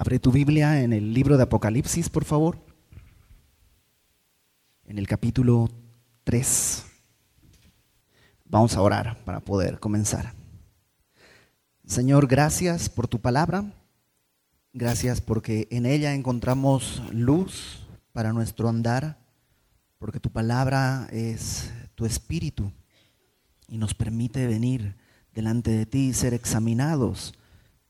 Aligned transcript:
Abre 0.00 0.20
tu 0.20 0.30
Biblia 0.30 0.80
en 0.84 0.92
el 0.92 1.12
libro 1.12 1.36
de 1.36 1.42
Apocalipsis, 1.42 2.08
por 2.08 2.24
favor. 2.24 2.64
En 4.84 4.96
el 4.96 5.08
capítulo 5.08 5.68
3. 6.22 6.84
Vamos 8.44 8.76
a 8.76 8.82
orar 8.82 9.18
para 9.24 9.40
poder 9.40 9.80
comenzar. 9.80 10.34
Señor, 11.84 12.28
gracias 12.28 12.88
por 12.88 13.08
tu 13.08 13.20
palabra. 13.20 13.72
Gracias 14.72 15.20
porque 15.20 15.66
en 15.72 15.84
ella 15.84 16.14
encontramos 16.14 17.02
luz 17.10 17.84
para 18.12 18.32
nuestro 18.32 18.68
andar, 18.68 19.18
porque 19.98 20.20
tu 20.20 20.30
palabra 20.30 21.08
es 21.10 21.72
tu 21.96 22.06
espíritu 22.06 22.70
y 23.66 23.78
nos 23.78 23.94
permite 23.94 24.46
venir 24.46 24.94
delante 25.34 25.72
de 25.72 25.86
ti 25.86 26.10
y 26.10 26.14
ser 26.14 26.34
examinados 26.34 27.34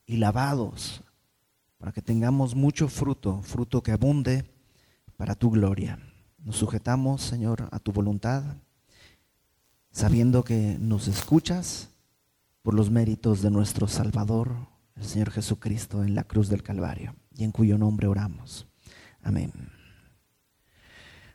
y 0.07 0.17
lavados 0.17 1.03
para 1.79 1.93
que 1.93 2.01
tengamos 2.01 2.55
mucho 2.55 2.89
fruto, 2.89 3.41
fruto 3.41 3.81
que 3.81 3.93
abunde 3.93 4.45
para 5.15 5.33
tu 5.33 5.49
gloria. 5.49 5.97
Nos 6.37 6.57
sujetamos, 6.57 7.21
Señor, 7.21 7.69
a 7.71 7.79
tu 7.79 7.93
voluntad, 7.93 8.43
sabiendo 9.89 10.43
que 10.43 10.77
nos 10.77 11.07
escuchas 11.07 11.89
por 12.61 12.73
los 12.73 12.91
méritos 12.91 13.41
de 13.41 13.49
nuestro 13.49 13.87
Salvador, 13.87 14.51
el 14.97 15.05
Señor 15.05 15.31
Jesucristo, 15.31 16.03
en 16.03 16.15
la 16.15 16.25
cruz 16.25 16.49
del 16.49 16.63
Calvario, 16.63 17.15
y 17.33 17.45
en 17.45 17.51
cuyo 17.51 17.77
nombre 17.77 18.07
oramos. 18.07 18.67
Amén. 19.23 19.53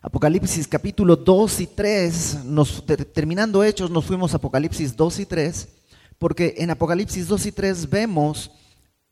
Apocalipsis 0.02 0.68
capítulo 0.68 1.16
2 1.16 1.60
y 1.60 1.66
3, 1.68 2.44
nos, 2.44 2.84
terminando 3.14 3.64
Hechos, 3.64 3.90
nos 3.90 4.04
fuimos 4.04 4.34
a 4.34 4.36
Apocalipsis 4.36 4.94
2 4.94 5.20
y 5.20 5.26
3, 5.26 5.68
porque 6.18 6.54
en 6.58 6.68
Apocalipsis 6.68 7.26
2 7.28 7.46
y 7.46 7.52
3 7.52 7.88
vemos 7.88 8.50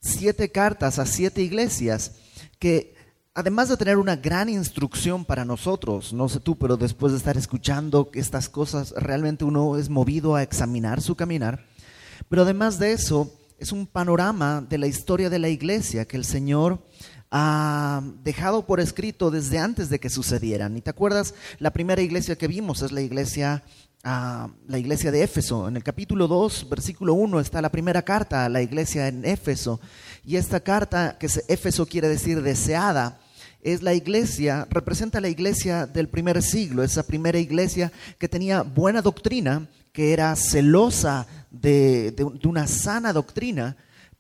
siete 0.03 0.51
cartas 0.51 0.99
a 0.99 1.07
siete 1.07 1.43
iglesias 1.43 2.13
que 2.59 2.95
además 3.35 3.69
de 3.69 3.77
tener 3.77 3.97
una 3.97 4.17
gran 4.17 4.49
instrucción 4.49 5.25
para 5.25 5.45
nosotros, 5.45 6.13
no 6.13 6.29
sé 6.29 6.41
tú, 6.41 6.59
pero 6.59 6.77
después 6.77 7.13
de 7.13 7.19
estar 7.19 7.37
escuchando 7.39 8.11
estas 8.13 8.49
cosas, 8.49 8.93
realmente 8.97 9.45
uno 9.45 9.79
es 9.79 9.89
movido 9.89 10.35
a 10.35 10.43
examinar 10.43 11.01
su 11.01 11.15
caminar, 11.15 11.65
pero 12.29 12.43
además 12.43 12.79
de 12.79 12.93
eso, 12.93 13.33
es 13.59 13.71
un 13.71 13.87
panorama 13.87 14.67
de 14.69 14.77
la 14.77 14.89
historia 14.89 15.31
de 15.31 15.39
la 15.39 15.49
iglesia 15.49 16.05
que 16.05 16.17
el 16.17 16.25
Señor 16.25 16.85
ha 17.31 18.03
dejado 18.23 18.67
por 18.67 18.81
escrito 18.81 19.31
desde 19.31 19.59
antes 19.59 19.89
de 19.89 20.01
que 20.01 20.11
sucedieran. 20.11 20.77
¿Y 20.77 20.83
te 20.83 20.91
acuerdas? 20.91 21.35
La 21.59 21.73
primera 21.73 22.03
iglesia 22.03 22.37
que 22.37 22.49
vimos 22.49 22.83
es 22.83 22.93
la 22.93 23.01
iglesia 23.01 23.63
a 24.05 24.49
la 24.67 24.79
iglesia 24.79 25.13
de 25.13 25.23
Éfeso. 25.23 25.69
En 25.69 25.77
el 25.77 25.85
capítulo 25.85 26.27
2, 26.27 26.69
versículo 26.69 27.15
1 27.15 27.41
está 27.41 27.63
la 27.63 27.71
primera 27.71 28.03
carta 28.03 28.45
a 28.45 28.49
la 28.49 28.63
iglesia 28.63 29.09
en 29.09 29.25
Éfeso. 29.25 29.81
Y 30.25 30.37
esta 30.37 30.61
carta, 30.61 31.17
que 31.19 31.29
Éfeso 31.49 31.87
quiere 31.87 32.09
decir 32.09 32.43
deseada, 32.43 33.21
es 33.63 33.83
la 33.83 33.95
iglesia, 33.95 34.67
representa 34.71 35.21
la 35.21 35.29
iglesia 35.29 35.87
del 35.87 36.09
primer 36.09 36.43
siglo, 36.43 36.83
esa 36.83 37.07
primera 37.07 37.39
iglesia 37.39 37.93
que 38.19 38.29
tenía 38.29 38.63
buena 38.63 39.03
doctrina, 39.03 39.69
que 39.93 40.13
era 40.13 40.35
celosa 40.35 41.27
de, 41.51 42.11
de 42.11 42.49
una 42.49 42.67
sana 42.67 43.13
doctrina, 43.13 43.77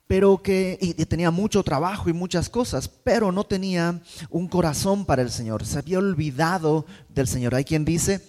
pero 0.06 0.42
que 0.42 0.78
tenía 1.08 1.30
mucho 1.30 1.62
trabajo 1.62 2.10
y 2.10 2.12
muchas 2.12 2.50
cosas, 2.50 2.86
pero 2.86 3.32
no 3.32 3.44
tenía 3.44 4.00
un 4.28 4.46
corazón 4.46 5.06
para 5.06 5.22
el 5.22 5.30
Señor, 5.30 5.64
se 5.64 5.78
había 5.78 5.98
olvidado 5.98 6.84
del 7.08 7.26
Señor. 7.26 7.54
Hay 7.54 7.64
quien 7.64 7.84
dice, 7.84 8.20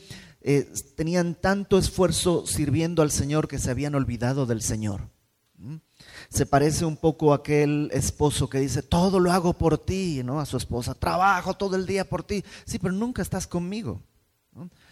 eh, 0.44 0.70
tenían 0.96 1.36
tanto 1.36 1.78
esfuerzo 1.78 2.46
sirviendo 2.46 3.02
al 3.02 3.12
Señor 3.12 3.48
que 3.48 3.60
se 3.60 3.72
habían 3.72 3.96
olvidado 3.96 4.46
del 4.46 4.62
Señor. 4.62 5.10
¿Mm? 5.58 5.78
Se 6.30 6.46
parece 6.46 6.84
un 6.84 6.98
poco 6.98 7.32
a 7.32 7.38
aquel 7.38 7.90
esposo 7.94 8.50
que 8.50 8.60
dice, 8.60 8.84
todo 8.84 9.22
lo 9.22 9.32
hago 9.32 9.54
por 9.54 9.78
ti, 9.78 10.22
¿no? 10.24 10.42
A 10.42 10.46
su 10.46 10.58
esposa, 10.58 10.96
trabajo 10.96 11.54
todo 11.54 11.78
el 11.78 11.86
día 11.86 12.04
por 12.10 12.24
ti. 12.24 12.44
Sí, 12.66 12.78
pero 12.78 12.94
nunca 12.94 13.22
estás 13.22 13.48
conmigo. 13.48 14.02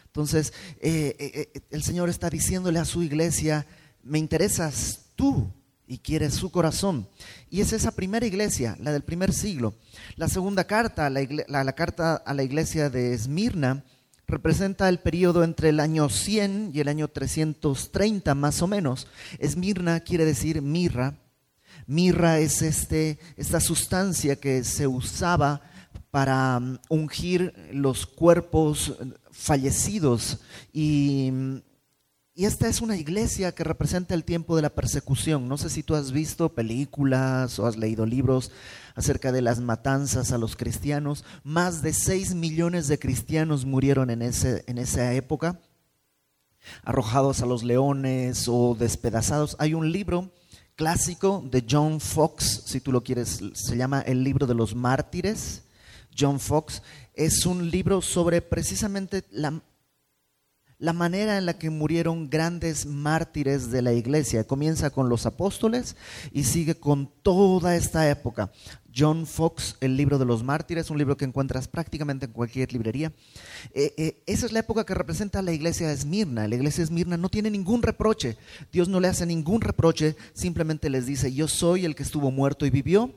Entonces, 0.05 0.53
eh, 0.79 1.15
eh, 1.19 1.61
el 1.69 1.83
Señor 1.83 2.09
está 2.09 2.29
diciéndole 2.29 2.79
a 2.79 2.85
su 2.85 3.03
iglesia, 3.03 3.67
me 4.03 4.19
interesas 4.19 5.01
tú 5.15 5.51
y 5.85 5.97
quieres 5.97 6.33
su 6.33 6.49
corazón. 6.49 7.07
Y 7.49 7.59
es 7.61 7.73
esa 7.73 7.91
primera 7.91 8.25
iglesia, 8.25 8.77
la 8.79 8.91
del 8.93 9.03
primer 9.03 9.33
siglo. 9.33 9.73
La 10.15 10.29
segunda 10.29 10.63
carta, 10.65 11.09
la, 11.09 11.25
la 11.47 11.73
carta 11.73 12.15
a 12.15 12.33
la 12.33 12.43
iglesia 12.43 12.89
de 12.89 13.13
Esmirna, 13.13 13.83
representa 14.27 14.87
el 14.89 14.99
periodo 14.99 15.43
entre 15.43 15.69
el 15.69 15.79
año 15.79 16.09
100 16.09 16.71
y 16.73 16.79
el 16.79 16.87
año 16.87 17.07
330 17.07 18.35
más 18.35 18.61
o 18.61 18.67
menos. 18.67 19.07
Esmirna 19.39 19.99
quiere 19.99 20.25
decir 20.25 20.61
mirra. 20.61 21.17
Mirra 21.87 22.39
es 22.39 22.61
este, 22.61 23.19
esta 23.37 23.59
sustancia 23.59 24.35
que 24.35 24.63
se 24.63 24.87
usaba 24.87 25.61
para 26.11 26.59
mm, 26.59 26.79
ungir 26.89 27.53
los 27.71 28.05
cuerpos 28.05 28.95
fallecidos 29.31 30.39
y 30.71 31.29
mm, 31.31 31.57
y 32.41 32.45
esta 32.45 32.67
es 32.67 32.81
una 32.81 32.97
iglesia 32.97 33.51
que 33.51 33.63
representa 33.63 34.15
el 34.15 34.23
tiempo 34.23 34.55
de 34.55 34.63
la 34.63 34.73
persecución. 34.73 35.47
No 35.47 35.59
sé 35.59 35.69
si 35.69 35.83
tú 35.83 35.93
has 35.93 36.11
visto 36.11 36.55
películas 36.55 37.59
o 37.59 37.67
has 37.67 37.77
leído 37.77 38.03
libros 38.07 38.51
acerca 38.95 39.31
de 39.31 39.43
las 39.43 39.59
matanzas 39.59 40.31
a 40.31 40.39
los 40.39 40.55
cristianos. 40.55 41.23
Más 41.43 41.83
de 41.83 41.93
6 41.93 42.33
millones 42.33 42.87
de 42.87 42.97
cristianos 42.97 43.65
murieron 43.65 44.09
en, 44.09 44.23
ese, 44.23 44.63
en 44.65 44.79
esa 44.79 45.13
época, 45.13 45.59
arrojados 46.83 47.43
a 47.43 47.45
los 47.45 47.61
leones 47.61 48.47
o 48.47 48.73
despedazados. 48.73 49.55
Hay 49.59 49.75
un 49.75 49.91
libro 49.91 50.31
clásico 50.75 51.43
de 51.45 51.63
John 51.69 51.99
Fox, 51.99 52.63
si 52.65 52.81
tú 52.81 52.91
lo 52.91 53.03
quieres, 53.03 53.39
se 53.53 53.77
llama 53.77 54.01
El 54.01 54.23
libro 54.23 54.47
de 54.47 54.55
los 54.55 54.73
mártires. 54.73 55.61
John 56.17 56.39
Fox 56.39 56.81
es 57.13 57.45
un 57.45 57.69
libro 57.69 58.01
sobre 58.01 58.41
precisamente 58.41 59.25
la, 59.29 59.61
la 60.81 60.93
manera 60.93 61.37
en 61.37 61.45
la 61.45 61.59
que 61.59 61.69
murieron 61.69 62.27
grandes 62.27 62.87
mártires 62.87 63.69
de 63.69 63.83
la 63.83 63.93
iglesia. 63.93 64.45
Comienza 64.45 64.89
con 64.89 65.09
los 65.09 65.27
apóstoles 65.27 65.95
y 66.31 66.43
sigue 66.43 66.73
con 66.73 67.07
toda 67.21 67.75
esta 67.75 68.09
época. 68.09 68.51
John 68.93 69.27
Fox, 69.27 69.77
el 69.79 69.95
libro 69.95 70.17
de 70.17 70.25
los 70.25 70.43
mártires, 70.43 70.89
un 70.89 70.97
libro 70.97 71.15
que 71.15 71.25
encuentras 71.25 71.67
prácticamente 71.67 72.25
en 72.25 72.31
cualquier 72.31 72.73
librería. 72.73 73.13
Eh, 73.75 73.93
eh, 73.95 74.23
esa 74.25 74.47
es 74.47 74.53
la 74.53 74.61
época 74.61 74.83
que 74.83 74.95
representa 74.95 75.43
la 75.43 75.51
iglesia 75.51 75.87
de 75.87 75.93
Esmirna. 75.93 76.47
La 76.47 76.55
iglesia 76.55 76.79
de 76.79 76.85
Esmirna 76.85 77.15
no 77.15 77.29
tiene 77.29 77.51
ningún 77.51 77.83
reproche. 77.83 78.37
Dios 78.71 78.89
no 78.89 78.99
le 78.99 79.07
hace 79.07 79.27
ningún 79.27 79.61
reproche, 79.61 80.15
simplemente 80.33 80.89
les 80.89 81.05
dice, 81.05 81.31
yo 81.31 81.47
soy 81.47 81.85
el 81.85 81.93
que 81.93 82.01
estuvo 82.01 82.31
muerto 82.31 82.65
y 82.65 82.71
vivió, 82.71 83.13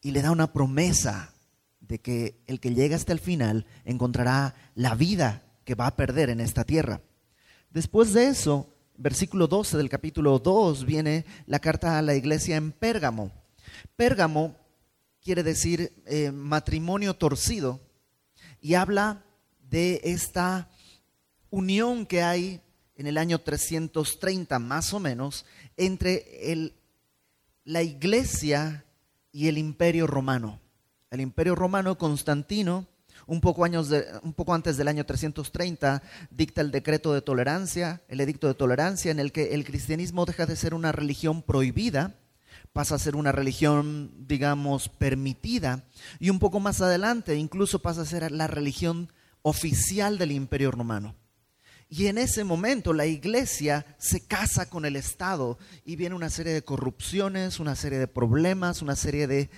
y 0.00 0.12
le 0.12 0.22
da 0.22 0.30
una 0.30 0.54
promesa 0.54 1.34
de 1.80 2.00
que 2.00 2.42
el 2.46 2.58
que 2.58 2.74
llega 2.74 2.96
hasta 2.96 3.12
el 3.12 3.20
final 3.20 3.66
encontrará 3.84 4.54
la 4.74 4.94
vida 4.94 5.45
que 5.66 5.74
va 5.74 5.88
a 5.88 5.96
perder 5.96 6.30
en 6.30 6.40
esta 6.40 6.64
tierra. 6.64 7.02
Después 7.70 8.14
de 8.14 8.28
eso, 8.28 8.72
versículo 8.96 9.48
12 9.48 9.76
del 9.76 9.90
capítulo 9.90 10.38
2 10.38 10.86
viene 10.86 11.26
la 11.46 11.58
carta 11.58 11.98
a 11.98 12.02
la 12.02 12.14
iglesia 12.14 12.56
en 12.56 12.70
Pérgamo. 12.70 13.32
Pérgamo 13.96 14.56
quiere 15.20 15.42
decir 15.42 15.92
eh, 16.06 16.30
matrimonio 16.30 17.14
torcido 17.14 17.80
y 18.60 18.74
habla 18.74 19.24
de 19.68 20.00
esta 20.04 20.70
unión 21.50 22.06
que 22.06 22.22
hay 22.22 22.60
en 22.94 23.08
el 23.08 23.18
año 23.18 23.40
330 23.40 24.60
más 24.60 24.94
o 24.94 25.00
menos 25.00 25.46
entre 25.76 26.72
la 27.64 27.82
iglesia 27.82 28.84
y 29.32 29.48
el 29.48 29.58
imperio 29.58 30.06
romano. 30.06 30.60
El 31.10 31.20
imperio 31.20 31.56
romano 31.56 31.98
Constantino 31.98 32.86
un 33.26 33.40
poco, 33.40 33.64
años 33.64 33.90
un 34.22 34.32
poco 34.32 34.54
antes 34.54 34.76
del 34.76 34.88
año 34.88 35.04
330 35.04 36.02
dicta 36.30 36.60
el 36.60 36.70
decreto 36.70 37.12
de 37.12 37.22
tolerancia, 37.22 38.02
el 38.08 38.20
edicto 38.20 38.46
de 38.46 38.54
tolerancia, 38.54 39.10
en 39.10 39.18
el 39.18 39.32
que 39.32 39.54
el 39.54 39.64
cristianismo 39.64 40.24
deja 40.24 40.46
de 40.46 40.56
ser 40.56 40.74
una 40.74 40.92
religión 40.92 41.42
prohibida, 41.42 42.14
pasa 42.72 42.94
a 42.94 42.98
ser 42.98 43.16
una 43.16 43.32
religión, 43.32 44.12
digamos, 44.26 44.88
permitida, 44.88 45.84
y 46.20 46.30
un 46.30 46.38
poco 46.38 46.60
más 46.60 46.80
adelante 46.80 47.36
incluso 47.36 47.80
pasa 47.80 48.02
a 48.02 48.06
ser 48.06 48.30
la 48.30 48.46
religión 48.46 49.12
oficial 49.42 50.18
del 50.18 50.32
imperio 50.32 50.70
romano. 50.70 51.14
Y 51.88 52.08
en 52.08 52.18
ese 52.18 52.42
momento 52.42 52.92
la 52.92 53.06
iglesia 53.06 53.86
se 53.98 54.26
casa 54.26 54.68
con 54.68 54.84
el 54.84 54.96
Estado 54.96 55.56
y 55.84 55.94
viene 55.94 56.16
una 56.16 56.30
serie 56.30 56.52
de 56.52 56.64
corrupciones, 56.64 57.60
una 57.60 57.76
serie 57.76 57.98
de 57.98 58.08
problemas, 58.08 58.82
una 58.82 58.96
serie 58.96 59.28
de 59.28 59.48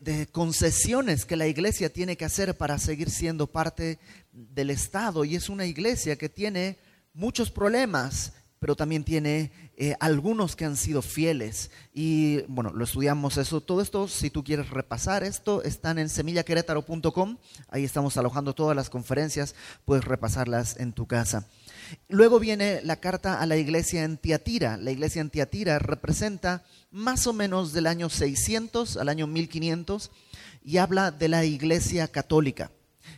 de, 0.00 0.26
concesiones 0.26 1.24
que 1.24 1.36
la 1.36 1.46
iglesia 1.46 1.92
tiene 1.92 2.16
que 2.16 2.24
hacer 2.24 2.56
para 2.56 2.78
seguir 2.78 3.10
siendo 3.10 3.46
parte 3.46 3.98
del 4.32 4.70
Estado. 4.70 5.24
Y 5.24 5.36
es 5.36 5.48
una 5.48 5.66
iglesia 5.66 6.16
que 6.16 6.28
tiene 6.28 6.78
muchos 7.14 7.50
problemas 7.50 8.32
pero 8.60 8.76
también 8.76 9.04
tiene 9.04 9.50
eh, 9.78 9.96
algunos 10.00 10.54
que 10.54 10.66
han 10.66 10.76
sido 10.76 11.00
fieles. 11.00 11.70
Y 11.94 12.42
bueno, 12.42 12.70
lo 12.74 12.84
estudiamos 12.84 13.38
eso. 13.38 13.62
Todo 13.62 13.80
esto, 13.80 14.06
si 14.06 14.28
tú 14.28 14.44
quieres 14.44 14.68
repasar 14.68 15.24
esto, 15.24 15.62
están 15.62 15.98
en 15.98 16.10
semillaquerétaro.com. 16.10 17.38
Ahí 17.70 17.84
estamos 17.84 18.18
alojando 18.18 18.54
todas 18.54 18.76
las 18.76 18.90
conferencias, 18.90 19.54
puedes 19.86 20.04
repasarlas 20.04 20.78
en 20.78 20.92
tu 20.92 21.06
casa. 21.06 21.48
Luego 22.08 22.38
viene 22.38 22.82
la 22.84 22.96
carta 22.96 23.40
a 23.40 23.46
la 23.46 23.56
iglesia 23.56 24.04
en 24.04 24.18
Tiatira. 24.18 24.76
La 24.76 24.90
iglesia 24.90 25.22
en 25.22 25.30
Tiatira 25.30 25.78
representa 25.78 26.62
más 26.90 27.26
o 27.26 27.32
menos 27.32 27.72
del 27.72 27.86
año 27.86 28.10
600 28.10 28.98
al 28.98 29.08
año 29.08 29.26
1500 29.26 30.10
y 30.62 30.76
habla 30.76 31.10
de 31.10 31.28
la 31.28 31.46
iglesia 31.46 32.08
católica. 32.08 32.70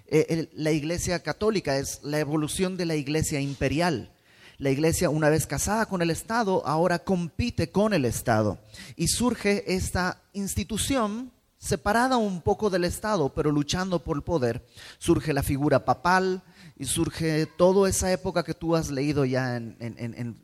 Eh, 0.07 0.49
la 0.55 0.71
iglesia 0.71 1.21
católica 1.21 1.79
es 1.79 1.99
la 2.05 2.21
evolución 2.21 2.77
de 2.77 2.87
la 2.87 2.95
iglesia 2.95 3.41
imperial. 3.41 4.13
La 4.63 4.71
iglesia, 4.71 5.11
una 5.11 5.29
vez 5.29 5.49
casada 5.49 5.87
con 5.87 6.03
el 6.03 6.11
Estado, 6.11 6.65
ahora 6.65 7.01
compite 7.01 7.73
con 7.73 7.93
el 7.95 8.05
Estado. 8.05 8.61
Y 8.95 9.09
surge 9.09 9.75
esta 9.75 10.23
institución 10.35 11.33
separada 11.59 12.17
un 12.17 12.43
poco 12.43 12.71
del 12.71 12.85
Estado, 12.85 13.31
pero 13.35 13.51
luchando 13.51 14.05
por 14.05 14.17
el 14.17 14.23
poder. 14.23 14.65
Surge 14.99 15.33
la 15.33 15.43
figura 15.43 15.85
papal, 15.85 16.45
y 16.83 16.85
surge 16.85 17.47
toda 17.47 17.89
esa 17.89 18.11
época 18.11 18.43
que 18.43 18.55
tú 18.55 18.75
has 18.75 18.91
leído 18.91 19.25
ya 19.25 19.57
en, 19.57 20.37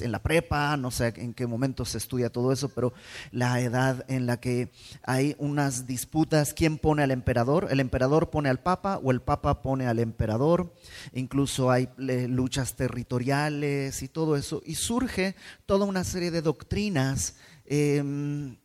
la 0.00 0.22
prepa, 0.24 0.76
no 0.76 0.90
sé 0.90 1.14
en 1.18 1.32
qué 1.34 1.46
momento 1.46 1.84
se 1.84 1.98
estudia 1.98 2.30
todo 2.30 2.50
eso, 2.50 2.68
pero 2.68 2.92
la 3.30 3.60
edad 3.60 4.04
en 4.08 4.26
la 4.26 4.40
que 4.40 4.72
hay 5.04 5.36
unas 5.38 5.86
disputas, 5.86 6.52
¿quién 6.52 6.78
pone 6.78 7.04
al 7.04 7.12
emperador? 7.12 7.68
¿El 7.70 7.78
emperador 7.78 8.30
pone 8.30 8.48
al 8.48 8.58
papa 8.58 8.98
o 9.04 9.12
el 9.12 9.20
papa 9.20 9.62
pone 9.62 9.86
al 9.86 10.00
emperador? 10.00 10.74
Incluso 11.12 11.70
hay 11.70 11.88
luchas 11.96 12.74
territoriales 12.74 14.02
y 14.02 14.08
todo 14.08 14.34
eso, 14.34 14.62
y 14.66 14.74
surge 14.74 15.36
toda 15.64 15.86
una 15.86 16.02
serie 16.02 16.32
de 16.32 16.42
doctrinas 16.42 17.36
em, 17.66 18.56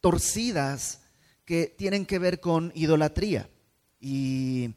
torcidas 0.00 1.02
que 1.44 1.66
tienen 1.66 2.06
que 2.06 2.18
ver 2.18 2.40
con 2.40 2.72
idolatría. 2.74 3.50
Y 4.00 4.70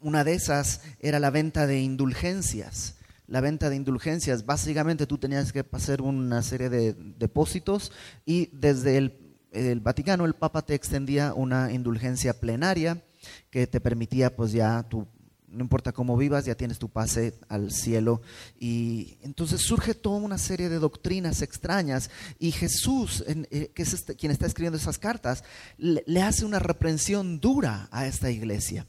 una 0.00 0.24
de 0.24 0.34
esas 0.34 0.80
era 1.00 1.20
la 1.20 1.30
venta 1.30 1.66
de 1.66 1.80
indulgencias. 1.80 2.96
La 3.26 3.40
venta 3.40 3.70
de 3.70 3.76
indulgencias, 3.76 4.44
básicamente 4.44 5.06
tú 5.06 5.18
tenías 5.18 5.52
que 5.52 5.64
hacer 5.70 6.02
una 6.02 6.42
serie 6.42 6.68
de 6.68 6.94
depósitos 6.94 7.92
y 8.26 8.46
desde 8.52 8.96
el, 8.96 9.80
Vaticano 9.80 10.24
el 10.24 10.34
Papa 10.34 10.62
te 10.62 10.74
extendía 10.74 11.32
una 11.34 11.72
indulgencia 11.72 12.40
plenaria 12.40 13.02
que 13.50 13.66
te 13.66 13.80
permitía 13.80 14.34
pues 14.34 14.52
ya 14.52 14.82
tu 14.84 15.06
no 15.46 15.62
importa 15.62 15.90
cómo 15.90 16.16
vivas, 16.16 16.44
ya 16.44 16.54
tienes 16.54 16.78
tu 16.78 16.88
pase 16.88 17.34
al 17.48 17.72
cielo. 17.72 18.22
Y 18.60 19.18
entonces 19.20 19.60
surge 19.60 19.94
toda 19.94 20.20
una 20.20 20.38
serie 20.38 20.68
de 20.68 20.78
doctrinas 20.78 21.42
extrañas. 21.42 22.08
Y 22.38 22.52
Jesús, 22.52 23.24
eh, 23.26 23.72
que 23.74 23.82
es 23.82 23.92
este, 23.92 24.14
quien 24.14 24.30
está 24.30 24.46
escribiendo 24.46 24.78
esas 24.78 24.98
cartas, 24.98 25.42
le 25.76 26.22
hace 26.22 26.44
una 26.44 26.60
reprensión 26.60 27.40
dura 27.40 27.88
a 27.90 28.06
esta 28.06 28.30
iglesia. 28.30 28.86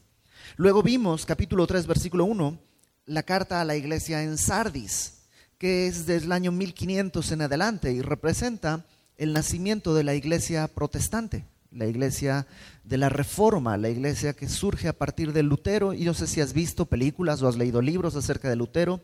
Luego 0.58 0.84
vimos, 0.84 1.26
capítulo 1.26 1.66
3, 1.68 1.88
versículo 1.88 2.26
1, 2.26 2.60
la 3.06 3.24
carta 3.24 3.62
a 3.62 3.66
la 3.66 3.76
iglesia 3.76 4.24
en 4.24 4.38
Sardis, 4.38 5.24
que 5.58 5.88
es 5.88 6.06
desde 6.06 6.26
el 6.26 6.32
año 6.32 6.52
1500 6.52 7.32
en 7.32 7.42
adelante 7.42 7.92
y 7.92 8.02
representa 8.02 8.86
el 9.18 9.34
nacimiento 9.34 9.94
de 9.94 10.04
la 10.04 10.16
iglesia 10.16 10.68
protestante 10.68 11.46
la 11.72 11.86
iglesia 11.86 12.48
de 12.84 12.98
la 12.98 13.10
Reforma, 13.10 13.78
la 13.78 13.90
iglesia 13.90 14.34
que 14.34 14.50
surge 14.50 14.88
a 14.88 14.98
partir 14.98 15.34
de 15.34 15.44
Lutero. 15.44 15.94
Y 15.94 16.04
no 16.04 16.14
sé 16.14 16.28
si 16.28 16.42
has 16.42 16.54
visto 16.54 16.86
películas 16.86 17.42
o 17.42 17.48
has 17.48 17.56
leído 17.56 17.82
libros 17.82 18.16
acerca 18.16 18.50
de 18.50 18.56
Lutero, 18.56 19.02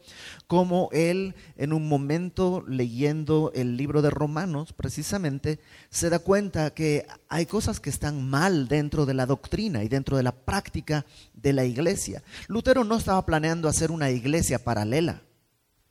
como 0.47 0.89
él 0.91 1.35
en 1.55 1.73
un 1.73 1.87
momento 1.87 2.63
leyendo 2.67 3.51
el 3.55 3.77
libro 3.77 4.01
de 4.01 4.09
Romanos, 4.09 4.73
precisamente, 4.73 5.59
se 5.89 6.09
da 6.09 6.19
cuenta 6.19 6.71
que 6.73 7.05
hay 7.29 7.45
cosas 7.45 7.79
que 7.79 7.89
están 7.89 8.29
mal 8.29 8.67
dentro 8.67 9.05
de 9.05 9.13
la 9.13 9.25
doctrina 9.25 9.83
y 9.83 9.87
dentro 9.87 10.17
de 10.17 10.23
la 10.23 10.33
práctica 10.33 11.05
de 11.33 11.53
la 11.53 11.65
iglesia. 11.65 12.23
Lutero 12.47 12.83
no 12.83 12.97
estaba 12.97 13.25
planeando 13.25 13.69
hacer 13.69 13.91
una 13.91 14.11
iglesia 14.11 14.59
paralela. 14.59 15.21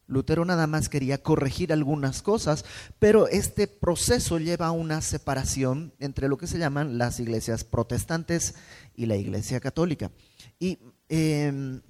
Lutero 0.09 0.45
nada 0.45 0.67
más 0.69 0.89
quería 0.89 1.23
corregir 1.23 1.73
algunas 1.73 2.23
cosas, 2.23 2.65
pero 2.99 3.27
este 3.27 3.67
proceso 3.67 4.39
lleva 4.39 4.67
a 4.67 4.73
una 4.73 5.01
separación 5.01 5.93
entre 5.99 6.29
lo 6.29 6.39
que 6.39 6.47
se 6.47 6.59
llaman 6.59 6.97
las 6.97 7.19
iglesias 7.19 7.65
protestantes 7.65 8.55
y 8.95 9.07
la 9.07 9.17
iglesia 9.17 9.59
católica. 9.59 10.13
Y 10.61 10.79
em, 11.09 11.83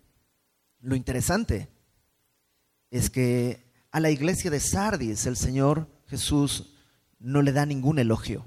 lo 0.80 0.96
interesante 0.96 1.68
es 2.90 3.10
que 3.10 3.70
a 3.90 4.00
la 4.00 4.10
iglesia 4.10 4.50
de 4.50 4.60
Sardis 4.60 5.26
el 5.26 5.36
Señor 5.36 5.88
Jesús 6.06 6.74
no 7.18 7.42
le 7.42 7.52
da 7.52 7.66
ningún 7.66 7.98
elogio, 7.98 8.46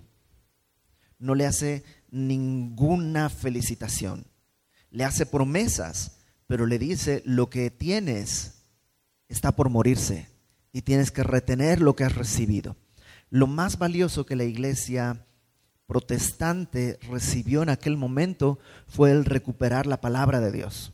no 1.20 1.36
le 1.36 1.46
hace 1.46 1.84
ninguna 2.10 3.30
felicitación, 3.30 4.26
le 4.90 5.04
hace 5.04 5.28
promesas, 5.28 6.18
pero 6.48 6.66
le 6.66 6.80
dice 6.80 7.22
lo 7.26 7.52
que 7.52 7.70
tienes 7.70 8.59
está 9.30 9.56
por 9.56 9.70
morirse 9.70 10.28
y 10.74 10.82
tienes 10.82 11.12
que 11.12 11.24
retener 11.24 11.82
lo 11.82 11.96
que 11.96 12.04
has 12.04 12.16
recibido. 12.16 12.76
Lo 13.30 13.48
más 13.48 13.78
valioso 13.78 14.26
que 14.26 14.36
la 14.36 14.44
iglesia 14.44 15.26
protestante 15.88 17.00
recibió 17.10 17.64
en 17.64 17.70
aquel 17.70 17.98
momento 17.98 18.60
fue 18.88 19.12
el 19.12 19.26
recuperar 19.26 19.88
la 19.88 20.02
palabra 20.02 20.40
de 20.40 20.52
Dios. 20.52 20.94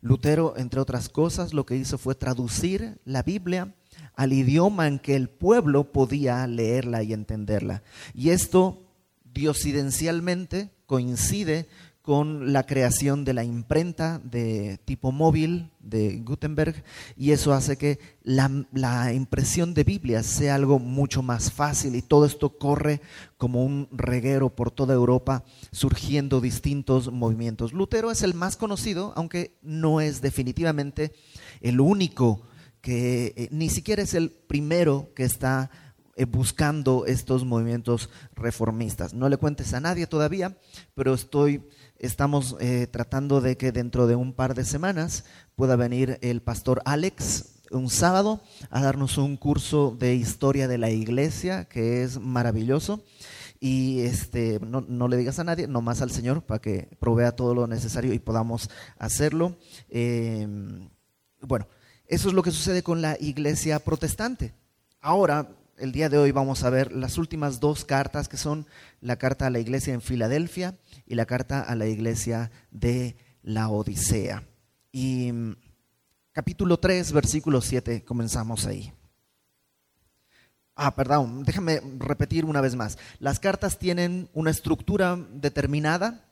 Lutero, 0.00 0.54
entre 0.56 0.80
otras 0.80 1.08
cosas, 1.08 1.52
lo 1.52 1.66
que 1.66 1.76
hizo 1.76 1.98
fue 1.98 2.14
traducir 2.14 3.00
la 3.04 3.22
Biblia 3.22 3.74
al 4.14 4.32
idioma 4.32 4.86
en 4.86 4.98
que 4.98 5.14
el 5.14 5.28
pueblo 5.28 5.92
podía 5.92 6.46
leerla 6.46 7.02
y 7.02 7.12
entenderla. 7.12 7.82
Y 8.14 8.30
esto 8.30 8.82
diosidencialmente 9.24 10.70
coincide 10.86 11.68
con 12.10 12.52
la 12.52 12.66
creación 12.66 13.24
de 13.24 13.34
la 13.34 13.44
imprenta 13.44 14.20
de 14.24 14.80
tipo 14.84 15.12
móvil 15.12 15.70
de 15.78 16.18
Gutenberg 16.24 16.82
y 17.16 17.30
eso 17.30 17.52
hace 17.52 17.78
que 17.78 18.00
la, 18.24 19.12
impresión 19.14 19.74
de 19.74 19.84
Biblias 19.84 20.26
sea 20.26 20.56
algo 20.56 20.80
mucho 20.80 21.22
más 21.22 21.52
fácil 21.52 21.94
y 21.94 22.02
todo 22.02 22.26
esto 22.26 22.58
corre 22.58 23.00
como 23.38 23.64
un 23.64 23.86
reguero 23.92 24.50
por 24.50 24.72
toda 24.72 24.92
Europa 24.92 25.44
surgiendo 25.70 26.40
distintos 26.40 27.12
movimientos. 27.12 27.72
Lutero 27.72 28.10
es 28.10 28.22
el 28.22 28.34
más 28.34 28.56
conocido, 28.56 29.12
aunque 29.14 29.56
no 29.62 30.00
es 30.00 30.20
definitivamente 30.20 31.12
el 31.60 31.78
único 31.78 32.42
que 32.80 33.34
eh, 33.36 33.48
ni 33.52 33.70
siquiera 33.70 34.02
es 34.02 34.14
el 34.14 34.32
primero 34.32 35.12
que 35.14 35.22
está 35.22 35.70
eh, 36.16 36.24
buscando 36.24 37.06
estos 37.06 37.44
movimientos 37.44 38.10
reformistas. 38.34 39.14
No 39.14 39.28
le 39.28 39.36
cuentes 39.36 39.72
a 39.74 39.80
nadie 39.80 40.06
todavía, 40.06 40.58
pero 40.96 41.14
estoy 41.14 41.62
Estamos 42.00 42.56
eh, 42.60 42.86
tratando 42.90 43.42
de 43.42 43.58
que 43.58 43.72
dentro 43.72 44.06
de 44.06 44.16
un 44.16 44.32
par 44.32 44.54
de 44.54 44.64
semanas 44.64 45.24
pueda 45.54 45.76
venir 45.76 46.18
el 46.22 46.40
pastor 46.40 46.80
Alex 46.86 47.60
un 47.70 47.90
sábado 47.90 48.40
a 48.70 48.80
darnos 48.80 49.18
un 49.18 49.36
curso 49.36 49.94
de 49.98 50.14
historia 50.14 50.66
de 50.66 50.78
la 50.78 50.88
iglesia 50.88 51.66
que 51.66 52.02
es 52.02 52.18
maravilloso. 52.18 53.04
Y 53.60 54.00
este, 54.00 54.60
no, 54.60 55.08
le 55.08 55.18
digas 55.18 55.40
a 55.40 55.44
nadie, 55.44 55.68
nomás 55.68 56.00
al 56.00 56.10
Señor, 56.10 56.40
para 56.40 56.62
que 56.62 56.88
provea 57.00 57.32
todo 57.32 57.54
lo 57.54 57.66
necesario 57.66 58.14
y 58.14 58.18
podamos 58.18 58.70
hacerlo. 58.98 59.58
Em, 59.90 60.88
bueno, 61.42 61.68
eso 62.06 62.28
es 62.28 62.34
lo 62.34 62.42
que 62.42 62.50
sucede 62.50 62.82
con 62.82 63.02
la 63.02 63.18
iglesia 63.20 63.78
protestante. 63.78 64.54
Ahora, 65.02 65.50
el 65.76 65.92
día 65.92 66.08
de 66.08 66.16
hoy 66.16 66.32
vamos 66.32 66.64
a 66.64 66.70
ver 66.70 66.92
las 66.92 67.18
últimas 67.18 67.60
dos 67.60 67.84
cartas 67.84 68.26
que 68.26 68.38
son 68.38 68.66
la 69.02 69.16
carta 69.16 69.46
a 69.46 69.50
la 69.50 69.58
iglesia 69.58 69.92
en 69.92 70.00
Filadelfia 70.00 70.76
y 71.10 71.16
la 71.16 71.26
carta 71.26 71.62
a 71.62 71.74
la 71.74 71.88
iglesia 71.88 72.52
de 72.70 73.16
la 73.42 73.68
Odisea. 73.68 74.44
Y 74.92 75.32
mm, 75.32 75.56
capítulo 76.30 76.78
3, 76.78 77.10
versículo 77.10 77.60
7, 77.60 78.04
comenzamos 78.04 78.64
ahí. 78.64 78.92
Ah, 80.76 80.94
perdón, 80.94 81.42
déjame 81.42 81.80
repetir 81.98 82.44
una 82.44 82.60
vez 82.60 82.76
más. 82.76 82.96
Las 83.18 83.40
cartas 83.40 83.76
tienen 83.80 84.30
una 84.34 84.52
estructura 84.52 85.18
determinada. 85.32 86.28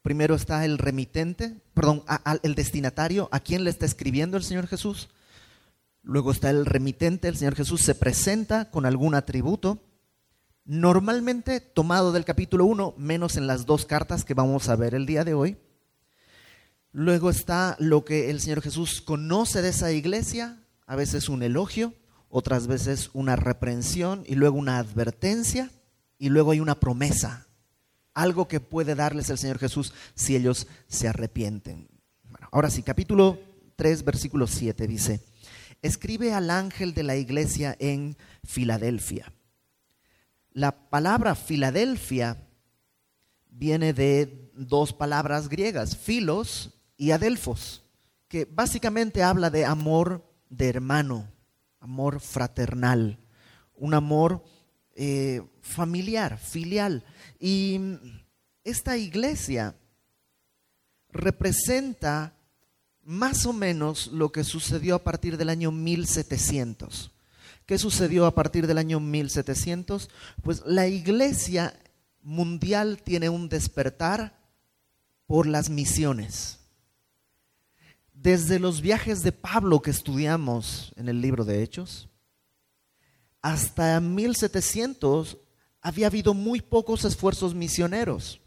Primero 0.00 0.34
está 0.34 0.64
el 0.64 0.78
remitente, 0.78 1.60
perdón, 1.74 2.02
el 2.42 2.54
destinatario, 2.54 3.28
a 3.30 3.40
quién 3.40 3.62
le 3.62 3.68
está 3.68 3.84
escribiendo 3.84 4.38
el 4.38 4.42
Señor 4.42 4.68
Jesús. 4.68 5.10
Luego 6.02 6.30
está 6.30 6.48
el 6.48 6.64
remitente, 6.64 7.28
el 7.28 7.36
Señor 7.36 7.56
Jesús 7.56 7.82
se 7.82 7.94
presenta 7.94 8.70
con 8.70 8.86
algún 8.86 9.14
atributo 9.14 9.82
normalmente 10.64 11.60
tomado 11.60 12.12
del 12.12 12.24
capítulo 12.24 12.64
1, 12.64 12.94
menos 12.96 13.36
en 13.36 13.46
las 13.46 13.66
dos 13.66 13.84
cartas 13.84 14.24
que 14.24 14.34
vamos 14.34 14.68
a 14.68 14.76
ver 14.76 14.94
el 14.94 15.06
día 15.06 15.24
de 15.24 15.34
hoy. 15.34 15.56
Luego 16.92 17.28
está 17.28 17.76
lo 17.78 18.04
que 18.04 18.30
el 18.30 18.40
Señor 18.40 18.62
Jesús 18.62 19.00
conoce 19.00 19.62
de 19.62 19.70
esa 19.70 19.92
iglesia, 19.92 20.62
a 20.86 20.96
veces 20.96 21.28
un 21.28 21.42
elogio, 21.42 21.92
otras 22.28 22.66
veces 22.66 23.10
una 23.12 23.36
reprensión 23.36 24.24
y 24.26 24.36
luego 24.36 24.56
una 24.56 24.78
advertencia 24.78 25.70
y 26.18 26.28
luego 26.30 26.52
hay 26.52 26.60
una 26.60 26.80
promesa, 26.80 27.46
algo 28.14 28.48
que 28.48 28.60
puede 28.60 28.94
darles 28.94 29.28
el 29.30 29.38
Señor 29.38 29.58
Jesús 29.58 29.92
si 30.14 30.36
ellos 30.36 30.66
se 30.88 31.08
arrepienten. 31.08 31.88
ahora 32.50 32.70
sí, 32.70 32.82
capítulo 32.82 33.38
3, 33.76 34.04
versículo 34.04 34.46
7 34.46 34.86
dice, 34.86 35.20
escribe 35.82 36.32
al 36.32 36.50
ángel 36.50 36.94
de 36.94 37.02
la 37.02 37.16
iglesia 37.16 37.76
en 37.78 38.16
Filadelfia. 38.44 39.32
La 40.54 40.88
palabra 40.88 41.34
Filadelfia 41.34 42.46
viene 43.50 43.92
de 43.92 44.52
dos 44.54 44.92
palabras 44.92 45.48
griegas, 45.48 45.96
filos 45.96 46.70
y 46.96 47.10
adelfos, 47.10 47.82
que 48.28 48.44
básicamente 48.44 49.24
habla 49.24 49.50
de 49.50 49.64
amor 49.64 50.24
de 50.48 50.68
hermano, 50.68 51.28
amor 51.80 52.20
fraternal, 52.20 53.18
un 53.74 53.94
amor 53.94 54.44
eh, 54.94 55.42
familiar, 55.60 56.38
filial. 56.38 57.04
Y 57.40 57.80
esta 58.62 58.96
iglesia 58.96 59.74
representa 61.10 62.32
más 63.02 63.44
o 63.44 63.52
menos 63.52 64.06
lo 64.06 64.30
que 64.30 64.44
sucedió 64.44 64.94
a 64.94 65.02
partir 65.02 65.36
del 65.36 65.48
año 65.48 65.72
1700. 65.72 67.13
¿Qué 67.66 67.78
sucedió 67.78 68.26
a 68.26 68.34
partir 68.34 68.66
del 68.66 68.78
año 68.78 69.00
1700? 69.00 70.10
Pues 70.42 70.62
la 70.66 70.86
iglesia 70.86 71.78
mundial 72.22 73.02
tiene 73.02 73.28
un 73.28 73.48
despertar 73.48 74.38
por 75.26 75.46
las 75.46 75.70
misiones. 75.70 76.58
Desde 78.12 78.58
los 78.58 78.80
viajes 78.80 79.22
de 79.22 79.32
Pablo 79.32 79.80
que 79.80 79.90
estudiamos 79.90 80.92
en 80.96 81.08
el 81.08 81.20
libro 81.20 81.44
de 81.44 81.62
Hechos, 81.62 82.08
hasta 83.40 84.00
1700 84.00 85.38
había 85.80 86.06
habido 86.06 86.32
muy 86.32 86.62
pocos 86.62 87.04
esfuerzos 87.04 87.54
misioneros. 87.54 88.40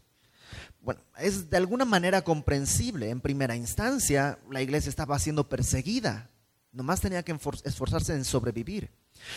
Bueno, 0.80 1.00
es 1.18 1.50
de 1.50 1.56
alguna 1.56 1.84
manera 1.84 2.22
comprensible. 2.22 3.10
En 3.10 3.20
primera 3.20 3.54
instancia, 3.54 4.38
la 4.50 4.62
iglesia 4.62 4.90
estaba 4.90 5.18
siendo 5.18 5.48
perseguida. 5.48 6.30
Nomás 6.72 7.00
tenía 7.00 7.22
que 7.22 7.36
esforzarse 7.64 8.14
en 8.14 8.24
sobrevivir. 8.24 8.90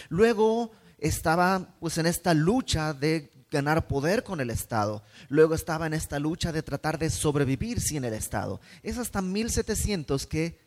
Luego 0.09 0.71
estaba 0.97 1.75
pues 1.79 1.97
en 1.97 2.05
esta 2.05 2.33
lucha 2.33 2.93
de 2.93 3.31
ganar 3.51 3.87
poder 3.87 4.23
con 4.23 4.39
el 4.39 4.49
Estado. 4.49 5.03
Luego 5.27 5.53
estaba 5.53 5.85
en 5.85 5.93
esta 5.93 6.19
lucha 6.19 6.51
de 6.51 6.63
tratar 6.63 6.97
de 6.97 7.09
sobrevivir 7.09 7.81
sin 7.81 8.05
el 8.05 8.13
Estado. 8.13 8.61
Es 8.81 8.97
hasta 8.97 9.21
1700 9.21 10.25
que 10.25 10.57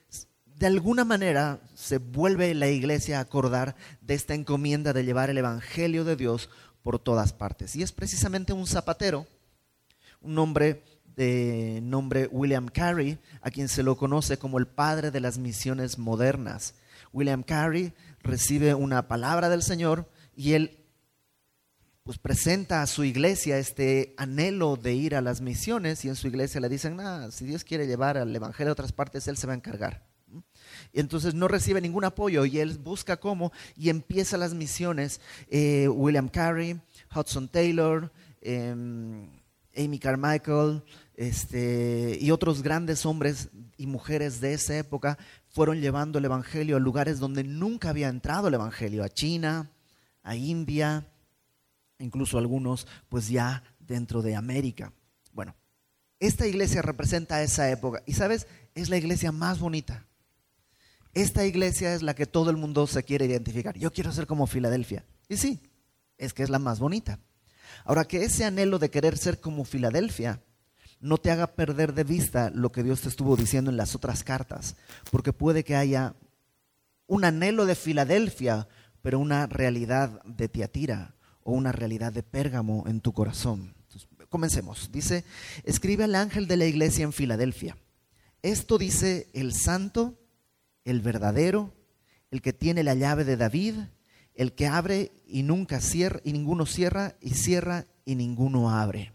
de 0.45 0.67
alguna 0.67 1.05
manera 1.05 1.61
se 1.75 1.99
vuelve 1.99 2.55
la 2.55 2.69
iglesia 2.69 3.19
a 3.19 3.23
acordar 3.23 3.75
de 4.01 4.15
esta 4.15 4.35
encomienda 4.35 4.93
de 4.93 5.05
llevar 5.05 5.31
el 5.31 5.39
Evangelio 5.39 6.05
de 6.05 6.17
Dios 6.17 6.51
por 6.83 6.99
todas 6.99 7.33
partes. 7.33 7.75
Y 7.75 7.83
es 7.83 7.93
precisamente 7.93 8.53
un 8.53 8.67
zapatero, 8.67 9.27
un 10.21 10.39
hombre 10.39 10.85
de 11.17 11.81
nombre 11.83 12.29
William 12.31 12.69
Carey, 12.69 13.19
a 13.41 13.51
quien 13.51 13.69
se 13.69 13.83
lo 13.83 13.97
conoce 13.97 14.37
como 14.37 14.59
el 14.59 14.67
padre 14.67 15.11
de 15.11 15.21
las 15.21 15.39
misiones 15.39 15.99
modernas. 15.99 16.75
William 17.13 17.43
Carey 17.43 17.93
recibe 18.25 18.75
una 18.75 19.09
palabra 19.09 19.49
del 19.49 19.63
Señor 19.63 20.11
y 20.35 20.53
él 20.53 20.85
pues 22.03 22.19
presenta 22.19 22.83
a 22.83 22.87
su 22.87 23.05
iglesia 23.05 23.59
este 23.59 24.15
anhelo 24.19 24.77
de 24.77 24.93
ir 24.93 25.15
a 25.15 25.23
las 25.23 25.41
misiones 25.41 26.05
y 26.05 26.09
en 26.09 26.17
su 26.17 26.27
iglesia 26.29 26.61
le 26.61 26.69
dicen, 26.69 26.97
nada, 26.97 27.31
si 27.31 27.47
Dios 27.47 27.65
quiere 27.65 27.87
llevar 27.87 28.19
al 28.19 28.35
Evangelio 28.35 28.71
a 28.71 28.75
otras 28.75 28.93
partes, 28.93 29.27
Él 29.27 29.39
se 29.39 29.47
va 29.47 29.55
a 29.55 29.57
encargar. 29.57 30.05
Y 30.93 31.01
entonces 31.01 31.35
no 31.35 31.49
recibe 31.49 31.81
ningún 31.81 32.05
apoyo 32.05 32.45
y 32.45 32.59
él 32.59 32.79
busca 32.79 33.19
cómo 33.19 33.53
y 33.77 33.89
empieza 33.89 34.37
las 34.37 34.55
misiones. 34.55 35.21
Eh, 35.49 35.89
William 35.89 36.29
Carey, 36.29 36.81
Hudson 37.15 37.49
Taylor, 37.49 38.13
em, 38.41 39.29
Amy 39.77 39.99
Carmichael 39.99 40.83
este, 41.17 42.19
y 42.21 42.31
otros 42.31 42.63
grandes 42.63 43.07
hombres 43.07 43.49
y 43.77 43.87
mujeres 43.87 44.41
de 44.41 44.55
esa 44.55 44.77
época 44.77 45.19
fueron 45.55 45.81
llevando 45.81 46.19
el 46.19 46.25
Evangelio 46.25 46.77
a 46.77 46.81
lugares 46.81 47.21
donde 47.21 47.45
nunca 47.45 47.91
había 47.91 48.09
entrado 48.09 48.49
el 48.49 48.55
Evangelio, 48.55 49.05
a 49.05 49.09
China, 49.09 49.71
a 50.25 50.35
India, 50.35 51.07
incluso 52.01 52.39
algunos 52.39 52.89
pues 53.09 53.29
ya 53.29 53.63
dentro 53.79 54.21
de 54.21 54.35
América. 54.35 54.93
Bueno, 55.33 55.55
esta 56.19 56.45
iglesia 56.49 56.83
representa 56.83 57.41
esa 57.41 57.71
época 57.71 58.03
y 58.05 58.15
sabes, 58.15 58.49
es 58.75 58.89
la 58.89 58.97
iglesia 58.97 59.31
más 59.31 59.61
bonita. 59.61 60.05
Esta 61.13 61.47
iglesia 61.47 61.95
es 61.95 62.03
la 62.03 62.17
que 62.17 62.27
todo 62.27 62.51
el 62.51 62.57
mundo 62.57 62.89
se 62.89 63.05
quiere 63.05 63.27
identificar. 63.27 63.79
Yo 63.79 63.93
quiero 63.93 64.11
ser 64.11 64.27
como 64.27 64.49
Filadelfia. 64.49 65.05
Y 65.29 65.37
sí, 65.37 65.61
es 66.19 66.35
que 66.35 66.43
es 66.43 66.51
la 66.51 66.59
más 66.59 66.81
bonita. 66.81 67.21
Ahora 67.85 68.07
que 68.07 68.25
ese 68.25 68.45
anhelo 68.45 68.81
de 68.81 68.91
querer 68.91 69.17
ser 69.17 69.39
como 69.39 69.65
Filadelfia 69.65 70.43
no 71.05 71.19
te 71.19 71.31
haga 71.31 71.49
perder 71.49 71.93
de 71.93 72.03
vista 72.03 72.51
lo 72.55 72.73
que 72.73 72.83
Dios 72.83 73.03
te 73.03 73.11
estuvo 73.11 73.37
diciendo 73.37 73.71
en 73.71 73.77
las 73.77 73.95
otras 73.95 74.25
cartas, 74.25 74.75
porque 75.11 75.35
puede 75.35 75.63
que 75.63 75.77
haya 75.77 76.15
un 77.07 77.27
anhelo 77.27 77.67
de 77.67 77.75
Filadelfia, 77.75 78.69
pero 79.03 79.19
una 79.19 79.47
realidad 79.47 80.23
de 80.25 80.49
Tiatira 80.49 81.15
o 81.43 81.53
una 81.53 81.73
realidad 81.73 82.11
de 82.11 82.23
Pérgamo 82.23 82.85
en 82.87 83.03
tu 83.03 83.13
corazón. 83.13 83.75
comencemos. 84.31 84.91
Dice, 84.91 85.25
escribe 85.65 86.05
al 86.05 86.15
ángel 86.15 86.49
de 86.49 86.57
la 86.57 86.65
iglesia 86.65 87.05
en 87.05 87.13
Filadelfia. 87.13 87.77
Esto 88.41 88.79
dice 88.79 89.29
el 89.35 89.53
santo, 89.53 90.19
el 90.87 91.03
verdadero, 91.03 91.75
el 92.31 92.41
que 92.41 92.55
tiene 92.55 92.83
la 92.83 92.95
llave 92.95 93.25
de 93.25 93.37
David, 93.37 93.75
el 94.35 94.55
que 94.55 94.69
abre 94.69 95.13
y 95.27 95.43
nunca 95.43 95.83
cierra, 95.83 96.21
y 96.25 96.33
ninguno 96.33 96.65
cierra, 96.65 97.15
y 97.21 97.35
cierra 97.35 97.85
y 98.07 98.15
ninguno 98.15 98.71
abre. 98.71 99.14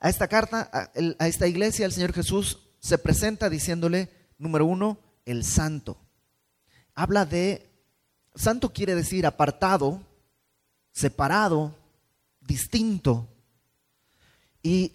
A 0.00 0.08
esta 0.08 0.28
carta, 0.28 0.70
a, 0.72 1.28
esta 1.28 1.46
iglesia, 1.46 1.84
el 1.84 1.92
Señor 1.92 2.14
Jesús 2.14 2.58
se 2.80 2.96
presenta 2.96 3.50
diciéndole, 3.50 4.08
número 4.38 4.64
uno, 4.64 4.98
el 5.26 5.44
santo. 5.44 5.98
Habla 6.94 7.26
de, 7.26 7.70
santo 8.34 8.72
quiere 8.72 8.94
decir 8.94 9.26
apartado, 9.26 10.00
separado, 10.90 11.74
distinto. 12.40 13.28
Y 14.62 14.94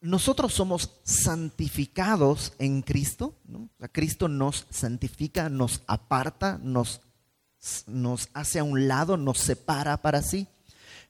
nosotros 0.00 0.52
somos 0.52 1.00
santificados 1.04 2.52
en 2.58 2.82
Cristo. 2.82 3.36
Cristo 3.92 4.26
nos 4.26 4.66
santifica, 4.70 5.48
nos 5.48 5.82
aparta, 5.86 6.58
nos, 6.60 7.00
nos 7.86 8.28
hace 8.34 8.58
a 8.58 8.64
un 8.64 8.88
lado, 8.88 9.16
nos 9.16 9.38
separa 9.38 10.02
para 10.02 10.20
sí. 10.20 10.48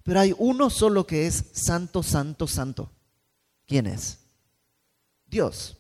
Pero 0.05 0.21
hay 0.21 0.35
uno 0.39 0.71
solo 0.71 1.07
que 1.07 1.27
es 1.27 1.47
santo, 1.53 2.03
santo, 2.03 2.47
santo. 2.47 2.93
¿Quién 3.67 3.87
es? 3.87 4.19
Dios. 5.27 5.79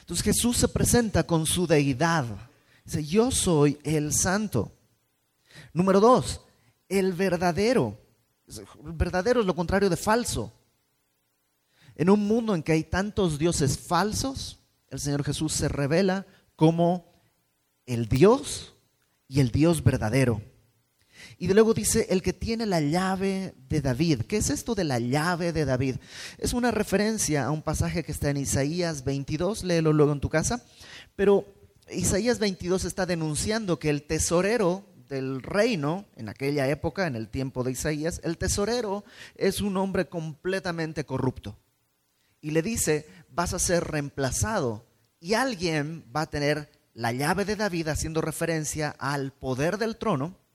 Entonces 0.00 0.24
Jesús 0.24 0.56
se 0.56 0.68
presenta 0.68 1.24
con 1.24 1.46
su 1.46 1.66
deidad. 1.66 2.24
Dice, 2.84 3.04
yo 3.04 3.30
soy 3.30 3.78
el 3.84 4.12
santo. 4.14 4.72
Número 5.74 6.00
dos, 6.00 6.40
el 6.88 7.12
verdadero. 7.12 8.00
Verdadero 8.82 9.40
es 9.40 9.46
lo 9.46 9.54
contrario 9.54 9.90
de 9.90 9.96
falso. 9.96 10.52
En 11.94 12.08
un 12.08 12.26
mundo 12.26 12.54
en 12.54 12.62
que 12.62 12.72
hay 12.72 12.84
tantos 12.84 13.38
dioses 13.38 13.78
falsos, 13.78 14.58
el 14.88 15.00
Señor 15.00 15.22
Jesús 15.22 15.52
se 15.52 15.68
revela 15.68 16.26
como 16.54 17.12
el 17.84 18.08
Dios 18.08 18.74
y 19.28 19.40
el 19.40 19.50
Dios 19.50 19.84
verdadero. 19.84 20.40
Y 21.38 21.48
luego 21.48 21.74
dice, 21.74 22.06
el 22.08 22.22
que 22.22 22.32
tiene 22.32 22.64
la 22.64 22.80
llave 22.80 23.54
de 23.68 23.82
David. 23.82 24.22
¿Qué 24.22 24.38
es 24.38 24.48
esto 24.48 24.74
de 24.74 24.84
la 24.84 24.98
llave 24.98 25.52
de 25.52 25.66
David? 25.66 25.96
Es 26.38 26.54
una 26.54 26.70
referencia 26.70 27.44
a 27.44 27.50
un 27.50 27.62
pasaje 27.62 28.02
que 28.02 28.12
está 28.12 28.30
en 28.30 28.38
Isaías 28.38 29.04
22, 29.04 29.62
léelo 29.62 29.92
luego 29.92 30.12
en 30.12 30.20
tu 30.20 30.30
casa. 30.30 30.64
Pero 31.14 31.44
Isaías 31.90 32.38
22 32.38 32.84
está 32.86 33.04
denunciando 33.04 33.78
que 33.78 33.90
el 33.90 34.04
tesorero 34.04 34.86
del 35.10 35.42
reino, 35.42 36.06
en 36.16 36.30
aquella 36.30 36.68
época, 36.68 37.06
en 37.06 37.16
el 37.16 37.28
tiempo 37.28 37.64
de 37.64 37.72
Isaías, 37.72 38.20
el 38.24 38.38
tesorero 38.38 39.04
es 39.34 39.60
un 39.60 39.76
hombre 39.76 40.08
completamente 40.08 41.04
corrupto. 41.04 41.58
Y 42.40 42.52
le 42.52 42.62
dice, 42.62 43.06
vas 43.30 43.52
a 43.52 43.58
ser 43.58 43.84
reemplazado 43.84 44.86
y 45.20 45.34
alguien 45.34 46.04
va 46.14 46.22
a 46.22 46.30
tener 46.30 46.70
la 46.94 47.12
llave 47.12 47.44
de 47.44 47.56
David 47.56 47.88
haciendo 47.88 48.22
referencia 48.22 48.88
al 48.98 49.32
poder 49.32 49.76
del 49.76 49.96
trono 49.96 50.45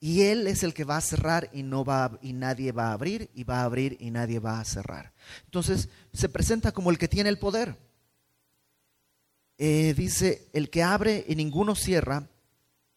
y 0.00 0.22
él 0.22 0.46
es 0.46 0.62
el 0.62 0.74
que 0.74 0.84
va 0.84 0.96
a 0.96 1.02
cerrar 1.02 1.50
y 1.52 1.62
no 1.62 1.84
va 1.84 2.18
y 2.22 2.32
nadie 2.32 2.72
va 2.72 2.88
a 2.88 2.92
abrir 2.92 3.30
y 3.34 3.44
va 3.44 3.60
a 3.60 3.64
abrir 3.64 3.96
y 4.00 4.10
nadie 4.10 4.38
va 4.38 4.60
a 4.60 4.64
cerrar. 4.64 5.12
Entonces 5.44 5.88
se 6.12 6.28
presenta 6.28 6.72
como 6.72 6.90
el 6.90 6.98
que 6.98 7.08
tiene 7.08 7.28
el 7.30 7.38
poder. 7.38 7.76
Eh, 9.56 9.92
dice 9.96 10.48
el 10.52 10.70
que 10.70 10.84
abre 10.84 11.24
y 11.26 11.34
ninguno 11.34 11.74
cierra 11.74 12.28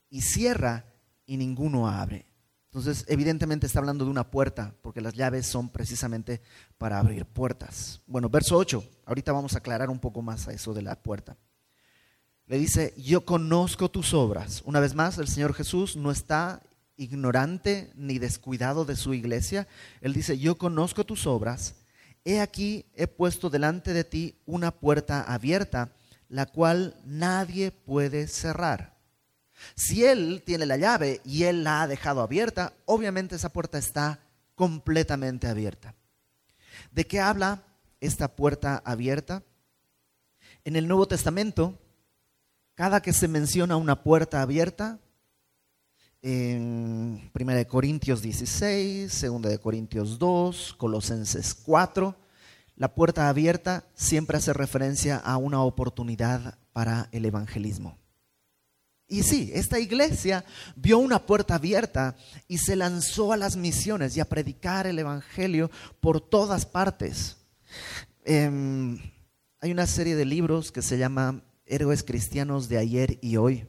y 0.09 0.21
cierra 0.21 0.85
y 1.25 1.37
ninguno 1.37 1.87
abre. 1.87 2.31
Entonces, 2.65 3.03
evidentemente 3.09 3.67
está 3.67 3.79
hablando 3.79 4.05
de 4.05 4.11
una 4.11 4.31
puerta, 4.31 4.73
porque 4.81 5.01
las 5.01 5.13
llaves 5.13 5.45
son 5.45 5.67
precisamente 5.67 6.41
para 6.77 6.99
abrir 6.99 7.25
puertas. 7.25 7.99
Bueno, 8.07 8.29
verso 8.29 8.55
8, 8.55 8.81
ahorita 9.07 9.33
vamos 9.33 9.53
a 9.53 9.57
aclarar 9.57 9.89
un 9.89 9.99
poco 9.99 10.21
más 10.21 10.47
a 10.47 10.53
eso 10.53 10.73
de 10.73 10.81
la 10.81 10.95
puerta. 10.95 11.35
Le 12.47 12.57
dice, 12.57 12.93
yo 12.95 13.25
conozco 13.25 13.91
tus 13.91 14.13
obras. 14.13 14.61
Una 14.65 14.79
vez 14.79 14.95
más, 14.95 15.17
el 15.17 15.27
Señor 15.27 15.53
Jesús 15.53 15.97
no 15.97 16.11
está 16.11 16.63
ignorante 17.01 17.91
ni 17.95 18.19
descuidado 18.19 18.85
de 18.85 18.95
su 18.95 19.13
iglesia. 19.13 19.67
Él 20.01 20.13
dice, 20.13 20.37
yo 20.37 20.57
conozco 20.57 21.05
tus 21.05 21.25
obras. 21.25 21.75
He 22.23 22.39
aquí, 22.39 22.85
he 22.95 23.07
puesto 23.07 23.49
delante 23.49 23.93
de 23.93 24.03
ti 24.03 24.35
una 24.45 24.71
puerta 24.71 25.21
abierta 25.23 25.91
la 26.31 26.45
cual 26.45 26.95
nadie 27.03 27.71
puede 27.71 28.25
cerrar. 28.27 28.97
Si 29.75 30.05
Él 30.05 30.41
tiene 30.45 30.65
la 30.65 30.77
llave 30.77 31.19
y 31.25 31.43
Él 31.43 31.65
la 31.65 31.81
ha 31.81 31.87
dejado 31.87 32.21
abierta, 32.21 32.73
obviamente 32.85 33.35
esa 33.35 33.49
puerta 33.49 33.77
está 33.77 34.21
completamente 34.55 35.47
abierta. 35.47 35.93
¿De 36.91 37.05
qué 37.05 37.19
habla 37.19 37.63
esta 37.99 38.29
puerta 38.29 38.81
abierta? 38.85 39.43
En 40.63 40.77
el 40.77 40.87
Nuevo 40.87 41.05
Testamento, 41.05 41.77
cada 42.75 43.01
que 43.01 43.11
se 43.11 43.27
menciona 43.27 43.75
una 43.75 44.01
puerta 44.01 44.41
abierta, 44.41 44.99
en 46.21 47.31
1 47.33 47.67
Corintios 47.67 48.21
16, 48.21 49.21
2 49.21 49.59
Corintios 49.59 50.19
2, 50.19 50.75
Colosenses 50.77 51.53
4, 51.55 52.15
la 52.75 52.93
puerta 52.93 53.29
abierta 53.29 53.85
siempre 53.95 54.37
hace 54.37 54.53
referencia 54.53 55.17
a 55.17 55.37
una 55.37 55.61
oportunidad 55.61 56.57
para 56.73 57.09
el 57.11 57.25
evangelismo. 57.25 57.97
Y 59.07 59.23
sí, 59.23 59.51
esta 59.53 59.77
iglesia 59.77 60.45
vio 60.77 60.97
una 60.97 61.25
puerta 61.25 61.55
abierta 61.55 62.15
y 62.47 62.59
se 62.59 62.77
lanzó 62.77 63.33
a 63.33 63.37
las 63.37 63.57
misiones 63.57 64.15
y 64.15 64.21
a 64.21 64.29
predicar 64.29 64.87
el 64.87 64.97
Evangelio 64.99 65.69
por 65.99 66.21
todas 66.21 66.65
partes. 66.65 67.35
Em, 68.23 68.97
hay 69.59 69.71
una 69.71 69.85
serie 69.85 70.15
de 70.15 70.23
libros 70.23 70.71
que 70.71 70.81
se 70.81 70.97
llama 70.97 71.43
Héroes 71.65 72.03
Cristianos 72.03 72.69
de 72.69 72.77
ayer 72.77 73.19
y 73.21 73.35
hoy. 73.35 73.65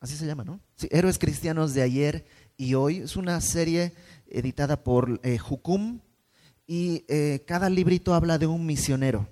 Así 0.00 0.16
se 0.16 0.24
llama, 0.24 0.42
¿no? 0.42 0.58
Héroes 0.90 1.18
Cristianos 1.18 1.74
de 1.74 1.82
ayer 1.82 2.26
y 2.56 2.74
hoy. 2.74 2.98
Es 2.98 3.16
una 3.16 3.40
serie 3.40 3.92
editada 4.28 4.82
por 4.82 5.20
eh, 5.22 5.38
Jucum 5.38 6.00
y 6.66 7.04
eh, 7.08 7.44
cada 7.46 7.70
librito 7.70 8.14
habla 8.14 8.38
de 8.38 8.46
un 8.46 8.66
misionero. 8.66 9.28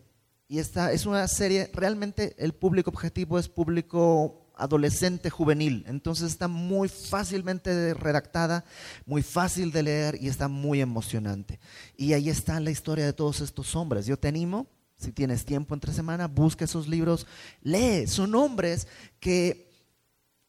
Y 0.48 0.58
esta 0.58 0.92
es 0.92 1.06
una 1.06 1.26
serie, 1.26 1.70
realmente 1.72 2.34
el 2.38 2.52
público 2.52 2.90
objetivo 2.90 3.38
es 3.38 3.48
público 3.48 4.50
adolescente 4.56 5.30
juvenil. 5.30 5.84
Entonces 5.88 6.30
está 6.30 6.48
muy 6.48 6.88
fácilmente 6.88 7.94
redactada, 7.94 8.64
muy 9.04 9.22
fácil 9.22 9.72
de 9.72 9.82
leer 9.82 10.18
y 10.20 10.28
está 10.28 10.48
muy 10.48 10.80
emocionante. 10.80 11.60
Y 11.96 12.12
ahí 12.12 12.28
está 12.28 12.60
la 12.60 12.70
historia 12.70 13.04
de 13.04 13.12
todos 13.12 13.40
estos 13.40 13.74
hombres. 13.74 14.06
Yo 14.06 14.18
te 14.18 14.28
animo, 14.28 14.66
si 14.96 15.12
tienes 15.12 15.44
tiempo 15.44 15.74
entre 15.74 15.92
semana, 15.92 16.28
busca 16.28 16.64
esos 16.64 16.88
libros, 16.88 17.26
lee. 17.62 18.06
Son 18.06 18.34
hombres 18.34 18.86
que, 19.18 19.63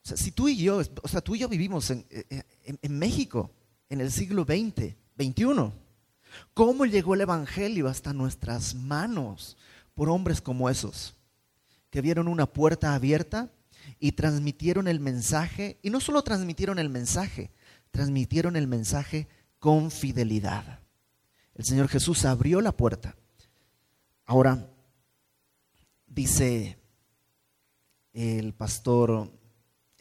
si 0.05 0.31
tú 0.31 0.47
y 0.47 0.57
yo, 0.57 0.81
o 1.01 1.07
sea, 1.07 1.21
tú 1.21 1.35
y 1.35 1.39
yo 1.39 1.49
vivimos 1.49 1.89
en, 1.89 2.05
en 2.09 2.99
México 2.99 3.51
en 3.89 4.01
el 4.01 4.11
siglo 4.11 4.43
XX, 4.43 4.95
XXI. 5.17 5.71
¿Cómo 6.53 6.85
llegó 6.85 7.15
el 7.15 7.21
Evangelio 7.21 7.87
hasta 7.87 8.13
nuestras 8.13 8.75
manos 8.75 9.57
por 9.93 10.09
hombres 10.09 10.41
como 10.41 10.69
esos? 10.69 11.15
Que 11.89 12.01
vieron 12.01 12.27
una 12.27 12.45
puerta 12.45 12.93
abierta 12.93 13.49
y 13.99 14.13
transmitieron 14.13 14.87
el 14.87 14.99
mensaje, 14.99 15.77
y 15.81 15.89
no 15.89 15.99
solo 15.99 16.23
transmitieron 16.23 16.79
el 16.79 16.89
mensaje, 16.89 17.51
transmitieron 17.91 18.55
el 18.55 18.67
mensaje 18.67 19.27
con 19.59 19.91
fidelidad. 19.91 20.79
El 21.53 21.65
Señor 21.65 21.87
Jesús 21.87 22.25
abrió 22.25 22.61
la 22.61 22.75
puerta. 22.75 23.15
Ahora, 24.25 24.69
dice 26.07 26.77
el 28.13 28.53
pastor 28.53 29.31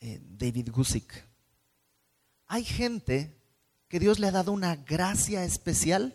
eh, 0.06 0.20
David 0.22 0.68
Gusick, 0.70 1.14
hay 2.46 2.62
gente 2.62 3.34
que 3.88 3.98
Dios 3.98 4.18
le 4.18 4.26
ha 4.26 4.32
dado 4.32 4.52
una 4.52 4.76
gracia 4.76 5.44
especial 5.44 6.14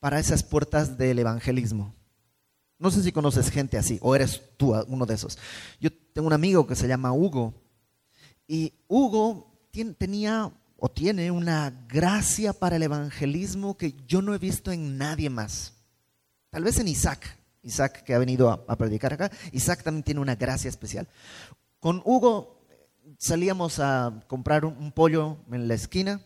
para 0.00 0.18
esas 0.18 0.42
puertas 0.42 0.96
del 0.96 1.18
evangelismo. 1.18 1.94
No 2.78 2.90
sé 2.90 3.02
si 3.02 3.12
conoces 3.12 3.50
gente 3.50 3.76
así 3.76 3.98
o 4.00 4.14
eres 4.14 4.40
tú 4.56 4.74
uno 4.88 5.04
de 5.04 5.12
esos. 5.12 5.36
Yo 5.78 5.90
tengo 6.14 6.26
un 6.26 6.32
amigo 6.32 6.66
que 6.66 6.74
se 6.74 6.88
llama 6.88 7.12
Hugo 7.12 7.52
y 8.48 8.72
Hugo 8.88 9.68
tenía 9.98 10.50
o 10.78 10.90
tiene 10.90 11.30
una 11.30 11.86
gracia 11.86 12.54
para 12.54 12.76
el 12.76 12.82
evangelismo 12.84 13.76
que 13.76 13.94
yo 14.08 14.22
no 14.22 14.34
he 14.34 14.38
visto 14.38 14.72
en 14.72 14.96
nadie 14.96 15.28
más. 15.28 15.74
Tal 16.48 16.64
vez 16.64 16.78
en 16.78 16.88
Isaac, 16.88 17.36
Isaac 17.62 18.04
que 18.04 18.14
ha 18.14 18.18
venido 18.18 18.50
a, 18.50 18.76
predicar 18.76 19.12
acá, 19.12 19.30
Isaac 19.52 19.82
también 19.82 20.02
tiene 20.02 20.20
una 20.22 20.34
gracia 20.34 20.70
especial. 20.70 21.08
Con 21.80 22.00
Hugo 22.06 22.53
salíamos 23.18 23.78
a 23.80 24.20
comprar 24.26 24.64
un 24.64 24.92
pollo 24.92 25.38
en 25.50 25.68
la 25.68 25.74
esquina 25.74 26.20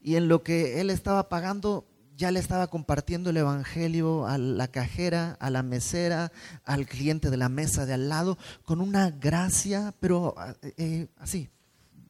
y 0.00 0.16
en 0.16 0.28
lo 0.28 0.42
que 0.42 0.80
él 0.80 0.90
estaba 0.90 1.28
pagando 1.28 1.86
ya 2.16 2.30
le 2.30 2.40
estaba 2.40 2.68
compartiendo 2.68 3.28
el 3.28 3.36
Evangelio 3.36 4.26
a 4.26 4.38
la 4.38 4.68
cajera, 4.68 5.36
a 5.38 5.50
la 5.50 5.62
mesera, 5.62 6.32
al 6.64 6.86
cliente 6.86 7.28
de 7.28 7.36
la 7.36 7.50
mesa 7.50 7.84
de 7.84 7.92
al 7.92 8.08
lado, 8.08 8.38
con 8.64 8.80
una 8.80 9.10
gracia, 9.10 9.94
pero 10.00 10.34
eh, 10.62 10.72
eh, 10.78 11.08
así, 11.18 11.50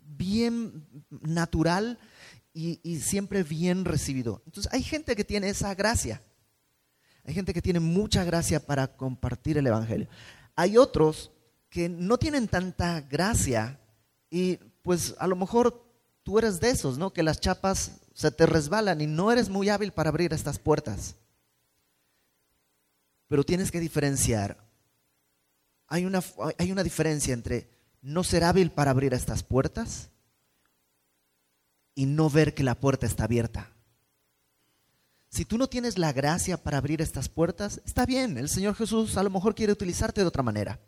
bien 0.04 0.86
natural 1.10 1.98
y, 2.54 2.78
y 2.84 3.00
siempre 3.00 3.42
bien 3.42 3.84
recibido. 3.84 4.42
Entonces 4.46 4.72
hay 4.72 4.84
gente 4.84 5.16
que 5.16 5.24
tiene 5.24 5.48
esa 5.48 5.74
gracia. 5.74 6.22
Hay 7.24 7.34
gente 7.34 7.52
que 7.52 7.62
tiene 7.62 7.80
mucha 7.80 8.22
gracia 8.22 8.64
para 8.64 8.96
compartir 8.96 9.58
el 9.58 9.66
Evangelio. 9.66 10.06
Hay 10.54 10.78
otros 10.78 11.32
que 11.76 11.90
no 11.90 12.16
tienen 12.16 12.48
tanta 12.48 13.02
gracia 13.02 13.78
y 14.30 14.56
pues 14.80 15.14
a 15.18 15.26
lo 15.26 15.36
mejor 15.36 15.84
tú 16.22 16.38
eres 16.38 16.58
de 16.58 16.70
esos, 16.70 16.96
¿no? 16.96 17.12
Que 17.12 17.22
las 17.22 17.38
chapas 17.38 18.00
se 18.14 18.30
te 18.30 18.46
resbalan 18.46 19.02
y 19.02 19.06
no 19.06 19.30
eres 19.30 19.50
muy 19.50 19.68
hábil 19.68 19.92
para 19.92 20.08
abrir 20.08 20.32
estas 20.32 20.58
puertas. 20.58 21.16
Pero 23.28 23.44
tienes 23.44 23.70
que 23.70 23.78
diferenciar. 23.78 24.56
Hay 25.86 26.06
una, 26.06 26.22
hay 26.56 26.72
una 26.72 26.82
diferencia 26.82 27.34
entre 27.34 27.68
no 28.00 28.24
ser 28.24 28.44
hábil 28.44 28.70
para 28.70 28.92
abrir 28.92 29.12
estas 29.12 29.42
puertas 29.42 30.08
y 31.94 32.06
no 32.06 32.30
ver 32.30 32.54
que 32.54 32.64
la 32.64 32.76
puerta 32.76 33.04
está 33.04 33.24
abierta. 33.24 33.70
Si 35.28 35.44
tú 35.44 35.58
no 35.58 35.68
tienes 35.68 35.98
la 35.98 36.14
gracia 36.14 36.56
para 36.56 36.78
abrir 36.78 37.02
estas 37.02 37.28
puertas, 37.28 37.82
está 37.84 38.06
bien, 38.06 38.38
el 38.38 38.48
Señor 38.48 38.76
Jesús 38.76 39.18
a 39.18 39.22
lo 39.22 39.28
mejor 39.28 39.54
quiere 39.54 39.74
utilizarte 39.74 40.22
de 40.22 40.26
otra 40.26 40.42
manera. 40.42 40.80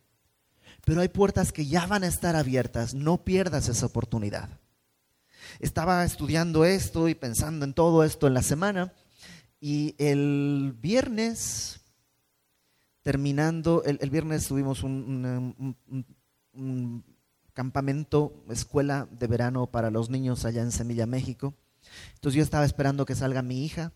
Pero 0.88 1.03
hay 1.03 1.09
puertas 1.09 1.53
que 1.53 1.66
ya 1.66 1.87
van 1.87 2.03
a 2.03 2.07
estar 2.09 2.35
abiertas, 2.35 2.94
no 2.94 3.22
pierdas 3.22 3.68
esa 3.68 3.87
oportunidad 3.87 4.48
estaba 5.61 6.05
estudiando 6.05 6.64
esto 6.64 7.09
y 7.09 7.14
pensando 7.14 7.64
en 7.64 7.74
todo 7.74 8.05
esto 8.05 8.27
en 8.27 8.35
la 8.35 8.42
semana 8.42 8.92
y 9.61 9.94
el 9.98 10.74
viernes, 10.81 11.81
terminando, 13.03 13.83
el, 13.85 14.11
viernes 14.11 14.46
tuvimos 14.46 14.83
un, 14.85 15.85
campamento, 17.53 18.44
escuela 18.51 19.09
de 19.11 19.27
verano 19.27 19.66
para 19.66 19.90
los 19.90 20.11
niños 20.11 20.44
allá 20.44 20.62
en 20.62 20.70
Semilla, 20.70 21.07
México. 21.07 21.55
Entonces 22.14 22.37
yo 22.37 22.42
estaba 22.44 22.64
esperando 22.64 23.05
que 23.05 23.16
salga 23.16 23.42
mi 23.42 23.64
hija 23.64 23.92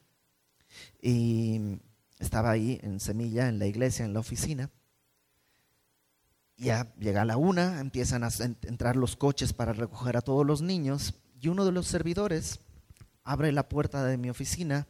y 1.01 1.79
estaba 2.19 2.51
ahí 2.51 2.81
en 2.83 2.99
Semilla, 2.99 3.49
en 3.49 3.61
la 3.61 3.67
iglesia, 3.67 4.05
en 4.05 4.15
la 4.15 4.21
oficina. 4.21 4.69
Ya 6.57 6.95
llega 6.99 7.25
la 7.25 7.37
una, 7.37 7.81
empiezan 7.81 8.25
a 8.25 8.29
entrar 8.41 8.97
los 8.97 9.17
coches 9.17 9.53
para 9.53 9.73
recoger 9.73 10.17
a 10.17 10.21
todos 10.21 10.47
los 10.47 10.63
niños 10.63 11.15
y 11.41 11.49
uno 11.49 11.65
de 11.65 11.73
los 11.73 11.87
servidores 11.87 12.61
abre 13.25 13.53
la 13.53 13.69
puerta 13.69 14.05
de 14.05 14.17
mi 14.17 14.31
oficina 14.31 14.87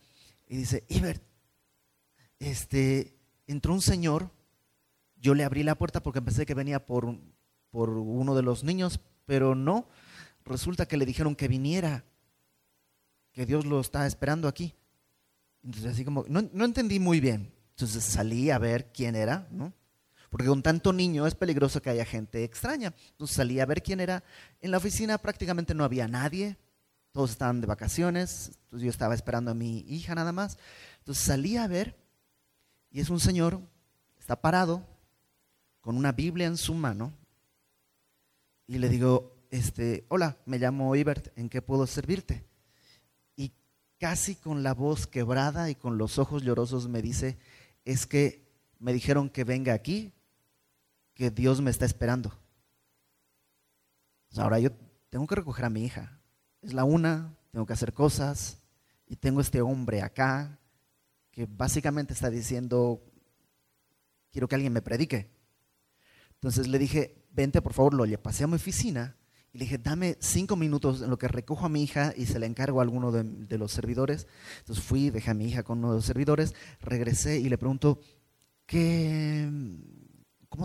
y 0.49 0.57
dice, 0.57 0.85
Ibert, 0.89 1.23
este, 2.39 3.17
entró 3.47 3.73
un 3.73 3.81
señor, 3.81 4.31
yo 5.17 5.35
le 5.35 5.45
abrí 5.45 5.63
la 5.63 5.77
puerta 5.77 6.03
porque 6.03 6.21
pensé 6.21 6.45
que 6.45 6.55
venía 6.55 6.85
por, 6.85 7.17
por 7.71 7.91
uno 7.91 8.35
de 8.35 8.43
los 8.43 8.65
niños, 8.65 9.01
pero 9.25 9.55
no, 9.55 9.89
resulta 10.45 10.87
que 10.87 10.97
le 10.97 11.07
dijeron 11.07 11.37
que 11.37 11.49
viniera, 11.49 12.05
que 13.33 13.47
Dios 13.47 13.65
lo 13.65 13.81
está 13.81 14.07
esperando 14.07 14.49
aquí. 14.49 14.75
Entonces 15.63 15.93
así 15.93 16.05
como, 16.05 16.25
no, 16.29 16.43
no 16.53 16.65
entendí 16.65 16.99
muy 16.99 17.21
bien. 17.21 17.53
Entonces 17.71 18.05
salí 18.05 18.51
a 18.51 18.59
ver 18.59 18.93
quién 18.93 19.17
era, 19.17 19.49
¿no? 19.51 19.73
Porque 20.33 20.47
con 20.47 20.63
tanto 20.63 20.95
niño 20.95 21.27
es 21.27 21.35
peligroso 21.35 21.83
que 21.83 21.91
haya 21.91 22.07
gente 22.07 22.43
extraña. 22.43 22.95
Entonces 23.11 23.37
salí 23.37 23.61
a 23.61 23.67
ver 23.67 23.83
quién 23.83 24.01
era. 24.01 24.25
En 24.63 24.71
la 24.71 24.79
oficina 24.79 25.19
prácticamente 25.19 25.75
no 25.75 25.85
había 25.85 26.09
nadie, 26.09 26.57
todos 27.13 27.33
estaban 27.33 27.61
de 27.61 27.67
vacaciones, 27.67 28.53
entonces 28.65 28.87
yo 28.87 28.91
estaba 28.91 29.15
esperando 29.15 29.51
a 29.51 29.55
mi 29.55 29.81
hija 29.81 30.15
nada 30.15 30.33
más. 30.33 30.57
Entonces 31.01 31.23
salí 31.23 31.59
a 31.59 31.67
ver 31.67 31.99
y 32.91 33.01
es 33.01 33.11
un 33.11 33.21
señor, 33.21 33.61
está 34.19 34.41
parado 34.41 34.87
con 35.83 35.99
una 35.99 36.13
Biblia 36.13 36.47
en 36.47 36.57
su 36.57 36.73
mano 36.73 37.13
y 38.67 38.79
le 38.79 38.89
digo, 38.89 39.37
este, 39.51 40.07
hola, 40.09 40.39
me 40.47 40.59
llamo 40.59 40.97
Ibert, 40.97 41.37
¿en 41.37 41.51
qué 41.51 41.61
puedo 41.61 41.87
servirte? 41.87 42.47
Y 43.37 43.53
casi 43.99 44.35
con 44.37 44.63
la 44.63 44.73
voz 44.73 45.07
quebrada 45.07 45.69
y 45.69 45.75
con 45.75 45.99
los 45.99 46.19
ojos 46.19 46.43
llorosos 46.43 46.89
me 46.89 47.03
dice, 47.03 47.37
es 47.85 48.07
que 48.07 48.51
me 48.79 48.95
dijeron 48.95 49.29
que 49.29 49.45
venga 49.45 49.75
aquí 49.75 50.15
que 51.15 51.31
Dios 51.31 51.61
me 51.61 51.71
está 51.71 51.85
esperando. 51.85 52.33
ahora 54.37 54.59
yo 54.59 54.71
tengo 55.11 55.27
que 55.27 55.35
recoger 55.35 55.65
a 55.65 55.71
mi 55.71 55.85
hija. 55.85 56.21
Es 56.63 56.73
la 56.73 56.85
una, 56.85 57.35
tengo 57.51 57.67
que 57.67 57.73
hacer 57.75 57.93
cosas 57.93 58.63
y 59.07 59.17
tengo 59.17 59.41
este 59.41 59.61
hombre 59.61 60.01
acá 60.01 60.59
que 61.31 61.47
básicamente 61.47 62.13
está 62.13 62.31
diciendo, 62.31 63.03
quiero 64.31 64.49
que 64.49 64.55
alguien 64.55 64.73
me 64.73 64.83
predique. 64.83 65.31
Entonces 66.35 66.69
le 66.69 66.79
dije, 66.79 67.25
vente 67.31 67.63
por 67.63 67.73
favor, 67.73 67.95
lo 67.95 68.23
pasé 68.23 68.45
a 68.45 68.47
mi 68.47 68.55
oficina 68.55 69.17
y 69.53 69.59
le 69.59 69.65
dije, 69.65 69.79
dame 69.79 70.17
cinco 70.21 70.57
minutos 70.57 71.03
en 71.03 71.11
lo 71.11 71.19
que 71.19 71.29
recojo 71.29 71.67
a 71.67 71.69
mi 71.69 71.83
hija 71.83 72.15
y 72.17 72.27
se 72.27 72.39
la 72.39 72.47
encargo 72.47 72.81
a 72.81 72.83
alguno 72.83 73.13
de, 73.13 73.59
los 73.59 73.73
servidores. 73.73 74.27
Entonces 74.61 74.85
fui, 74.85 75.11
dejé 75.11 75.31
a 75.31 75.35
mi 75.35 75.47
hija 75.47 75.63
con 75.63 75.79
uno 75.79 75.91
de 75.91 75.97
los 75.97 76.05
servidores, 76.05 76.55
regresé 76.81 77.39
y 77.39 77.49
le 77.49 77.59
pregunto, 77.59 78.01
¿qué, 78.67 79.42
¿cómo 79.42 79.42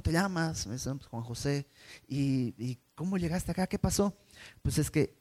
te 0.08 0.14
llamas? 0.14 0.68
Me 0.68 0.74
dice, 0.74 0.94
pues, 0.96 1.08
Juan 1.08 1.24
José. 1.24 1.68
¿Y, 2.08 2.80
cómo 2.96 3.18
llegaste 3.18 3.52
acá? 3.52 3.68
¿Qué 3.68 3.78
pasó? 3.78 4.18
Pues 4.62 4.78
es 4.78 4.90
que 4.90 5.16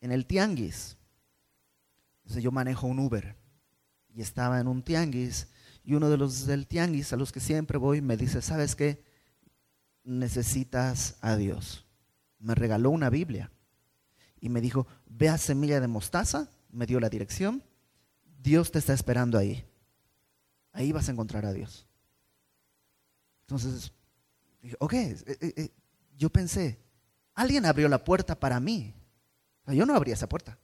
en 0.00 0.12
el 0.12 0.26
tianguis, 0.26 0.96
yo 2.24 2.52
manejo 2.52 2.86
un 2.86 2.98
Uber 2.98 3.36
y 4.14 4.20
estaba 4.20 4.60
en 4.60 4.68
un 4.68 4.82
tianguis 4.82 5.48
y 5.82 5.94
uno 5.94 6.10
de 6.10 6.18
los 6.18 6.46
del 6.46 6.66
tianguis 6.66 7.12
a 7.12 7.16
los 7.16 7.32
que 7.32 7.40
siempre 7.40 7.78
voy 7.78 8.00
me 8.00 8.16
dice, 8.16 8.42
¿sabes 8.42 8.76
qué? 8.76 9.02
Necesitas 10.04 11.16
a 11.20 11.36
Dios 11.36 11.86
me 12.38 12.54
regaló 12.54 12.90
una 12.90 13.10
Biblia 13.10 13.50
y 14.40 14.48
me 14.48 14.60
dijo, 14.60 14.86
ve 15.06 15.28
a 15.28 15.38
Semilla 15.38 15.80
de 15.80 15.88
Mostaza, 15.88 16.48
me 16.70 16.86
dio 16.86 17.00
la 17.00 17.08
dirección, 17.08 17.62
Dios 18.40 18.70
te 18.70 18.78
está 18.78 18.92
esperando 18.92 19.36
ahí. 19.36 19.64
Ahí 20.72 20.92
vas 20.92 21.08
a 21.08 21.12
encontrar 21.12 21.44
a 21.44 21.52
Dios. 21.52 21.86
Entonces, 23.40 23.92
dije, 24.62 24.76
ok, 24.78 24.92
eh, 24.92 25.16
eh, 25.26 25.54
eh, 25.56 25.70
yo 26.16 26.30
pensé, 26.30 26.78
alguien 27.34 27.66
abrió 27.66 27.88
la 27.88 28.02
puerta 28.04 28.38
para 28.38 28.60
mí. 28.60 28.94
yo 29.66 29.86
no 29.86 29.94
abría 29.94 30.14
esa 30.14 30.28
puerta. 30.28 30.58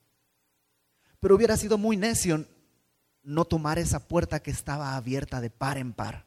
Pero 1.20 1.36
hubiera 1.36 1.56
sido 1.56 1.78
muy 1.78 1.96
necio 1.96 2.46
no 3.22 3.44
tomar 3.44 3.78
esa 3.78 4.06
puerta 4.06 4.40
que 4.40 4.50
estaba 4.50 4.96
abierta 4.96 5.40
de 5.40 5.50
par 5.50 5.78
en 5.78 5.92
par. 5.92 6.26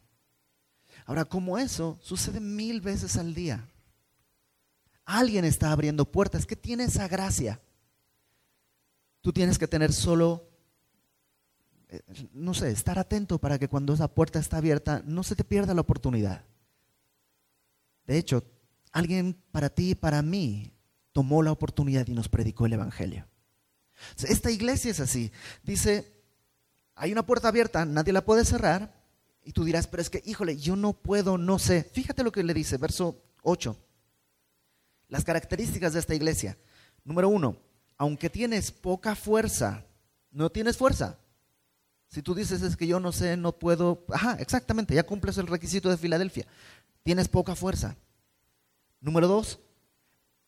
Ahora, 1.06 1.26
como 1.26 1.58
eso 1.58 1.98
sucede 2.02 2.40
mil 2.40 2.82
veces 2.82 3.18
al 3.18 3.34
día. 3.34 3.68
Alguien 5.06 5.46
está 5.46 5.72
abriendo 5.72 6.06
puertas. 6.06 6.46
que 6.46 6.56
tiene 6.56 6.86
esa 6.86 7.08
gracia? 7.08 7.62
Tú 9.22 9.32
tienes 9.32 9.58
que 9.58 9.68
tener 9.68 9.94
solo, 9.94 10.50
no 12.34 12.54
sé, 12.54 12.72
estar 12.72 12.98
atento 12.98 13.40
para 13.40 13.60
que 13.60 13.68
cuando 13.68 13.94
esa 13.94 14.08
puerta 14.08 14.40
está 14.40 14.58
abierta 14.58 15.02
no 15.06 15.24
se 15.24 15.36
te 15.36 15.44
pierda 15.44 15.74
la 15.74 15.82
oportunidad. 15.82 16.44
De 18.08 18.18
hecho, 18.18 18.44
alguien 18.92 19.38
para 19.52 19.70
ti 19.70 19.92
y 19.92 19.96
para 19.96 20.22
mí 20.22 20.74
tomó 21.12 21.44
la 21.44 21.52
oportunidad 21.52 22.08
y 22.08 22.14
nos 22.14 22.30
predicó 22.30 22.66
el 22.66 22.74
Evangelio. 22.74 23.28
Esta 24.28 24.50
iglesia 24.50 24.92
es 24.92 25.00
así. 25.00 25.32
Dice, 25.64 26.24
hay 26.96 27.12
una 27.12 27.26
puerta 27.26 27.50
abierta, 27.50 27.86
nadie 27.86 28.14
la 28.14 28.26
puede 28.26 28.46
cerrar. 28.46 28.96
Y 29.44 29.52
tú 29.52 29.64
dirás, 29.64 29.88
pero 29.88 30.02
es 30.02 30.10
que, 30.10 30.22
híjole, 30.26 30.58
yo 30.58 30.76
no 30.76 30.94
puedo, 30.94 31.38
no 31.38 31.60
sé. 31.60 31.84
Fíjate 31.84 32.24
lo 32.24 32.32
que 32.32 32.44
le 32.44 32.54
dice, 32.54 32.78
verso 32.78 33.24
8. 33.44 33.78
Las 35.10 35.24
características 35.24 35.94
de 35.94 36.00
esta 36.00 36.16
iglesia. 36.16 36.58
Número 37.04 37.30
uno, 37.30 37.58
aunque 37.98 38.30
tienes 38.30 38.72
poca 38.72 39.16
fuerza, 39.16 39.86
no 40.32 40.50
tienes 40.50 40.78
fuerza. 40.78 41.18
Si 42.10 42.22
tú 42.22 42.34
dices 42.34 42.62
es 42.62 42.78
que 42.78 42.88
yo 42.88 43.00
no 43.00 43.12
sé, 43.12 43.36
no 43.36 43.58
puedo, 43.58 44.06
ajá, 44.14 44.38
exactamente, 44.40 44.96
ya 44.96 45.04
cumples 45.04 45.38
el 45.38 45.48
requisito 45.48 45.90
de 45.90 45.98
Filadelfia. 45.98 46.46
Tienes 47.08 47.30
poca 47.30 47.56
fuerza. 47.56 47.96
Número 49.00 49.30
dos, 49.30 49.62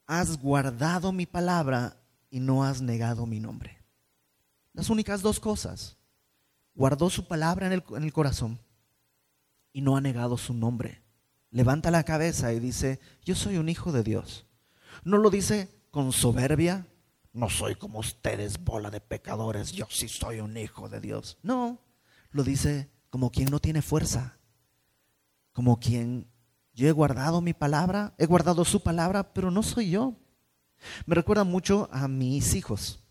has 0.06 0.38
guardado 0.42 1.14
mi 1.14 1.26
palabra 1.26 1.96
y 2.30 2.42
no 2.42 2.66
has 2.66 2.82
negado 2.82 3.26
mi 3.26 3.40
nombre. 3.40 3.82
Las 4.74 4.90
únicas 4.90 5.22
dos 5.22 5.40
cosas. 5.40 5.96
Guardó 6.76 7.10
su 7.10 7.30
palabra 7.30 7.68
en 7.68 7.72
el, 7.72 8.12
corazón 8.12 8.60
y 9.72 9.80
no 9.80 9.96
ha 9.96 10.02
negado 10.02 10.38
su 10.38 10.54
nombre. 10.54 11.02
Levanta 11.50 11.92
la 11.92 12.04
cabeza 12.04 12.52
y 12.52 12.60
dice, 12.60 13.00
yo 13.24 13.36
soy 13.36 13.56
un 13.56 13.70
hijo 13.70 13.94
de 13.94 14.04
Dios. 14.04 14.46
No 15.06 15.18
lo 15.18 15.30
dice 15.30 15.70
con 15.92 16.12
soberbia. 16.12 16.88
No 17.32 17.50
soy 17.50 17.76
como 17.76 18.00
ustedes, 18.00 18.62
bola 18.62 18.92
de 18.92 19.00
pecadores. 19.00 19.72
Yo 19.72 19.88
sí 19.90 20.10
soy 20.10 20.42
un 20.42 20.58
hijo 20.58 20.90
de 20.90 21.00
Dios. 21.00 21.38
No, 21.42 21.80
lo 22.32 22.44
dice 22.44 22.90
como 23.10 23.32
quien 23.32 23.50
no 23.50 23.62
tiene 23.62 23.82
fuerza. 23.82 24.40
Como 25.54 25.80
quien 25.80 26.28
yo 26.80 26.88
he 26.88 26.92
guardado 26.92 27.42
mi 27.42 27.54
palabra, 27.54 28.14
he 28.18 28.26
guardado 28.26 28.66
su 28.66 28.82
palabra, 28.82 29.34
pero 29.34 29.52
no 29.52 29.64
soy 29.64 29.92
yo. 29.92 30.16
Me 31.06 31.16
recuerda 31.16 31.44
mucho 31.44 31.90
a 31.92 32.08
mis 32.08 32.56
hijos. 32.56 33.04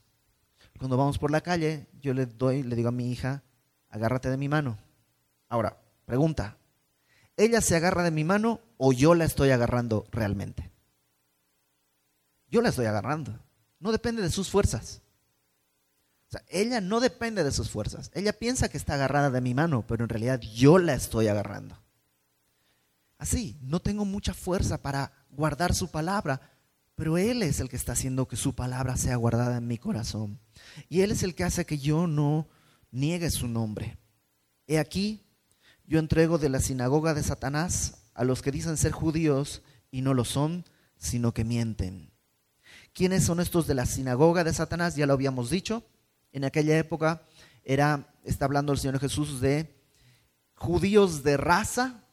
Cuando 0.79 0.97
vamos 0.97 1.19
por 1.19 1.31
la 1.31 1.41
calle, 1.41 1.87
yo 2.01 2.15
le 2.15 2.27
doy, 2.27 2.63
le 2.63 2.77
digo 2.77 2.89
a 2.89 2.93
mi 2.93 3.11
hija, 3.11 3.43
agárrate 3.91 4.31
de 4.31 4.37
mi 4.37 4.49
mano. 4.49 4.79
Ahora, 5.49 5.77
pregunta, 6.07 6.57
¿ella 7.37 7.61
se 7.61 7.77
agarra 7.77 8.03
de 8.03 8.11
mi 8.11 8.25
mano 8.25 8.61
o 8.77 8.93
yo 8.93 9.15
la 9.15 9.25
estoy 9.25 9.51
agarrando 9.51 10.07
realmente? 10.11 10.71
yo 12.51 12.63
la 12.63 12.71
estoy 12.71 12.87
agarrando. 12.87 13.39
No 13.81 13.93
depende 13.93 14.23
de 14.23 14.31
sus 14.31 14.51
fuerzas. 14.51 15.03
O 16.29 16.31
sea, 16.33 16.43
ella 16.49 16.81
no 16.81 17.01
depende 17.01 17.45
de 17.45 17.53
sus 17.53 17.71
fuerzas. 17.71 18.11
Ella 18.15 18.33
piensa 18.33 18.69
que 18.69 18.77
está 18.77 18.95
agarrada 18.95 19.31
de 19.31 19.41
mi 19.41 19.55
mano, 19.55 19.85
pero 19.87 20.05
en 20.05 20.11
realidad 20.11 20.41
yo 20.41 20.79
la 20.79 20.95
estoy 20.95 21.29
agarrando. 21.29 21.79
Así, 23.19 23.59
no 23.61 23.81
tengo 23.81 24.05
mucha 24.05 24.33
fuerza 24.33 24.81
para 24.81 25.13
guardar 25.31 25.75
su 25.75 25.91
palabra, 25.91 26.41
pero 26.95 27.19
Él 27.19 27.43
es 27.43 27.61
el 27.61 27.69
que 27.69 27.77
está 27.77 27.93
haciendo 27.93 28.29
que 28.29 28.37
su 28.37 28.55
palabra 28.55 28.97
sea 28.97 29.17
guardada 29.17 29.59
en 29.59 29.67
mi 29.67 29.77
corazón. 29.77 30.41
Y 30.89 31.01
Él 31.01 31.11
es 31.11 31.23
el 31.23 31.35
que 31.35 31.45
hace 31.45 31.67
que 31.67 31.79
yo 31.79 32.07
no 32.07 32.49
niegue 32.91 33.31
su 33.31 33.49
nombre. 33.49 33.99
He 34.67 34.79
aquí, 34.79 35.27
yo 35.85 35.99
entrego 35.99 36.39
de 36.39 36.49
la 36.49 36.61
sinagoga 36.61 37.15
de 37.15 37.23
Satanás 37.23 37.99
a 38.15 38.25
los 38.25 38.43
que 38.43 38.51
dicen 38.51 38.77
ser 38.77 38.93
judíos 38.93 39.63
y 39.91 40.03
no 40.03 40.15
lo 40.15 40.25
son, 40.25 40.65
sino 40.97 41.33
que 41.33 41.45
mienten. 41.45 42.13
¿Quiénes 42.93 43.25
son 43.25 43.41
estos 43.41 43.67
de 43.67 43.75
la 43.75 43.87
sinagoga 43.87 44.45
de 44.45 44.53
Satanás? 44.53 44.97
Ya 44.97 45.07
lo 45.07 45.15
habíamos 45.15 45.51
dicho. 45.51 45.85
En 46.33 46.45
aquella 46.45 46.77
época 46.79 47.23
era, 47.65 48.13
está 48.25 48.45
hablando 48.45 48.73
el 48.73 48.79
Señor 48.79 48.99
Jesús 48.99 49.41
de 49.41 49.75
judíos 50.55 51.23
de 51.23 51.37
raza, 51.37 52.05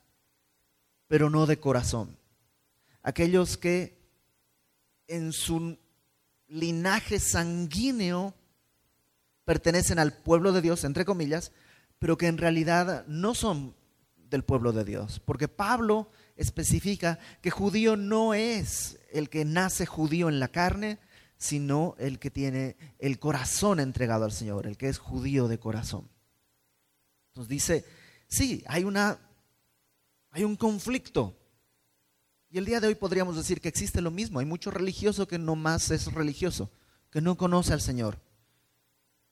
pero 1.08 1.30
no 1.30 1.46
de 1.46 1.60
corazón. 1.60 2.18
Aquellos 3.04 3.58
que 3.58 3.98
en 5.08 5.32
su 5.32 5.78
linaje 6.48 7.20
sanguíneo 7.20 8.34
pertenecen 9.44 10.00
al 10.00 10.13
pueblo 10.13 10.52
de 10.52 10.62
Dios, 10.62 10.84
entre 10.84 11.06
comillas, 11.06 11.52
pero 12.00 12.18
que 12.18 12.28
en 12.28 12.38
realidad 12.38 13.06
no 13.08 13.36
son 13.36 13.76
del 14.30 14.44
pueblo 14.44 14.74
de 14.74 14.84
Dios. 14.84 15.22
Porque 15.24 15.48
Pablo 15.48 16.10
especifica 16.36 17.20
que 17.41 17.52
judío 17.52 17.96
no 17.96 18.34
es 18.34 19.00
el 19.12 19.30
que 19.30 19.46
nace 19.46 19.86
judío 19.86 20.28
en 20.28 20.39
la 20.39 20.48
carne, 20.48 21.00
sino 21.38 21.96
el 22.00 22.20
que 22.20 22.32
tiene 22.32 22.76
el 23.00 23.20
corazón 23.20 23.80
entregado 23.80 24.26
al 24.26 24.32
Señor, 24.32 24.68
el 24.68 24.78
que 24.78 24.89
es 24.89 24.98
judío 24.98 25.48
de 25.48 25.60
corazón. 25.60 26.10
Entonces 27.30 27.50
dice, 27.50 27.86
sí, 28.28 28.63
hay 28.68 28.84
una 28.84 29.20
hay 30.36 30.43
un 30.43 30.58
conflicto. 30.58 31.34
Y 32.50 32.58
el 32.58 32.65
día 32.65 32.82
de 32.82 32.88
hoy 32.88 32.95
podríamos 32.95 33.38
decir 33.38 33.62
que 33.62 33.69
existe 33.69 34.02
lo 34.02 34.12
mismo. 34.12 34.39
Hay 34.39 34.45
mucho 34.45 34.69
religioso 34.69 35.30
que 35.30 35.39
no 35.39 35.56
más 35.56 35.91
es 35.91 36.12
religioso, 36.12 36.69
que 37.10 37.21
no 37.21 37.38
conoce 37.38 37.71
al 37.71 37.80
Señor. 37.80 38.19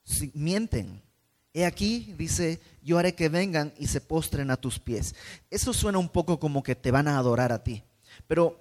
Si, 0.05 0.31
mienten, 0.33 1.01
He 1.53 1.65
aquí, 1.65 2.15
dice, 2.17 2.59
yo 2.81 2.97
haré 2.97 3.13
que 3.13 3.29
vengan 3.29 3.73
y 3.77 3.85
se 3.85 4.01
postren 4.01 4.49
a 4.49 4.57
tus 4.57 4.79
pies. 4.79 5.13
Eso 5.51 5.71
suena 5.71 5.99
un 5.99 6.09
poco 6.09 6.39
como 6.39 6.63
que 6.63 6.73
te 6.73 6.89
van 6.89 7.07
a 7.07 7.19
adorar 7.19 7.51
a 7.51 7.63
ti. 7.63 7.83
Pero 8.25 8.59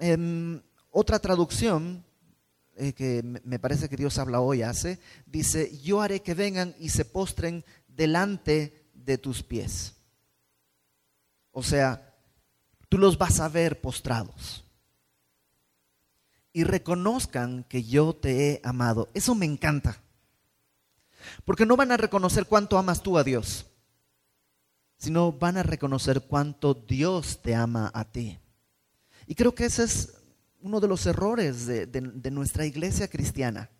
em, 0.00 0.60
otra 0.90 1.20
traducción 1.20 2.04
eh, 2.74 2.94
que 2.94 3.22
me 3.22 3.60
parece 3.60 3.88
que 3.88 3.96
Dios 3.96 4.18
habla 4.18 4.40
hoy 4.40 4.62
hace, 4.62 4.98
dice, 5.26 5.78
yo 5.84 6.00
haré 6.00 6.20
que 6.20 6.34
vengan 6.34 6.74
y 6.80 6.88
se 6.88 7.04
postren 7.04 7.64
delante 7.86 8.88
de 8.92 9.18
tus 9.18 9.44
pies. 9.44 9.95
O 11.58 11.62
sea, 11.62 12.14
tú 12.90 12.98
los 12.98 13.16
vas 13.16 13.40
a 13.40 13.48
ver 13.48 13.80
postrados. 13.80 14.62
Y 16.52 16.64
reconozcan 16.64 17.64
que 17.64 17.82
yo 17.82 18.14
te 18.14 18.50
he 18.50 18.60
amado. 18.62 19.08
Eso 19.14 19.34
me 19.34 19.46
encanta. 19.46 20.02
Porque 21.46 21.64
no 21.64 21.74
van 21.74 21.92
a 21.92 21.96
reconocer 21.96 22.44
cuánto 22.44 22.76
amas 22.76 23.02
tú 23.02 23.16
a 23.16 23.24
Dios, 23.24 23.64
sino 24.98 25.32
van 25.32 25.56
a 25.56 25.62
reconocer 25.62 26.26
cuánto 26.26 26.74
Dios 26.74 27.40
te 27.40 27.54
ama 27.54 27.90
a 27.94 28.04
ti. 28.04 28.38
Y 29.26 29.34
creo 29.34 29.54
que 29.54 29.64
ese 29.64 29.84
es 29.84 30.12
uno 30.60 30.78
de 30.78 30.88
los 30.88 31.06
errores 31.06 31.66
de, 31.66 32.30
nuestra 32.30 32.66
iglesia 32.66 33.08
cristiana. 33.08 33.70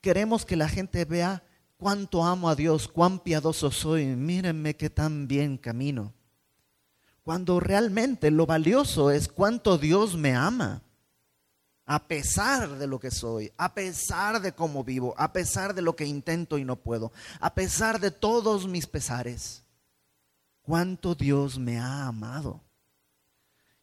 Queremos 0.00 0.46
que 0.46 0.54
la 0.54 0.68
gente 0.68 1.04
vea 1.04 1.42
cuánto 1.78 2.24
amo 2.24 2.48
a 2.48 2.54
Dios, 2.54 2.86
cuán 2.86 3.18
piadoso 3.18 3.72
soy, 3.72 4.06
mírenme 4.06 4.76
qué 4.76 4.88
tan 4.88 5.26
bien 5.26 5.58
camino. 5.58 6.14
Cuando 7.26 7.58
realmente 7.58 8.30
lo 8.30 8.46
valioso 8.46 9.10
es 9.10 9.26
cuánto 9.26 9.78
Dios 9.78 10.16
me 10.16 10.36
ama 10.36 10.84
a 11.84 12.06
pesar 12.06 12.78
de 12.78 12.86
lo 12.86 13.00
que 13.00 13.10
soy, 13.10 13.50
a 13.56 13.74
pesar 13.74 14.40
de 14.40 14.52
cómo 14.52 14.84
vivo, 14.84 15.12
a 15.18 15.32
pesar 15.32 15.74
de 15.74 15.82
lo 15.82 15.96
que 15.96 16.06
intento 16.06 16.56
y 16.56 16.64
no 16.64 16.76
puedo, 16.76 17.10
a 17.40 17.52
pesar 17.52 17.98
de 17.98 18.12
todos 18.12 18.68
mis 18.68 18.86
pesares, 18.86 19.64
cuánto 20.62 21.16
Dios 21.16 21.58
me 21.58 21.80
ha 21.80 22.06
amado. 22.06 22.60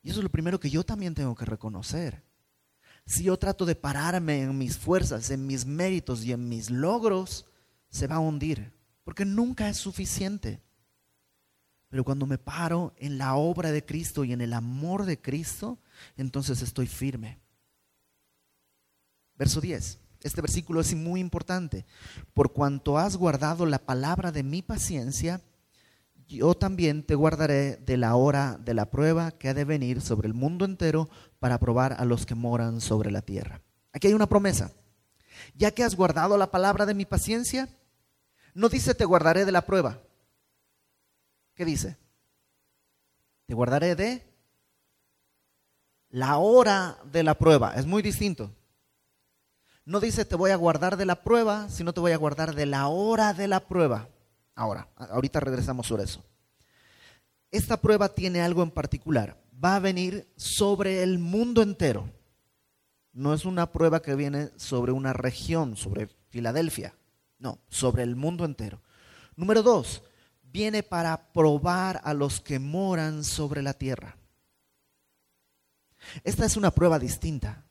Y 0.02 0.12
eso 0.12 0.22
es 0.22 0.24
lo 0.24 0.32
primero 0.32 0.58
que 0.58 0.70
yo 0.70 0.86
también 0.86 1.14
tengo 1.14 1.36
que 1.36 1.44
reconocer. 1.44 2.24
Si 3.06 3.26
yo 3.26 3.38
trato 3.38 3.66
de 3.66 3.76
pararme 3.76 4.44
en 4.44 4.58
mis 4.58 4.78
fuerzas, 4.78 5.30
en 5.32 5.46
mis 5.46 5.66
méritos 5.66 6.24
y 6.24 6.32
en 6.32 6.48
mis 6.48 6.70
logros, 6.70 7.46
se 7.90 8.08
va 8.08 8.16
a 8.16 8.20
hundir, 8.20 8.72
porque 9.04 9.26
nunca 9.26 9.68
es 9.68 9.76
suficiente. 9.76 10.62
Pero 11.94 12.04
cuando 12.04 12.26
me 12.26 12.40
paro 12.40 12.92
en 12.98 13.20
la 13.20 13.36
obra 13.36 13.72
de 13.72 13.86
Cristo 13.86 14.24
y 14.24 14.34
en 14.34 14.42
el 14.42 14.54
amor 14.54 15.06
de 15.06 15.22
Cristo, 15.22 15.78
entonces 16.18 16.64
estoy 16.64 16.88
firme. 16.88 17.38
Verso 19.38 19.62
10. 19.62 20.00
Este 20.24 20.42
versículo 20.42 20.82
es 20.82 20.96
muy 20.96 21.20
importante. 21.20 21.86
Por 22.34 22.52
cuanto 22.52 22.98
has 22.98 23.16
guardado 23.16 23.68
la 23.68 23.78
palabra 23.78 24.32
de 24.32 24.42
mi 24.42 24.64
paciencia, 24.64 25.40
yo 26.28 26.56
también 26.56 27.04
te 27.04 27.14
guardaré 27.14 27.76
de 27.76 27.98
la 27.98 28.16
hora 28.16 28.58
de 28.60 28.74
la 28.74 28.90
prueba 28.90 29.30
que 29.30 29.50
ha 29.50 29.54
de 29.54 29.64
venir 29.64 30.02
sobre 30.02 30.28
el 30.28 30.34
mundo 30.34 30.66
entero 30.66 31.12
para 31.38 31.60
probar 31.60 31.94
a 32.00 32.06
los 32.06 32.26
que 32.26 32.34
moran 32.34 32.82
sobre 32.82 33.12
la 33.12 33.22
tierra. 33.22 33.62
Aquí 33.92 34.08
hay 34.08 34.16
una 34.16 34.26
promesa. 34.26 34.72
Ya 35.54 35.70
que 35.70 35.84
has 35.84 35.96
guardado 35.96 36.40
la 36.40 36.50
palabra 36.50 36.88
de 36.88 36.96
mi 36.96 37.06
paciencia, 37.06 37.70
no 38.56 38.68
dice 38.68 38.96
te 38.96 39.06
guardaré 39.06 39.46
de 39.46 39.52
la 39.52 39.68
prueba. 39.68 40.02
¿Qué 41.56 41.66
dice? 41.66 41.98
Te 43.46 43.54
guardaré 43.54 43.96
de 43.96 44.24
la 46.10 46.38
hora 46.38 46.98
de 47.12 47.24
la 47.24 47.36
prueba. 47.36 47.76
Es 47.76 47.86
muy 47.86 48.02
distinto. 48.02 48.52
No 49.86 50.00
dice 50.00 50.26
te 50.26 50.36
voy 50.36 50.52
a 50.52 50.56
guardar 50.56 50.96
de 50.96 51.06
la 51.06 51.24
prueba, 51.24 51.68
sino 51.70 51.94
te 51.94 52.00
voy 52.00 52.14
a 52.14 52.18
guardar 52.18 52.56
de 52.56 52.66
la 52.66 52.88
hora 52.88 53.34
de 53.34 53.48
la 53.48 53.68
prueba. 53.68 54.08
Ahora, 54.56 54.88
ahorita 54.96 55.40
regresamos 55.40 55.88
sobre 55.88 56.04
eso. 56.04 56.24
Esta 57.52 57.78
prueba 57.78 58.10
tiene 58.10 58.42
algo 58.42 58.64
en 58.64 58.72
particular. 58.72 59.38
Va 59.64 59.76
a 59.76 59.80
venir 59.80 60.28
sobre 60.36 61.04
el 61.04 61.20
mundo 61.20 61.62
entero. 61.62 62.10
No 63.12 63.34
es 63.34 63.46
una 63.46 63.72
prueba 63.72 64.02
que 64.02 64.16
viene 64.16 64.50
sobre 64.56 64.92
una 64.92 65.14
región, 65.14 65.76
sobre 65.76 66.08
Filadelfia. 66.30 66.96
No, 67.38 67.60
sobre 67.68 68.04
el 68.04 68.16
mundo 68.16 68.46
entero. 68.46 68.82
Número 69.36 69.62
dos, 69.62 70.02
viene 70.54 70.84
para 70.84 71.34
probar 71.34 72.00
a 72.04 72.14
los 72.14 72.40
que 72.40 72.60
moran 72.60 73.24
sobre 73.24 73.64
la 73.64 73.74
tierra. 73.74 74.16
Esta 76.24 76.46
es 76.46 76.56
una 76.56 76.70
prueba 76.70 77.00
distinta. 77.00 77.66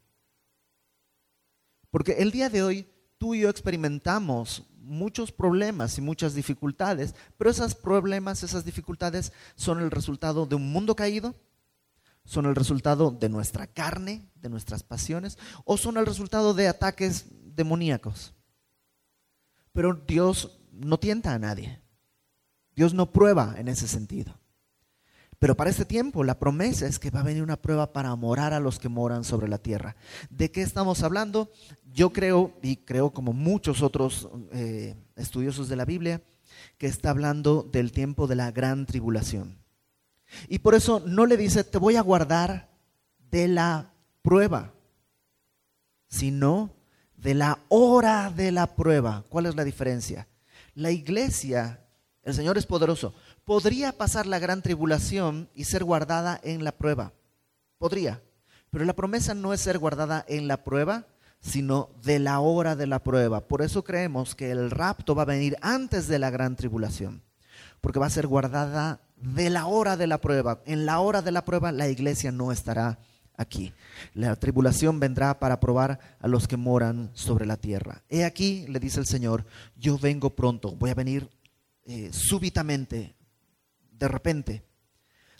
Porque 1.90 2.14
el 2.14 2.32
día 2.32 2.50
de 2.50 2.62
hoy 2.62 2.86
tú 3.18 3.34
y 3.34 3.42
yo 3.42 3.50
experimentamos 3.50 4.64
muchos 4.78 5.30
problemas 5.30 5.96
y 5.96 6.00
muchas 6.00 6.34
dificultades, 6.34 7.14
pero 7.38 7.50
esos 7.50 7.76
problemas, 7.76 8.42
esas 8.42 8.64
dificultades 8.64 9.32
son 9.54 9.80
el 9.80 9.92
resultado 9.92 10.44
de 10.44 10.56
un 10.56 10.72
mundo 10.72 10.96
caído, 10.96 11.36
son 12.24 12.46
el 12.46 12.56
resultado 12.56 13.12
de 13.12 13.28
nuestra 13.28 13.68
carne, 13.68 14.28
de 14.34 14.48
nuestras 14.48 14.82
pasiones, 14.82 15.38
o 15.64 15.76
son 15.76 15.98
el 15.98 16.06
resultado 16.06 16.52
de 16.52 16.66
ataques 16.66 17.26
demoníacos. 17.54 18.34
Pero 19.72 19.94
Dios 19.94 20.58
no 20.72 20.98
tienta 20.98 21.32
a 21.32 21.38
nadie. 21.38 21.81
Dios 22.74 22.94
no 22.94 23.12
prueba 23.12 23.54
en 23.58 23.68
ese 23.68 23.88
sentido. 23.88 24.38
Pero 25.38 25.56
para 25.56 25.70
este 25.70 25.84
tiempo 25.84 26.22
la 26.22 26.38
promesa 26.38 26.86
es 26.86 27.00
que 27.00 27.10
va 27.10 27.18
a 27.20 27.24
venir 27.24 27.42
una 27.42 27.60
prueba 27.60 27.92
para 27.92 28.14
morar 28.14 28.52
a 28.52 28.60
los 28.60 28.78
que 28.78 28.88
moran 28.88 29.24
sobre 29.24 29.48
la 29.48 29.58
tierra. 29.58 29.96
¿De 30.30 30.52
qué 30.52 30.62
estamos 30.62 31.02
hablando? 31.02 31.50
Yo 31.92 32.12
creo, 32.12 32.52
y 32.62 32.76
creo 32.76 33.10
como 33.10 33.32
muchos 33.32 33.82
otros 33.82 34.28
eh, 34.52 34.94
estudiosos 35.16 35.68
de 35.68 35.74
la 35.74 35.84
Biblia, 35.84 36.22
que 36.78 36.86
está 36.86 37.10
hablando 37.10 37.68
del 37.72 37.90
tiempo 37.90 38.28
de 38.28 38.36
la 38.36 38.52
gran 38.52 38.86
tribulación. 38.86 39.58
Y 40.48 40.60
por 40.60 40.76
eso 40.76 41.02
no 41.04 41.26
le 41.26 41.36
dice, 41.36 41.64
te 41.64 41.78
voy 41.78 41.96
a 41.96 42.02
guardar 42.02 42.70
de 43.30 43.48
la 43.48 43.92
prueba, 44.22 44.72
sino 46.08 46.76
de 47.16 47.34
la 47.34 47.58
hora 47.68 48.30
de 48.30 48.52
la 48.52 48.76
prueba. 48.76 49.24
¿Cuál 49.28 49.46
es 49.46 49.56
la 49.56 49.64
diferencia? 49.64 50.28
La 50.74 50.90
iglesia, 50.90 51.81
el 52.24 52.34
Señor 52.34 52.56
es 52.56 52.66
poderoso, 52.66 53.14
podría 53.44 53.92
pasar 53.92 54.26
la 54.26 54.38
gran 54.38 54.62
tribulación 54.62 55.48
y 55.54 55.64
ser 55.64 55.84
guardada 55.84 56.40
en 56.42 56.64
la 56.64 56.72
prueba. 56.72 57.12
Podría. 57.78 58.22
Pero 58.70 58.84
la 58.84 58.94
promesa 58.94 59.34
no 59.34 59.52
es 59.52 59.60
ser 59.60 59.78
guardada 59.78 60.24
en 60.28 60.48
la 60.48 60.64
prueba, 60.64 61.06
sino 61.40 61.90
de 62.02 62.20
la 62.20 62.40
hora 62.40 62.76
de 62.76 62.86
la 62.86 63.02
prueba. 63.02 63.40
Por 63.40 63.62
eso 63.62 63.82
creemos 63.82 64.34
que 64.34 64.50
el 64.50 64.70
rapto 64.70 65.14
va 65.14 65.22
a 65.22 65.26
venir 65.26 65.56
antes 65.60 66.06
de 66.06 66.18
la 66.18 66.30
gran 66.30 66.56
tribulación, 66.56 67.22
porque 67.80 67.98
va 67.98 68.06
a 68.06 68.10
ser 68.10 68.28
guardada 68.28 69.00
de 69.16 69.50
la 69.50 69.66
hora 69.66 69.96
de 69.96 70.06
la 70.06 70.18
prueba. 70.18 70.60
En 70.64 70.86
la 70.86 71.00
hora 71.00 71.22
de 71.22 71.32
la 71.32 71.44
prueba 71.44 71.72
la 71.72 71.88
iglesia 71.88 72.30
no 72.30 72.52
estará 72.52 72.98
aquí. 73.36 73.72
La 74.14 74.36
tribulación 74.36 75.00
vendrá 75.00 75.38
para 75.38 75.58
probar 75.58 75.98
a 76.20 76.28
los 76.28 76.46
que 76.46 76.56
moran 76.56 77.10
sobre 77.14 77.46
la 77.46 77.56
tierra. 77.56 78.02
He 78.08 78.24
aquí, 78.24 78.66
le 78.68 78.78
dice 78.78 79.00
el 79.00 79.06
Señor, 79.06 79.44
yo 79.76 79.98
vengo 79.98 80.30
pronto, 80.30 80.76
voy 80.76 80.90
a 80.90 80.94
venir 80.94 81.28
eh, 81.84 82.10
súbitamente 82.12 83.16
de 83.90 84.08
repente. 84.08 84.64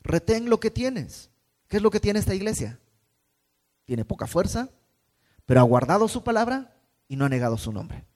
Retén 0.03 0.49
lo 0.49 0.61
que 0.61 0.71
tienes. 0.71 1.31
¿Qué 1.69 1.79
es 1.79 1.83
lo 1.83 1.91
que 1.91 2.01
tiene 2.01 2.21
esta 2.21 2.35
iglesia? 2.35 2.79
Tiene 3.85 4.05
poca 4.05 4.27
fuerza, 4.27 4.71
pero 5.47 5.61
ha 5.61 5.65
guardado 5.65 6.09
su 6.09 6.23
palabra 6.23 6.77
y 7.09 7.17
no 7.17 7.25
ha 7.25 7.29
negado 7.29 7.59
su 7.59 7.73
nombre. 7.73 8.07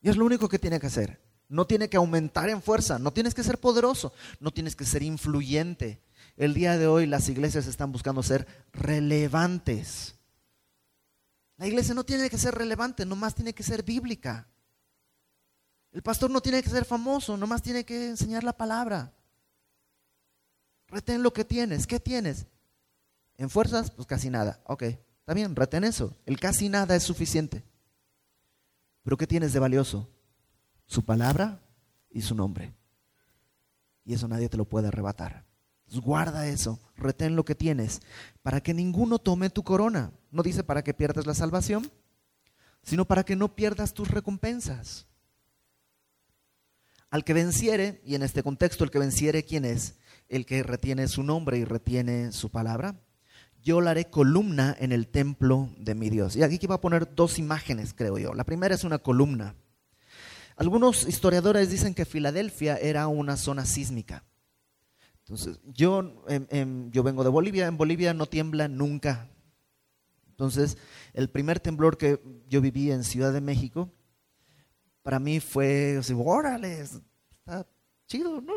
Y 0.00 0.08
es 0.08 0.16
lo 0.16 0.24
único 0.24 0.48
que 0.48 0.58
tiene 0.58 0.80
que 0.80 0.86
hacer. 0.86 1.20
No 1.48 1.66
tiene 1.66 1.88
que 1.88 1.96
aumentar 1.96 2.48
en 2.48 2.62
fuerza, 2.62 2.98
no 2.98 3.12
tienes 3.12 3.34
que 3.34 3.42
ser 3.42 3.58
poderoso, 3.58 4.12
no 4.38 4.52
tienes 4.52 4.76
que 4.76 4.84
ser 4.84 5.02
influyente. 5.02 6.00
El 6.36 6.54
día 6.54 6.78
de 6.78 6.86
hoy 6.86 7.06
las 7.06 7.28
iglesias 7.28 7.66
están 7.66 7.90
buscando 7.90 8.22
ser 8.22 8.46
relevantes. 8.72 10.14
La 11.56 11.66
iglesia 11.66 11.94
no 11.94 12.04
tiene 12.04 12.30
que 12.30 12.38
ser 12.38 12.54
relevante, 12.54 13.04
nomás 13.04 13.34
tiene 13.34 13.52
que 13.52 13.64
ser 13.64 13.82
bíblica. 13.82 14.48
El 15.92 16.02
pastor 16.02 16.30
no 16.30 16.40
tiene 16.40 16.62
que 16.62 16.70
ser 16.70 16.84
famoso, 16.84 17.36
nomás 17.36 17.62
tiene 17.62 17.84
que 17.84 18.08
enseñar 18.08 18.44
la 18.44 18.52
palabra. 18.52 19.12
Retén 20.88 21.22
lo 21.22 21.32
que 21.32 21.44
tienes. 21.44 21.86
¿Qué 21.86 21.98
tienes? 21.98 22.46
En 23.36 23.50
fuerzas, 23.50 23.90
pues 23.90 24.06
casi 24.06 24.30
nada. 24.30 24.60
Ok, 24.66 24.82
está 24.82 25.34
bien, 25.34 25.56
retén 25.56 25.84
eso. 25.84 26.16
El 26.26 26.38
casi 26.38 26.68
nada 26.68 26.94
es 26.94 27.02
suficiente. 27.02 27.64
Pero 29.02 29.16
¿qué 29.16 29.26
tienes 29.26 29.52
de 29.52 29.58
valioso? 29.58 30.08
Su 30.86 31.04
palabra 31.04 31.60
y 32.10 32.22
su 32.22 32.34
nombre. 32.34 32.74
Y 34.04 34.14
eso 34.14 34.28
nadie 34.28 34.48
te 34.48 34.56
lo 34.56 34.64
puede 34.64 34.88
arrebatar. 34.88 35.44
guarda 36.04 36.46
eso, 36.46 36.78
retén 36.96 37.34
lo 37.34 37.44
que 37.44 37.54
tienes, 37.54 38.00
para 38.42 38.60
que 38.60 38.74
ninguno 38.74 39.18
tome 39.18 39.50
tu 39.50 39.64
corona. 39.64 40.12
No 40.30 40.42
dice 40.42 40.62
para 40.62 40.82
que 40.84 40.94
pierdas 40.94 41.26
la 41.26 41.34
salvación, 41.34 41.90
sino 42.82 43.04
para 43.04 43.24
que 43.24 43.36
no 43.36 43.54
pierdas 43.54 43.94
tus 43.94 44.08
recompensas. 44.08 45.06
Al 47.10 47.24
que 47.24 47.34
venciere, 47.34 48.00
y 48.04 48.14
en 48.14 48.22
este 48.22 48.42
contexto 48.42 48.84
el 48.84 48.90
que 48.90 48.98
venciere, 48.98 49.44
¿quién 49.44 49.64
es? 49.64 49.96
el 50.30 50.46
que 50.46 50.62
retiene 50.62 51.08
su 51.08 51.22
nombre 51.22 51.58
y 51.58 51.64
retiene 51.64 52.32
su 52.32 52.50
palabra. 52.50 52.98
Yo 53.62 53.82
la 53.82 53.90
haré 53.90 54.08
columna 54.08 54.74
en 54.78 54.92
el 54.92 55.08
templo 55.08 55.68
de 55.76 55.94
mi 55.94 56.08
Dios. 56.08 56.34
Y 56.36 56.42
aquí 56.42 56.66
va 56.66 56.76
a 56.76 56.80
poner 56.80 57.14
dos 57.14 57.38
imágenes, 57.38 57.92
creo 57.92 58.16
yo. 58.16 58.32
La 58.32 58.44
primera 58.44 58.74
es 58.74 58.84
una 58.84 58.98
columna. 58.98 59.54
Algunos 60.56 61.06
historiadores 61.06 61.68
dicen 61.68 61.94
que 61.94 62.06
Filadelfia 62.06 62.76
era 62.76 63.06
una 63.08 63.36
zona 63.36 63.66
sísmica. 63.66 64.24
Entonces, 65.18 65.60
yo, 65.64 66.24
yo 66.90 67.02
vengo 67.02 67.24
de 67.24 67.30
Bolivia, 67.30 67.66
en 67.66 67.76
Bolivia 67.76 68.14
no 68.14 68.26
tiembla 68.26 68.68
nunca. 68.68 69.28
Entonces, 70.28 70.78
el 71.12 71.28
primer 71.28 71.60
temblor 71.60 71.98
que 71.98 72.22
yo 72.48 72.60
viví 72.60 72.90
en 72.90 73.04
Ciudad 73.04 73.32
de 73.32 73.40
México, 73.40 73.92
para 75.02 75.18
mí 75.18 75.40
fue, 75.40 75.96
así, 75.98 76.14
órale, 76.16 76.80
está 76.80 77.66
chido, 78.06 78.40
¿no? 78.40 78.54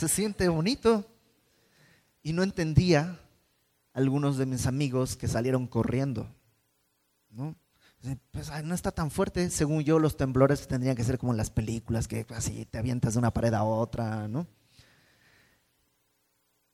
se 0.00 0.08
siente 0.08 0.48
bonito. 0.48 1.04
Y 2.22 2.32
no 2.32 2.42
entendía 2.42 3.20
algunos 3.92 4.38
de 4.38 4.46
mis 4.46 4.66
amigos 4.66 5.16
que 5.16 5.28
salieron 5.28 5.66
corriendo. 5.66 6.26
¿no? 7.30 7.54
Pues 8.30 8.50
no 8.64 8.74
está 8.74 8.92
tan 8.92 9.10
fuerte. 9.10 9.50
Según 9.50 9.82
yo, 9.82 9.98
los 9.98 10.16
temblores 10.16 10.66
tendrían 10.66 10.96
que 10.96 11.04
ser 11.04 11.18
como 11.18 11.32
en 11.32 11.38
las 11.38 11.50
películas, 11.50 12.08
que 12.08 12.26
así 12.30 12.64
te 12.64 12.78
avientas 12.78 13.12
de 13.14 13.18
una 13.18 13.32
pared 13.32 13.52
a 13.52 13.62
otra, 13.62 14.26
¿no? 14.26 14.46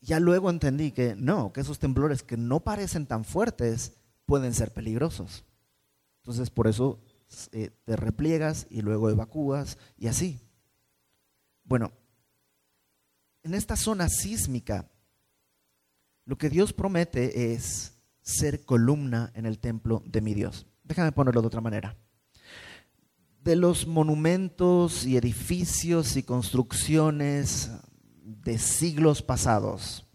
Ya 0.01 0.21
luego 0.21 0.51
entendí 0.51 0.93
que 0.93 1.17
no, 1.17 1.53
que 1.53 1.63
esos 1.63 1.81
temblores 1.81 2.23
que 2.23 2.37
no 2.37 2.61
parecen 2.61 3.07
tan 3.07 3.25
fuertes 3.25 3.95
pueden 4.25 4.55
ser 4.55 4.73
peligrosos. 4.73 5.45
Entonces, 6.19 6.51
por 6.51 6.69
eso 6.69 7.01
eh, 7.53 7.71
te 7.85 7.97
repliegas 7.97 8.67
y 8.71 8.83
luego 8.83 9.11
evacúas 9.11 9.79
y 9.99 10.07
así. 10.07 10.41
Bueno, 11.65 11.93
en 13.43 13.55
esta 13.55 13.77
zona 13.77 14.09
sísmica, 14.09 14.91
lo 16.25 16.39
que 16.39 16.51
Dios 16.51 16.73
promete 16.73 17.53
es 17.53 17.95
ser 18.21 18.65
columna 18.65 19.31
en 19.35 19.47
el 19.47 19.59
templo 19.59 20.03
de 20.05 20.21
mi 20.21 20.35
Dios. 20.35 20.67
Déjame 20.83 21.13
ponerlo 21.13 21.41
de 21.41 21.47
otra 21.47 21.61
manera. 21.61 21.97
De 23.43 23.55
los 23.55 23.87
monumentos 23.87 25.07
y 25.07 25.17
edificios 25.17 26.17
y 26.17 26.25
construcciones 26.25 27.71
de 28.25 28.59
siglos 28.59 29.23
pasados, 29.23 30.07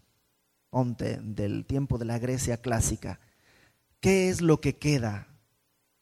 ponte 0.68 1.18
del 1.22 1.64
tiempo 1.64 1.96
de 1.96 2.04
la 2.04 2.18
Grecia 2.18 2.58
clásica, 2.58 3.20
¿qué 4.00 4.28
es 4.28 4.42
lo 4.42 4.60
que 4.60 4.76
queda 4.76 5.31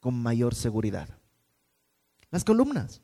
con 0.01 0.21
mayor 0.21 0.55
seguridad? 0.55 1.09
Las 2.31 2.45
columnas. 2.45 3.03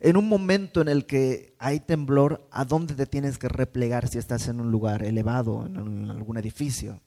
En 0.00 0.16
un 0.16 0.28
momento 0.28 0.80
en 0.80 0.88
el 0.88 1.06
que 1.06 1.56
hay 1.58 1.80
temblor, 1.80 2.46
¿a 2.52 2.64
dónde 2.64 2.94
te 2.94 3.06
tienes 3.06 3.36
que 3.36 3.48
replegar 3.48 4.08
si 4.08 4.18
estás 4.18 4.46
en 4.46 4.60
un 4.60 4.70
lugar 4.70 5.02
elevado, 5.02 5.66
en 5.66 6.08
algún 6.10 6.38
edificio? 6.38 7.02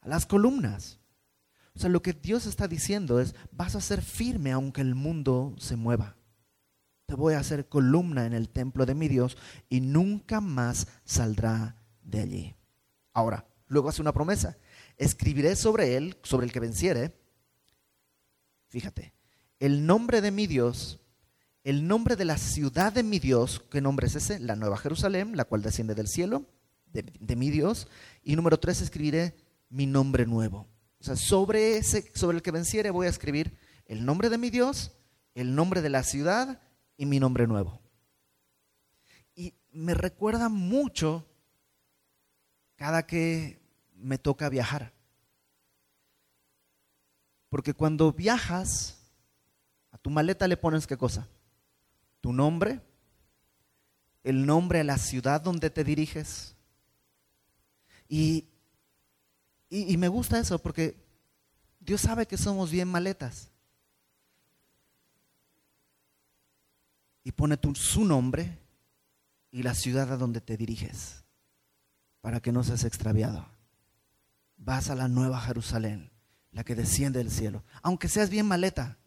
A 0.00 0.08
las 0.08 0.26
columnas. 0.26 0.98
O 1.76 1.78
sea, 1.78 1.90
lo 1.90 2.02
que 2.02 2.12
Dios 2.12 2.46
está 2.46 2.66
diciendo 2.66 3.20
es, 3.20 3.36
vas 3.52 3.76
a 3.76 3.80
ser 3.80 4.02
firme 4.02 4.50
aunque 4.50 4.80
el 4.80 4.96
mundo 4.96 5.54
se 5.58 5.76
mueva. 5.76 6.16
Te 7.06 7.14
voy 7.14 7.34
a 7.34 7.38
hacer 7.38 7.68
columna 7.68 8.26
en 8.26 8.32
el 8.32 8.48
templo 8.48 8.84
de 8.84 8.96
mi 8.96 9.06
Dios 9.06 9.38
y 9.68 9.80
nunca 9.80 10.40
más 10.40 10.88
saldrá 11.04 11.76
de 12.02 12.20
allí. 12.20 12.54
Ahora, 13.12 13.46
luego 13.68 13.88
hace 13.88 14.02
una 14.02 14.12
promesa. 14.12 14.58
Escribiré 14.96 15.54
sobre 15.54 15.96
él, 15.96 16.16
sobre 16.24 16.46
el 16.46 16.52
que 16.52 16.60
venciere, 16.60 17.14
fíjate, 18.68 19.12
el 19.58 19.86
nombre 19.86 20.20
de 20.20 20.30
mi 20.30 20.46
Dios, 20.46 21.00
el 21.64 21.86
nombre 21.86 22.16
de 22.16 22.24
la 22.24 22.38
ciudad 22.38 22.92
de 22.92 23.02
mi 23.02 23.18
Dios, 23.18 23.64
¿qué 23.70 23.80
nombre 23.80 24.06
es 24.06 24.14
ese? 24.14 24.38
La 24.38 24.56
Nueva 24.56 24.78
Jerusalén, 24.78 25.36
la 25.36 25.44
cual 25.44 25.62
desciende 25.62 25.94
del 25.94 26.08
cielo, 26.08 26.46
de, 26.92 27.36
mi 27.36 27.50
Dios. 27.50 27.88
Y 28.22 28.36
número 28.36 28.58
tres, 28.58 28.80
escribiré 28.80 29.34
mi 29.68 29.86
nombre 29.86 30.26
nuevo. 30.26 30.66
O 31.00 31.04
sea, 31.04 31.16
sobre, 31.16 31.76
ese, 31.76 32.10
sobre 32.14 32.36
el 32.36 32.42
que 32.42 32.50
venciere 32.50 32.90
voy 32.90 33.06
a 33.06 33.10
escribir 33.10 33.56
el 33.86 34.04
nombre 34.04 34.30
de 34.30 34.38
mi 34.38 34.50
Dios, 34.50 34.92
el 35.34 35.54
nombre 35.54 35.82
de 35.82 35.90
la 35.90 36.02
ciudad 36.02 36.60
y 36.96 37.06
mi 37.06 37.20
nombre 37.20 37.46
nuevo. 37.46 37.80
Y 39.34 39.54
me 39.70 39.94
recuerda 39.94 40.48
mucho 40.48 41.26
cada 42.76 43.06
que 43.06 43.60
me 43.94 44.18
toca 44.18 44.48
viajar. 44.48 44.92
Porque 47.48 47.74
cuando 47.74 48.12
viajas, 48.12 48.98
a 49.90 49.98
tu 49.98 50.10
maleta 50.10 50.46
le 50.48 50.56
pones 50.56 50.86
qué 50.86 50.96
cosa? 50.96 51.28
Tu 52.20 52.32
nombre, 52.32 52.80
el 54.24 54.44
nombre 54.46 54.80
a 54.80 54.84
la 54.84 54.98
ciudad 54.98 55.40
donde 55.40 55.70
te 55.70 55.84
diriges. 55.84 56.54
Y 58.08 58.48
y, 59.70 59.96
me 59.98 60.08
gusta 60.08 60.38
eso 60.38 60.58
porque 60.58 60.96
Dios 61.78 62.00
sabe 62.00 62.26
que 62.26 62.38
somos 62.38 62.70
bien 62.70 62.88
maletas. 62.88 63.50
Y 67.22 67.32
pone 67.32 67.58
tu, 67.58 67.74
su 67.74 68.04
nombre 68.04 68.58
y 69.50 69.62
la 69.62 69.74
ciudad 69.74 70.10
a 70.10 70.16
donde 70.16 70.40
te 70.40 70.56
diriges 70.56 71.24
para 72.22 72.40
que 72.40 72.52
no 72.52 72.64
seas 72.64 72.84
extraviado. 72.84 73.46
Vas 74.56 74.88
a 74.88 74.94
la 74.94 75.08
nueva 75.08 75.40
Jerusalén, 75.40 76.10
la 76.58 76.64
que 76.64 76.74
desciende 76.74 77.20
del 77.20 77.30
cielo, 77.30 77.62
aunque 77.82 78.08
seas 78.08 78.30
bien 78.30 78.44
maleta, 78.44 78.98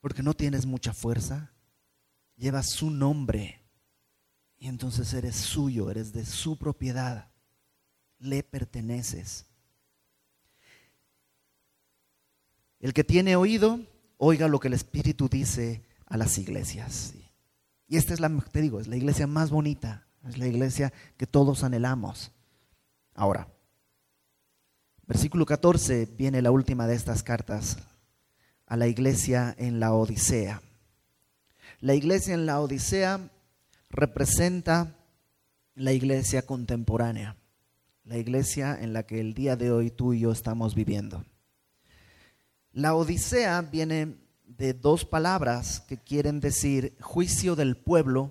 porque 0.00 0.22
no 0.22 0.32
tienes 0.32 0.66
mucha 0.66 0.94
fuerza, 0.94 1.50
llevas 2.36 2.70
su 2.70 2.90
nombre 2.90 3.60
y 4.56 4.68
entonces 4.68 5.12
eres 5.14 5.34
suyo, 5.34 5.90
eres 5.90 6.12
de 6.12 6.26
su 6.26 6.56
propiedad 6.56 7.28
le 8.20 8.44
perteneces. 8.44 9.46
El 12.78 12.94
que 12.94 13.02
tiene 13.02 13.34
oído, 13.34 13.80
oiga 14.16 14.46
lo 14.46 14.60
que 14.60 14.68
el 14.68 14.74
Espíritu 14.74 15.28
dice 15.28 15.84
a 16.06 16.16
las 16.16 16.38
iglesias. 16.38 17.14
Y 17.88 17.96
esta 17.96 18.14
es 18.14 18.20
la, 18.20 18.28
te 18.52 18.60
digo, 18.60 18.78
es 18.78 18.86
la 18.86 18.94
iglesia 18.94 19.26
más 19.26 19.50
bonita, 19.50 20.06
es 20.24 20.38
la 20.38 20.46
iglesia 20.46 20.92
que 21.16 21.26
todos 21.26 21.64
anhelamos. 21.64 22.30
Ahora, 23.12 23.48
versículo 25.06 25.46
14 25.46 26.06
viene 26.16 26.42
la 26.42 26.50
última 26.50 26.86
de 26.86 26.94
estas 26.94 27.22
cartas 27.22 27.78
a 28.66 28.76
la 28.76 28.86
iglesia 28.86 29.54
en 29.58 29.80
la 29.80 29.92
Odisea. 29.92 30.62
La 31.80 31.94
iglesia 31.94 32.34
en 32.34 32.46
la 32.46 32.60
Odisea 32.60 33.30
representa 33.90 34.96
la 35.74 35.92
iglesia 35.92 36.42
contemporánea 36.42 37.36
la 38.04 38.18
iglesia 38.18 38.78
en 38.80 38.92
la 38.92 39.04
que 39.04 39.20
el 39.20 39.34
día 39.34 39.56
de 39.56 39.72
hoy 39.72 39.90
tú 39.90 40.12
y 40.12 40.20
yo 40.20 40.30
estamos 40.30 40.74
viviendo. 40.74 41.24
La 42.72 42.94
Odisea 42.94 43.62
viene 43.62 44.16
de 44.44 44.74
dos 44.74 45.04
palabras 45.04 45.80
que 45.88 45.96
quieren 45.96 46.40
decir 46.40 46.96
juicio 47.00 47.56
del 47.56 47.76
pueblo 47.76 48.30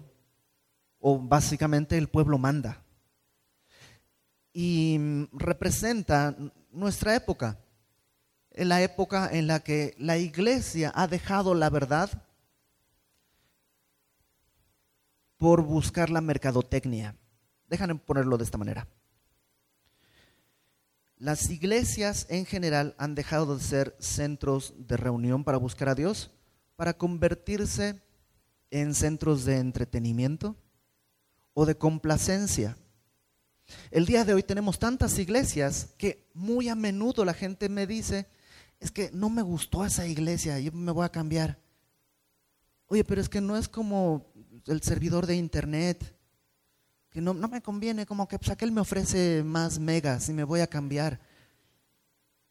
o 0.99 1.19
básicamente 1.19 1.97
el 1.97 2.07
pueblo 2.07 2.37
manda. 2.37 2.83
Y 4.53 5.27
representa 5.33 6.37
nuestra 6.73 7.15
época, 7.15 7.59
en 8.51 8.69
la 8.69 8.81
época 8.81 9.29
en 9.31 9.47
la 9.47 9.61
que 9.61 9.95
la 9.97 10.17
iglesia 10.17 10.91
ha 10.95 11.07
dejado 11.07 11.55
la 11.55 11.69
verdad 11.69 12.23
por 15.37 15.61
buscar 15.61 16.09
la 16.09 16.21
mercadotecnia. 16.21 17.15
Déjame 17.67 17.95
ponerlo 17.95 18.37
de 18.37 18.43
esta 18.43 18.57
manera. 18.57 18.87
Las 21.17 21.49
iglesias 21.49 22.25
en 22.29 22.45
general 22.45 22.95
han 22.97 23.15
dejado 23.15 23.57
de 23.57 23.63
ser 23.63 23.95
centros 23.99 24.73
de 24.77 24.97
reunión 24.97 25.43
para 25.43 25.57
buscar 25.57 25.89
a 25.89 25.95
Dios, 25.95 26.31
para 26.75 26.97
convertirse 26.97 28.01
en 28.71 28.93
centros 28.93 29.45
de 29.45 29.59
entretenimiento 29.59 30.55
o 31.53 31.65
de 31.65 31.77
complacencia. 31.77 32.77
El 33.91 34.05
día 34.05 34.25
de 34.25 34.33
hoy 34.33 34.43
tenemos 34.43 34.79
tantas 34.79 35.17
iglesias 35.19 35.89
que 35.97 36.29
muy 36.33 36.69
a 36.69 36.75
menudo 36.75 37.25
la 37.25 37.33
gente 37.33 37.69
me 37.69 37.87
dice, 37.87 38.27
es 38.79 38.91
que 38.91 39.09
no 39.13 39.29
me 39.29 39.41
gustó 39.41 39.85
esa 39.85 40.05
iglesia, 40.07 40.59
yo 40.59 40.71
me 40.71 40.91
voy 40.91 41.05
a 41.05 41.11
cambiar. 41.11 41.57
Oye, 42.87 43.03
pero 43.03 43.21
es 43.21 43.29
que 43.29 43.41
no 43.41 43.57
es 43.57 43.67
como 43.67 44.31
el 44.67 44.81
servidor 44.81 45.25
de 45.25 45.35
internet 45.35 46.13
que 47.13 47.21
no, 47.21 47.35
me 47.35 47.61
conviene, 47.61 48.07
como 48.07 48.27
que 48.27 48.39
pues, 48.39 48.49
aquel 48.49 48.71
me 48.71 48.81
ofrece 48.81 49.43
más 49.43 49.77
megas 49.77 50.29
y 50.29 50.33
me 50.33 50.43
voy 50.43 50.61
a 50.61 50.67
cambiar. 50.67 51.19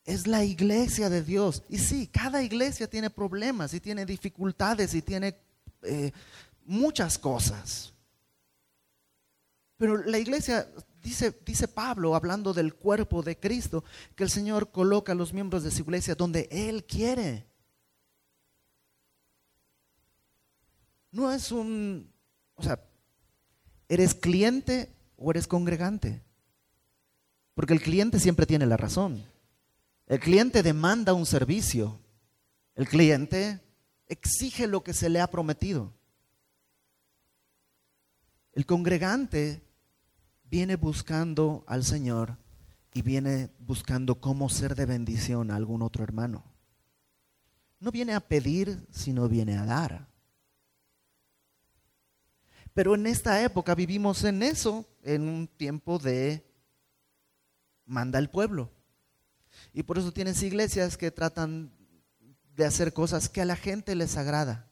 Es 0.05 0.29
la 0.29 0.45
iglesia 0.45 1.11
de 1.11 1.23
Dios. 1.23 1.65
Y 1.69 1.79
sí, 1.79 2.07
cada 2.07 2.45
iglesia 2.45 2.89
tiene 2.89 3.11
problemas 3.11 3.75
y 3.75 3.81
tiene 3.81 4.07
dificultades 4.07 4.95
y 4.95 5.03
tiene 5.03 5.37
eh, 5.83 6.13
muchas 6.65 7.19
cosas. 7.19 7.93
Pero 9.77 9.97
la 10.05 10.19
iglesia, 10.19 10.69
dice, 11.03 11.39
dice 11.45 11.69
Pablo, 11.69 12.15
hablando 12.15 12.53
del 12.53 12.75
cuerpo 12.75 13.23
de 13.23 13.39
Cristo, 13.39 13.85
que 14.15 14.25
el 14.25 14.31
Señor 14.31 14.71
coloca 14.71 15.13
a 15.13 15.17
los 15.17 15.33
miembros 15.33 15.63
de 15.63 15.71
su 15.71 15.83
iglesia 15.83 16.15
donde 16.15 16.49
Él 16.51 16.85
quiere. 16.85 17.47
No 21.11 21.31
es 21.31 21.53
un, 21.53 22.11
o 22.55 22.63
sea, 22.63 22.81
¿Eres 23.93 24.15
cliente 24.15 24.91
o 25.19 25.31
eres 25.31 25.47
congregante? 25.47 26.23
Porque 27.53 27.75
el 27.75 27.83
cliente 27.83 28.19
siempre 28.19 28.47
tiene 28.47 28.65
la 28.65 28.79
razón. 28.79 29.23
El 30.07 30.19
cliente 30.19 30.63
demanda 30.63 31.13
un 31.13 31.27
servicio. 31.27 32.01
El 32.75 32.89
cliente 32.89 33.61
exige 34.07 34.67
lo 34.67 34.83
que 34.83 34.95
se 34.95 35.11
le 35.11 35.21
ha 35.21 35.31
prometido. 35.31 35.93
El 38.55 38.65
congregante 38.65 39.63
viene 40.53 40.77
buscando 40.77 41.65
al 41.67 41.83
Señor 41.83 42.37
y 42.93 43.01
viene 43.01 43.49
buscando 43.61 44.21
cómo 44.21 44.51
ser 44.51 44.75
de 44.75 44.85
bendición 44.85 45.51
a 45.51 45.57
algún 45.57 45.81
otro 45.81 46.05
hermano. 46.05 46.45
No 47.81 47.91
viene 47.91 48.13
a 48.13 48.21
pedir, 48.21 48.87
sino 48.91 49.31
viene 49.31 49.57
a 49.57 49.65
dar. 49.65 50.07
Pero 52.75 52.95
en 52.95 53.07
esta 53.07 53.43
época 53.43 53.75
vivimos 53.75 54.25
en 54.25 54.43
eso, 54.43 54.87
en 55.03 55.27
un 55.27 55.49
tiempo 55.49 55.99
de 55.99 56.45
manda 57.87 58.19
el 58.19 58.29
pueblo. 58.29 58.71
Y 59.73 59.85
por 59.85 59.97
eso 59.97 60.13
tienes 60.13 60.43
iglesias 60.43 60.99
que 60.99 61.11
tratan 61.11 61.73
de 62.55 62.67
hacer 62.67 62.93
cosas 62.93 63.31
que 63.31 63.41
a 63.41 63.47
la 63.47 63.57
gente 63.57 63.95
les 63.95 64.19
agrada, 64.19 64.69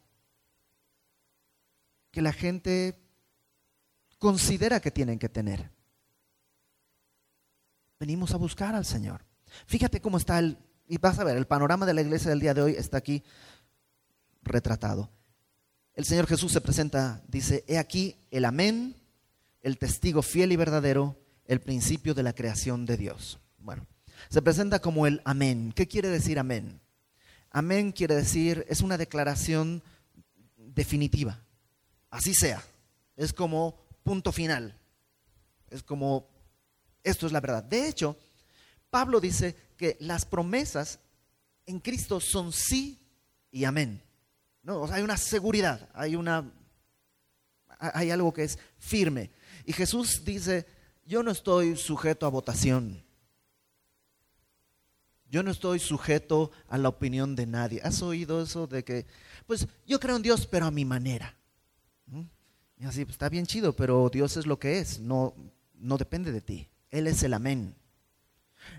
que 2.11 2.21
la 2.21 2.35
gente 2.35 3.00
considera 4.21 4.79
que 4.79 4.93
tienen 4.93 5.19
que 5.19 5.29
tener. 5.29 5.73
Venimos 7.99 8.33
a 8.33 8.37
buscar 8.37 8.77
al 8.77 8.85
Señor. 8.85 9.25
Fíjate 9.67 10.01
cómo 10.01 10.17
está 10.17 10.39
el, 10.39 10.57
y 10.87 10.99
vas 10.99 11.19
a 11.19 11.25
ver, 11.25 11.37
el 11.37 11.49
panorama 11.49 11.85
de 11.87 11.95
la 11.95 12.03
iglesia 12.03 12.31
del 12.31 12.39
día 12.39 12.55
de 12.55 12.63
hoy 12.63 12.75
está 12.77 12.99
aquí 12.99 13.25
retratado 14.43 15.11
el 16.01 16.07
Señor 16.07 16.27
Jesús 16.27 16.53
se 16.53 16.63
presenta, 16.63 17.23
dice, 17.29 17.63
he 17.67 17.77
aquí 17.77 18.17
el 18.31 18.47
amén, 18.47 18.97
el 19.61 19.77
testigo 19.77 20.23
fiel 20.23 20.51
y 20.51 20.57
verdadero, 20.57 21.15
el 21.47 21.61
principio 21.61 22.15
de 22.15 22.23
la 22.23 22.33
creación 22.33 22.87
de 22.87 22.97
Dios. 22.97 23.39
Bueno, 23.59 23.87
se 24.31 24.41
presenta 24.41 24.79
como 24.79 25.07
el 25.07 25.21
amén. 25.27 25.75
¿Qué 25.77 25.89
quiere 25.89 26.09
decir 26.09 26.39
amén? 26.39 26.81
Amén 27.51 27.93
quiere 27.93 28.15
decir, 28.15 28.65
es 28.69 28.81
una 28.81 28.97
declaración 28.97 29.83
definitiva. 30.57 31.43
Así 32.09 32.33
sea. 32.33 32.63
Es 33.17 33.35
como 33.35 33.79
punto 34.11 34.33
final. 34.33 34.77
Es 35.71 35.85
como 35.85 36.27
Esto 37.05 37.27
es 37.27 37.33
la 37.33 37.41
verdad. 37.41 37.63
De 37.63 37.87
hecho, 37.87 38.17
Pablo 38.91 39.21
dice 39.21 39.55
que 39.77 39.97
las 40.01 40.25
promesas 40.25 40.99
en 41.65 41.79
Cristo 41.79 42.19
son 42.19 42.53
sí 42.53 42.99
y 43.53 43.63
amén. 43.63 44.03
¿No? 44.65 44.85
Hay 44.87 45.03
una 45.03 45.17
seguridad, 45.17 45.89
hay, 45.95 46.17
una, 46.17 46.53
hay 47.79 48.11
algo 48.11 48.33
que 48.33 48.43
es 48.43 48.59
firme. 48.81 49.31
Y 49.65 49.73
Jesús 49.73 50.25
dice, 50.25 50.67
yo 51.07 51.23
no 51.23 51.31
estoy 51.31 51.77
sujeto 51.77 52.27
a 52.27 52.31
votación. 52.31 53.05
Yo 55.31 55.45
no 55.45 55.53
estoy 55.53 55.79
sujeto 55.79 56.51
a 56.69 56.79
la 56.79 56.89
opinión 56.89 57.37
de 57.37 57.47
nadie. 57.47 57.81
¿Has 57.85 58.03
oído 58.03 58.43
eso 58.43 58.67
de 58.67 58.83
que, 58.83 59.07
pues 59.47 59.69
yo 59.87 60.01
creo 60.01 60.17
en 60.17 60.23
Dios, 60.23 60.49
pero 60.49 60.67
a 60.67 60.73
mi 60.73 60.85
manera? 60.85 61.40
Y 62.81 62.87
así, 62.87 63.05
pues, 63.05 63.15
está 63.15 63.29
bien 63.29 63.45
chido, 63.45 63.77
pero 63.77 64.09
Dios 64.09 64.39
es 64.39 64.47
lo 64.47 64.59
que 64.59 64.79
es, 64.79 65.01
no, 65.01 65.35
no 65.75 65.99
depende 65.99 66.33
de 66.33 66.41
ti. 66.41 66.71
Él 66.91 67.07
es 67.07 67.23
el 67.23 67.35
amén. 67.35 67.75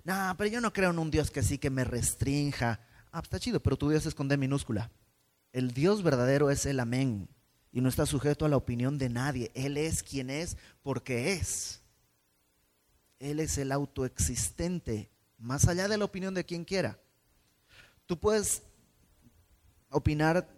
No, 0.04 0.34
pero 0.40 0.50
yo 0.50 0.60
no 0.60 0.74
creo 0.74 0.90
en 0.90 0.98
un 0.98 1.12
Dios 1.12 1.30
que 1.30 1.44
sí 1.44 1.60
que 1.60 1.70
me 1.70 1.84
restrinja. 1.84 2.80
Ah, 3.12 3.22
pues, 3.22 3.26
está 3.26 3.40
chido, 3.40 3.60
pero 3.60 3.78
tu 3.78 3.90
Dios 3.90 4.08
es 4.08 4.16
con 4.16 4.28
D 4.28 4.38
minúscula. 4.38 4.90
El 5.54 5.72
Dios 5.72 6.02
verdadero 6.02 6.50
es 6.50 6.66
el 6.66 6.80
amén 6.80 7.30
y 7.72 7.82
no 7.82 7.90
está 7.90 8.08
sujeto 8.08 8.44
a 8.44 8.50
la 8.50 8.58
opinión 8.58 8.98
de 8.98 9.10
nadie. 9.10 9.52
Él 9.54 9.78
es 9.78 10.02
quien 10.02 10.32
es 10.32 10.58
porque 10.82 11.34
es. 11.34 11.82
Él 13.20 13.40
es 13.40 13.60
el 13.60 13.72
autoexistente 13.72 15.12
más 15.38 15.68
allá 15.68 15.88
de 15.88 15.98
la 15.98 16.06
opinión 16.06 16.34
de 16.34 16.44
quien 16.44 16.66
quiera. 16.66 17.00
Tú 18.08 18.18
puedes 18.20 18.64
opinar 19.90 20.50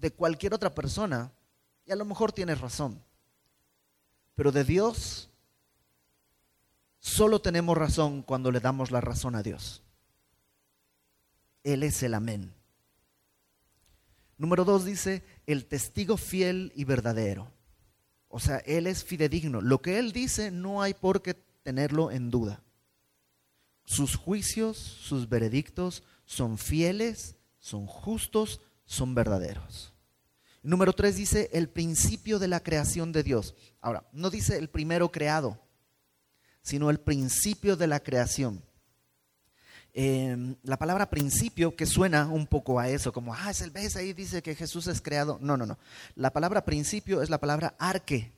de 0.00 0.10
cualquier 0.10 0.52
otra 0.52 0.74
persona 0.74 1.30
y 1.88 1.92
a 1.92 1.96
lo 1.96 2.04
mejor 2.04 2.32
tienes 2.32 2.60
razón. 2.60 3.02
Pero 4.34 4.52
de 4.52 4.62
Dios 4.62 5.30
solo 6.98 7.40
tenemos 7.40 7.78
razón 7.78 8.22
cuando 8.22 8.52
le 8.52 8.60
damos 8.60 8.90
la 8.90 9.00
razón 9.00 9.34
a 9.34 9.42
Dios. 9.42 9.82
Él 11.64 11.82
es 11.82 12.02
el 12.02 12.12
amén. 12.12 12.52
Número 14.36 14.64
dos 14.64 14.84
dice, 14.84 15.24
el 15.46 15.64
testigo 15.64 16.16
fiel 16.18 16.72
y 16.76 16.84
verdadero. 16.84 17.50
O 18.28 18.38
sea, 18.38 18.58
Él 18.58 18.86
es 18.86 19.02
fidedigno. 19.02 19.62
Lo 19.62 19.80
que 19.80 19.98
Él 19.98 20.12
dice 20.12 20.50
no 20.50 20.82
hay 20.82 20.92
por 20.92 21.22
qué 21.22 21.34
tenerlo 21.34 22.10
en 22.10 22.30
duda. 22.30 22.62
Sus 23.86 24.14
juicios, 24.14 24.76
sus 24.76 25.30
veredictos 25.30 26.04
son 26.26 26.58
fieles, 26.58 27.36
son 27.58 27.86
justos, 27.86 28.60
son 28.84 29.14
verdaderos. 29.14 29.94
Número 30.68 30.92
tres 30.92 31.16
dice 31.16 31.48
el 31.54 31.70
principio 31.70 32.38
de 32.38 32.46
la 32.46 32.62
creación 32.62 33.10
de 33.10 33.22
Dios. 33.22 33.54
Ahora, 33.80 34.06
no 34.12 34.28
dice 34.28 34.58
el 34.58 34.68
primero 34.68 35.10
creado, 35.10 35.58
sino 36.60 36.90
el 36.90 37.00
principio 37.00 37.74
de 37.74 37.86
la 37.86 38.00
creación. 38.00 38.62
Em, 39.94 40.56
la 40.62 40.76
palabra 40.76 41.08
principio, 41.08 41.74
que 41.74 41.86
suena 41.86 42.26
un 42.26 42.46
poco 42.46 42.78
a 42.78 42.90
eso, 42.90 43.14
como, 43.14 43.32
ah, 43.32 43.50
es 43.50 43.62
el 43.62 43.70
ves 43.70 43.96
ahí 43.96 44.12
dice 44.12 44.42
que 44.42 44.54
Jesús 44.54 44.88
es 44.88 45.00
creado. 45.00 45.38
No, 45.40 45.56
no, 45.56 45.64
no. 45.64 45.78
La 46.14 46.34
palabra 46.34 46.66
principio 46.66 47.22
es 47.22 47.30
la 47.30 47.40
palabra 47.40 47.74
arque, 47.78 48.34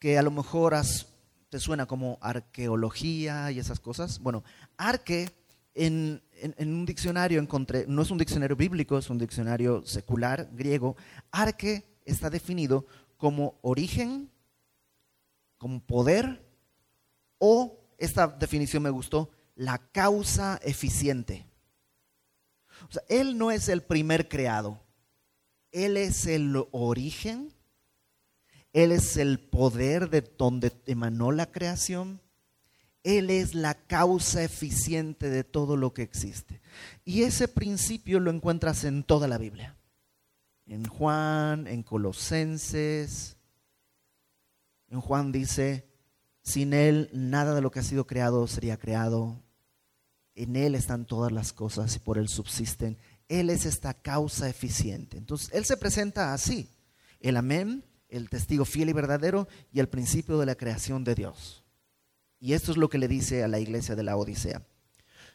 que 0.00 0.18
a 0.18 0.22
lo 0.22 0.32
mejor 0.32 0.74
has 0.74 1.06
te 1.50 1.60
suena 1.60 1.86
como 1.86 2.18
arqueología 2.20 3.52
y 3.52 3.60
esas 3.60 3.78
cosas. 3.78 4.18
Bueno, 4.18 4.42
arque 4.76 5.30
en, 5.76 6.22
un 6.58 6.86
diccionario 6.86 7.40
encontré, 7.40 7.84
no 7.86 8.02
es 8.02 8.10
un 8.10 8.18
diccionario 8.18 8.56
bíblico, 8.56 8.98
es 8.98 9.10
un 9.10 9.18
diccionario 9.18 9.84
secular 9.86 10.48
griego. 10.52 10.96
Arque 11.30 11.84
está 12.04 12.30
definido 12.30 12.86
como 13.16 13.58
origen, 13.62 14.30
como 15.58 15.80
poder 15.80 16.44
o, 17.38 17.78
esta 17.98 18.26
definición 18.26 18.82
me 18.82 18.90
gustó, 18.90 19.30
la 19.54 19.78
causa 19.78 20.58
eficiente. 20.62 21.46
O 22.88 22.92
sea, 22.92 23.02
Él 23.08 23.38
no 23.38 23.50
es 23.50 23.68
el 23.68 23.82
primer 23.82 24.28
creado, 24.28 24.82
Él 25.70 25.96
es 25.96 26.26
el 26.26 26.54
origen 26.72 27.56
él 28.76 28.92
es 28.92 29.16
el 29.16 29.38
poder 29.38 30.10
de 30.10 30.20
donde 30.20 30.70
emanó 30.84 31.32
la 31.32 31.50
creación. 31.50 32.20
Él 33.06 33.30
es 33.30 33.54
la 33.54 33.74
causa 33.74 34.42
eficiente 34.42 35.30
de 35.30 35.44
todo 35.44 35.76
lo 35.76 35.94
que 35.94 36.02
existe. 36.02 36.60
Y 37.04 37.22
ese 37.22 37.46
principio 37.46 38.18
lo 38.18 38.32
encuentras 38.32 38.82
en 38.82 39.04
toda 39.04 39.28
la 39.28 39.38
Biblia. 39.38 39.76
En 40.66 40.84
Juan, 40.86 41.68
en 41.68 41.84
Colosenses. 41.84 43.36
En 44.88 45.00
Juan 45.00 45.30
dice, 45.30 45.88
sin 46.42 46.72
Él 46.72 47.08
nada 47.12 47.54
de 47.54 47.60
lo 47.60 47.70
que 47.70 47.78
ha 47.78 47.84
sido 47.84 48.08
creado 48.08 48.48
sería 48.48 48.76
creado. 48.76 49.40
En 50.34 50.56
Él 50.56 50.74
están 50.74 51.06
todas 51.06 51.30
las 51.30 51.52
cosas 51.52 51.94
y 51.94 52.00
por 52.00 52.18
Él 52.18 52.28
subsisten. 52.28 52.98
Él 53.28 53.50
es 53.50 53.66
esta 53.66 53.94
causa 53.94 54.48
eficiente. 54.48 55.16
Entonces, 55.16 55.48
Él 55.52 55.64
se 55.64 55.76
presenta 55.76 56.34
así. 56.34 56.68
El 57.20 57.36
amén 57.36 57.84
el 58.08 58.30
testigo 58.30 58.64
fiel 58.64 58.88
y 58.88 58.92
verdadero 58.92 59.48
y 59.72 59.80
el 59.80 59.88
principio 59.88 60.38
de 60.38 60.46
la 60.46 60.54
creación 60.54 61.04
de 61.04 61.14
Dios. 61.14 61.65
Y 62.40 62.52
esto 62.52 62.70
es 62.70 62.76
lo 62.76 62.88
que 62.88 62.98
le 62.98 63.08
dice 63.08 63.42
a 63.42 63.48
la 63.48 63.58
iglesia 63.58 63.96
de 63.96 64.02
la 64.02 64.16
Odisea. 64.16 64.62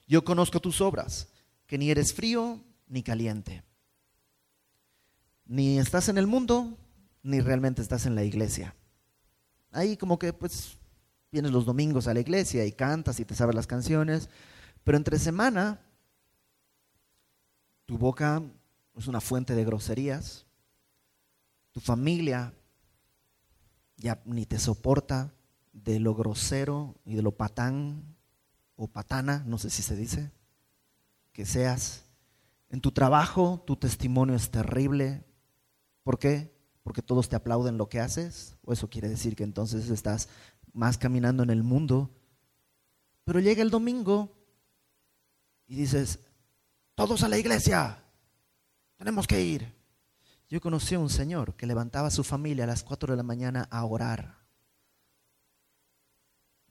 Yo 0.07 0.23
conozco 0.23 0.59
tus 0.59 0.81
obras, 0.81 1.29
que 1.67 1.77
ni 1.77 1.89
eres 1.89 2.13
frío 2.13 2.63
ni 2.87 3.03
caliente. 3.03 3.63
Ni 5.45 5.79
estás 5.79 6.09
en 6.09 6.17
el 6.17 6.27
mundo, 6.27 6.77
ni 7.23 7.41
realmente 7.41 7.81
estás 7.81 8.05
en 8.05 8.15
la 8.15 8.23
iglesia. 8.23 8.75
Ahí 9.71 9.97
como 9.97 10.19
que 10.19 10.33
pues 10.33 10.77
vienes 11.31 11.51
los 11.51 11.65
domingos 11.65 12.07
a 12.07 12.13
la 12.13 12.19
iglesia 12.19 12.65
y 12.65 12.73
cantas 12.73 13.19
y 13.19 13.25
te 13.25 13.35
sabes 13.35 13.55
las 13.55 13.67
canciones, 13.67 14.29
pero 14.83 14.97
entre 14.97 15.17
semana 15.17 15.79
tu 17.85 17.97
boca 17.97 18.41
es 18.95 19.07
una 19.07 19.21
fuente 19.21 19.55
de 19.55 19.63
groserías, 19.63 20.45
tu 21.71 21.79
familia 21.79 22.53
ya 23.95 24.21
ni 24.25 24.45
te 24.45 24.59
soporta 24.59 25.33
de 25.73 25.99
lo 25.99 26.15
grosero 26.15 26.95
y 27.05 27.15
de 27.15 27.21
lo 27.21 27.31
patán 27.31 28.15
o 28.75 28.87
patana, 28.87 29.43
no 29.45 29.57
sé 29.57 29.69
si 29.69 29.81
se 29.81 29.95
dice, 29.95 30.31
que 31.31 31.45
seas. 31.45 32.05
En 32.69 32.81
tu 32.81 32.91
trabajo 32.91 33.63
tu 33.65 33.75
testimonio 33.75 34.35
es 34.35 34.49
terrible. 34.49 35.25
¿Por 36.03 36.17
qué? 36.17 36.55
Porque 36.83 37.01
todos 37.01 37.29
te 37.29 37.35
aplauden 37.35 37.77
lo 37.77 37.89
que 37.89 37.99
haces. 37.99 38.57
O 38.63 38.73
eso 38.73 38.89
quiere 38.89 39.09
decir 39.09 39.35
que 39.35 39.43
entonces 39.43 39.89
estás 39.89 40.29
más 40.73 40.97
caminando 40.97 41.43
en 41.43 41.49
el 41.49 41.63
mundo. 41.63 42.09
Pero 43.23 43.39
llega 43.39 43.61
el 43.61 43.69
domingo 43.69 44.35
y 45.67 45.75
dices, 45.75 46.19
todos 46.95 47.23
a 47.23 47.29
la 47.29 47.37
iglesia, 47.37 48.03
tenemos 48.97 49.27
que 49.27 49.41
ir. 49.43 49.73
Yo 50.49 50.59
conocí 50.59 50.95
a 50.95 50.99
un 50.99 51.09
señor 51.09 51.55
que 51.55 51.65
levantaba 51.65 52.09
a 52.09 52.11
su 52.11 52.23
familia 52.23 52.65
a 52.65 52.67
las 52.67 52.83
4 52.83 53.13
de 53.13 53.17
la 53.17 53.23
mañana 53.23 53.67
a 53.71 53.85
orar, 53.85 54.40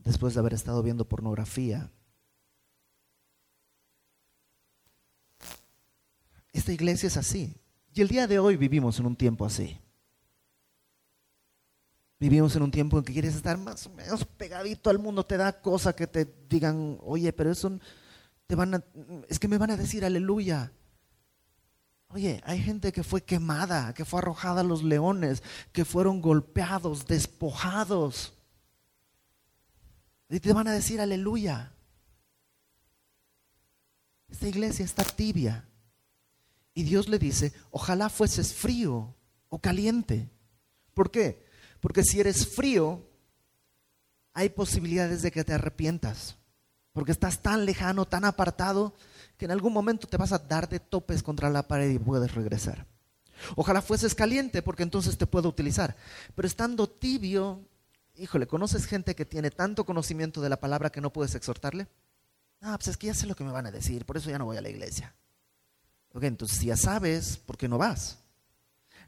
después 0.04 0.34
de 0.34 0.40
haber 0.40 0.54
estado 0.54 0.82
viendo 0.82 1.08
pornografía. 1.08 1.90
Esta 6.52 6.72
iglesia 6.72 7.06
es 7.06 7.16
así. 7.16 7.56
Y 7.92 8.00
el 8.00 8.08
día 8.08 8.26
de 8.26 8.38
hoy 8.38 8.56
vivimos 8.56 8.98
en 8.98 9.06
un 9.06 9.16
tiempo 9.16 9.44
así. 9.44 9.80
Vivimos 12.18 12.54
en 12.54 12.62
un 12.62 12.70
tiempo 12.70 12.98
en 12.98 13.04
que 13.04 13.14
quieres 13.14 13.34
estar 13.34 13.56
más 13.56 13.86
o 13.86 13.90
menos 13.90 14.24
pegadito 14.24 14.90
al 14.90 14.98
mundo, 14.98 15.24
te 15.24 15.38
da 15.38 15.60
cosa 15.60 15.94
que 15.94 16.06
te 16.06 16.30
digan, 16.48 16.98
oye, 17.00 17.32
pero 17.32 17.50
eso 17.50 17.78
te 18.46 18.54
van 18.54 18.74
a, 18.74 18.84
es 19.28 19.38
que 19.38 19.48
me 19.48 19.56
van 19.56 19.70
a 19.70 19.76
decir 19.76 20.04
aleluya. 20.04 20.70
Oye, 22.08 22.42
hay 22.44 22.60
gente 22.60 22.92
que 22.92 23.04
fue 23.04 23.22
quemada, 23.22 23.94
que 23.94 24.04
fue 24.04 24.18
arrojada 24.18 24.60
a 24.60 24.64
los 24.64 24.82
leones, 24.82 25.42
que 25.72 25.84
fueron 25.84 26.20
golpeados, 26.20 27.06
despojados. 27.06 28.34
Y 30.30 30.38
te 30.38 30.52
van 30.52 30.68
a 30.68 30.72
decir 30.72 31.00
aleluya. 31.00 31.72
Esta 34.28 34.46
iglesia 34.46 34.84
está 34.84 35.02
tibia. 35.02 35.68
Y 36.72 36.84
Dios 36.84 37.08
le 37.08 37.18
dice, 37.18 37.52
ojalá 37.72 38.08
fueses 38.08 38.54
frío 38.54 39.14
o 39.48 39.58
caliente. 39.58 40.30
¿Por 40.94 41.10
qué? 41.10 41.44
Porque 41.80 42.04
si 42.04 42.20
eres 42.20 42.46
frío, 42.46 43.04
hay 44.32 44.50
posibilidades 44.50 45.22
de 45.22 45.32
que 45.32 45.42
te 45.42 45.52
arrepientas. 45.52 46.36
Porque 46.92 47.12
estás 47.12 47.42
tan 47.42 47.64
lejano, 47.66 48.06
tan 48.06 48.24
apartado, 48.24 48.94
que 49.36 49.46
en 49.46 49.50
algún 49.50 49.72
momento 49.72 50.06
te 50.06 50.16
vas 50.16 50.32
a 50.32 50.38
dar 50.38 50.68
de 50.68 50.78
topes 50.78 51.24
contra 51.24 51.50
la 51.50 51.66
pared 51.66 51.90
y 51.90 51.98
puedes 51.98 52.34
regresar. 52.34 52.86
Ojalá 53.56 53.82
fueses 53.82 54.14
caliente 54.14 54.62
porque 54.62 54.84
entonces 54.84 55.18
te 55.18 55.26
puedo 55.26 55.48
utilizar. 55.48 55.96
Pero 56.34 56.46
estando 56.46 56.88
tibio, 56.88 57.64
híjole, 58.20 58.46
¿conoces 58.46 58.84
gente 58.84 59.14
que 59.14 59.24
tiene 59.24 59.50
tanto 59.50 59.86
conocimiento 59.86 60.42
de 60.42 60.50
la 60.50 60.60
palabra 60.60 60.90
que 60.90 61.00
no 61.00 61.12
puedes 61.12 61.34
exhortarle? 61.34 61.88
Ah, 62.60 62.76
pues 62.76 62.88
es 62.88 62.96
que 62.98 63.06
ya 63.06 63.14
sé 63.14 63.26
lo 63.26 63.34
que 63.34 63.44
me 63.44 63.50
van 63.50 63.66
a 63.66 63.70
decir, 63.70 64.04
por 64.04 64.18
eso 64.18 64.28
ya 64.28 64.38
no 64.38 64.44
voy 64.44 64.58
a 64.58 64.60
la 64.60 64.68
iglesia. 64.68 65.14
Ok, 66.12 66.24
entonces 66.24 66.58
si 66.58 66.66
ya 66.66 66.76
sabes, 66.76 67.38
¿por 67.38 67.56
qué 67.56 67.66
no 67.66 67.78
vas? 67.78 68.18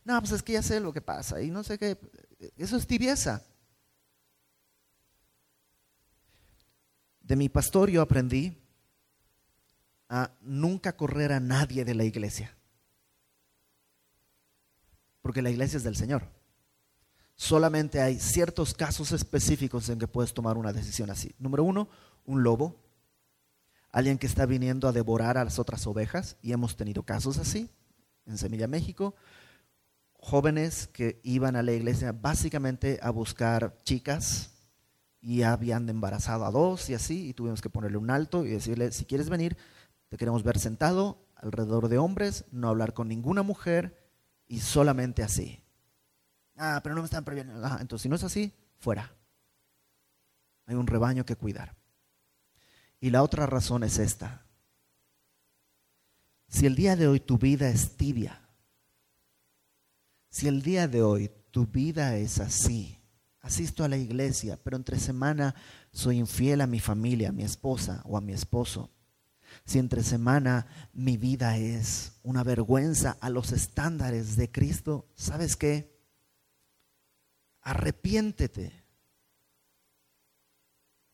No, 0.04 0.18
pues 0.20 0.32
es 0.32 0.42
que 0.42 0.54
ya 0.54 0.62
sé 0.62 0.80
lo 0.80 0.92
que 0.92 1.02
pasa 1.02 1.42
y 1.42 1.50
no 1.50 1.62
sé 1.62 1.78
qué. 1.78 1.98
Eso 2.56 2.76
es 2.76 2.86
tibieza. 2.86 3.44
De 7.20 7.36
mi 7.36 7.50
pastor 7.50 7.90
yo 7.90 8.00
aprendí 8.00 8.58
a 10.08 10.30
nunca 10.40 10.96
correr 10.96 11.32
a 11.32 11.40
nadie 11.40 11.84
de 11.84 11.94
la 11.94 12.04
iglesia. 12.04 12.56
Porque 15.20 15.42
la 15.42 15.50
iglesia 15.50 15.76
es 15.76 15.84
del 15.84 15.96
Señor. 15.96 16.41
Solamente 17.36 18.00
hay 18.00 18.18
ciertos 18.18 18.74
casos 18.74 19.12
específicos 19.12 19.88
en 19.88 19.98
que 19.98 20.08
puedes 20.08 20.32
tomar 20.34 20.56
una 20.56 20.72
decisión 20.72 21.10
así. 21.10 21.34
Número 21.38 21.64
uno, 21.64 21.88
un 22.24 22.42
lobo. 22.42 22.76
Alguien 23.90 24.18
que 24.18 24.26
está 24.26 24.46
viniendo 24.46 24.88
a 24.88 24.92
devorar 24.92 25.38
a 25.38 25.44
las 25.44 25.58
otras 25.58 25.86
ovejas. 25.86 26.36
Y 26.42 26.52
hemos 26.52 26.76
tenido 26.76 27.02
casos 27.02 27.38
así 27.38 27.70
en 28.26 28.38
Semilla 28.38 28.68
México. 28.68 29.14
Jóvenes 30.14 30.86
que 30.86 31.20
iban 31.24 31.56
a 31.56 31.62
la 31.62 31.72
iglesia 31.72 32.12
básicamente 32.12 33.00
a 33.02 33.10
buscar 33.10 33.80
chicas 33.82 34.50
y 35.20 35.42
habían 35.42 35.88
embarazado 35.88 36.44
a 36.44 36.50
dos 36.50 36.90
y 36.90 36.94
así, 36.94 37.28
y 37.28 37.32
tuvimos 37.32 37.62
que 37.62 37.70
ponerle 37.70 37.96
un 37.96 38.10
alto 38.10 38.44
y 38.44 38.50
decirle, 38.50 38.90
si 38.90 39.04
quieres 39.04 39.30
venir, 39.30 39.56
te 40.08 40.16
queremos 40.16 40.42
ver 40.42 40.58
sentado 40.58 41.24
alrededor 41.36 41.88
de 41.88 41.98
hombres, 41.98 42.44
no 42.50 42.68
hablar 42.68 42.92
con 42.92 43.08
ninguna 43.08 43.42
mujer 43.42 43.96
y 44.46 44.60
solamente 44.60 45.22
así. 45.22 45.61
Ah, 46.56 46.80
pero 46.82 46.94
no 46.94 47.02
me 47.02 47.06
están 47.06 47.24
previendo. 47.24 47.54
Entonces, 47.80 48.02
si 48.02 48.08
no 48.08 48.16
es 48.16 48.24
así, 48.24 48.52
fuera. 48.78 49.14
Hay 50.66 50.74
un 50.74 50.86
rebaño 50.86 51.24
que 51.24 51.36
cuidar. 51.36 51.74
Y 53.00 53.10
la 53.10 53.22
otra 53.22 53.46
razón 53.46 53.82
es 53.82 53.98
esta. 53.98 54.46
Si 56.48 56.66
el 56.66 56.76
día 56.76 56.96
de 56.96 57.08
hoy 57.08 57.18
tu 57.18 57.38
vida 57.38 57.68
es 57.68 57.96
tibia, 57.96 58.40
si 60.28 60.48
el 60.48 60.62
día 60.62 60.86
de 60.86 61.02
hoy 61.02 61.30
tu 61.50 61.66
vida 61.66 62.16
es 62.16 62.38
así, 62.40 62.98
asisto 63.40 63.84
a 63.84 63.88
la 63.88 63.96
iglesia, 63.96 64.58
pero 64.62 64.76
entre 64.76 64.98
semana 64.98 65.54
soy 65.92 66.18
infiel 66.18 66.60
a 66.60 66.66
mi 66.66 66.78
familia, 66.78 67.30
a 67.30 67.32
mi 67.32 67.42
esposa 67.42 68.02
o 68.04 68.16
a 68.16 68.20
mi 68.20 68.32
esposo. 68.32 68.90
Si 69.64 69.78
entre 69.78 70.02
semana 70.02 70.66
mi 70.92 71.16
vida 71.16 71.56
es 71.56 72.14
una 72.22 72.44
vergüenza 72.44 73.16
a 73.20 73.30
los 73.30 73.52
estándares 73.52 74.36
de 74.36 74.50
Cristo, 74.50 75.08
¿sabes 75.14 75.56
qué? 75.56 75.91
Arrepiéntete 77.62 78.72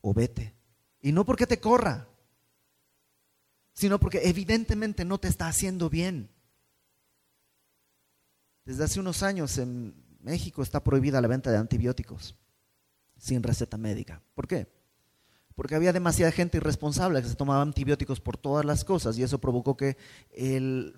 o 0.01 0.13
vete. 0.13 0.55
Y 1.01 1.13
no 1.13 1.25
porque 1.25 1.47
te 1.47 1.61
corra, 1.61 2.09
sino 3.73 4.01
porque 4.01 4.29
evidentemente 4.29 5.05
no 5.05 5.19
te 5.19 5.29
está 5.29 5.47
haciendo 5.47 5.89
bien. 5.89 6.31
Desde 8.65 8.85
hace 8.85 9.01
unos 9.01 9.23
años 9.23 9.57
en 9.59 9.95
México 10.21 10.63
está 10.63 10.83
prohibida 10.83 11.21
la 11.21 11.29
venta 11.29 11.51
de 11.51 11.59
antibióticos 11.59 12.37
sin 13.17 13.43
receta 13.43 13.77
médica. 13.77 14.23
¿Por 14.35 14.47
qué? 14.47 14.69
Porque 15.55 15.75
había 15.75 15.93
demasiada 15.93 16.33
gente 16.33 16.59
irresponsable 16.59 17.23
que 17.23 17.29
se 17.29 17.35
tomaba 17.35 17.63
antibióticos 17.63 18.21
por 18.21 18.37
todas 18.37 18.65
las 18.65 18.85
cosas 18.85 19.19
y 19.19 19.23
eso 19.23 19.41
provocó 19.41 19.77
que 19.77 19.97
el 20.33 20.95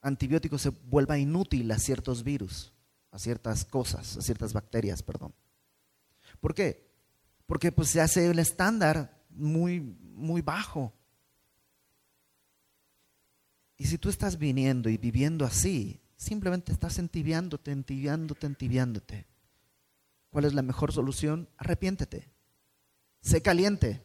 antibiótico 0.00 0.58
se 0.58 0.70
vuelva 0.70 1.18
inútil 1.18 1.70
a 1.70 1.78
ciertos 1.78 2.24
virus, 2.24 2.72
a 3.10 3.18
ciertas 3.18 3.64
cosas, 3.64 4.16
a 4.16 4.22
ciertas 4.22 4.52
bacterias, 4.52 5.02
perdón. 5.02 5.34
¿Por 6.40 6.54
qué? 6.54 6.88
Porque 7.46 7.72
pues 7.72 7.88
se 7.88 8.00
hace 8.00 8.30
el 8.30 8.38
estándar 8.38 9.24
muy, 9.30 9.80
muy 9.80 10.42
bajo. 10.42 10.92
Y 13.76 13.86
si 13.86 13.98
tú 13.98 14.08
estás 14.08 14.38
viniendo 14.38 14.88
y 14.88 14.96
viviendo 14.96 15.44
así, 15.44 16.00
Simplemente 16.18 16.72
estás 16.72 16.98
entibiándote, 16.98 17.70
entibiándote, 17.70 18.46
entibiándote. 18.48 19.26
¿Cuál 20.30 20.46
es 20.46 20.52
la 20.52 20.62
mejor 20.62 20.92
solución? 20.92 21.48
Arrepiéntete. 21.56 22.28
Sé 23.20 23.40
caliente. 23.40 24.02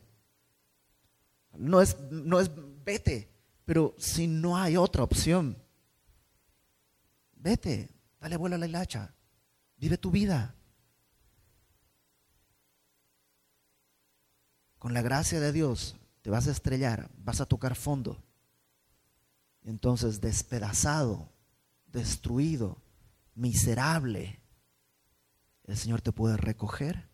No 1.58 1.82
es, 1.82 1.98
no 2.12 2.40
es 2.40 2.52
vete, 2.86 3.34
pero 3.66 3.96
si 3.98 4.28
no 4.28 4.58
hay 4.58 4.78
otra 4.78 5.04
opción, 5.04 5.58
vete, 7.36 7.90
dale 8.24 8.38
vuelo 8.38 8.56
a 8.56 8.58
la 8.60 8.68
hilacha, 8.68 9.14
vive 9.76 9.98
tu 9.98 10.10
vida. 10.10 10.56
Con 14.80 14.94
la 14.94 15.02
gracia 15.02 15.42
de 15.42 15.52
Dios 15.52 15.98
te 16.22 16.30
vas 16.30 16.48
a 16.48 16.52
estrellar, 16.52 17.12
vas 17.18 17.42
a 17.42 17.46
tocar 17.46 17.76
fondo. 17.76 18.24
Entonces, 19.62 20.22
despedazado, 20.22 21.34
destruido, 21.88 22.82
miserable, 23.36 24.42
el 25.66 25.76
Señor 25.76 26.00
te 26.00 26.14
puede 26.14 26.38
recoger 26.38 27.10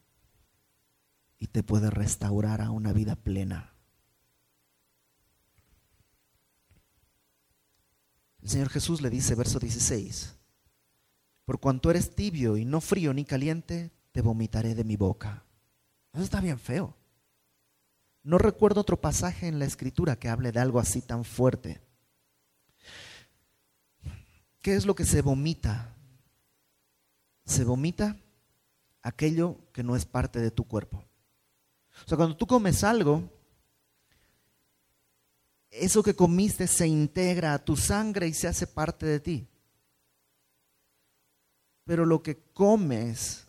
y 1.39 1.47
te 1.47 1.63
puede 1.63 1.89
restaurar 1.89 2.61
a 2.61 2.69
una 2.69 2.93
vida 2.93 3.15
plena. 3.15 3.73
El 8.43 8.49
Señor 8.49 8.69
Jesús 8.69 9.01
le 9.01 9.09
dice, 9.09 9.33
verso 9.33 9.57
16, 9.57 10.38
por 11.49 11.59
cuanto 11.59 11.89
eres 11.89 12.13
tibio 12.13 12.57
y 12.57 12.63
no 12.63 12.79
frío 12.79 13.11
ni 13.11 13.25
caliente, 13.25 13.89
te 14.11 14.21
vomitaré 14.21 14.75
de 14.75 14.83
mi 14.83 14.97
boca. 14.97 15.43
Eso 16.13 16.21
está 16.21 16.41
bien 16.41 16.59
feo. 16.59 16.95
No 18.21 18.37
recuerdo 18.37 18.81
otro 18.81 19.01
pasaje 19.01 19.47
en 19.47 19.57
la 19.57 19.65
escritura 19.65 20.15
que 20.15 20.29
hable 20.29 20.51
de 20.51 20.59
algo 20.59 20.79
así 20.79 21.01
tan 21.01 21.25
fuerte. 21.25 21.81
¿Qué 24.61 24.75
es 24.75 24.85
lo 24.85 24.93
que 24.93 25.05
se 25.05 25.23
vomita? 25.23 25.95
Se 27.45 27.63
vomita 27.63 28.15
aquello 29.01 29.57
que 29.73 29.81
no 29.81 29.95
es 29.95 30.05
parte 30.05 30.39
de 30.39 30.51
tu 30.51 30.65
cuerpo. 30.65 31.03
O 32.05 32.07
sea, 32.07 32.15
cuando 32.15 32.37
tú 32.37 32.45
comes 32.45 32.83
algo, 32.83 33.27
eso 35.71 36.03
que 36.03 36.15
comiste 36.15 36.67
se 36.67 36.85
integra 36.85 37.55
a 37.55 37.65
tu 37.65 37.75
sangre 37.75 38.27
y 38.27 38.35
se 38.35 38.47
hace 38.47 38.67
parte 38.67 39.07
de 39.07 39.19
ti. 39.19 39.49
Pero 41.89 42.05
lo 42.05 42.21
que 42.21 42.37
comes 42.53 43.47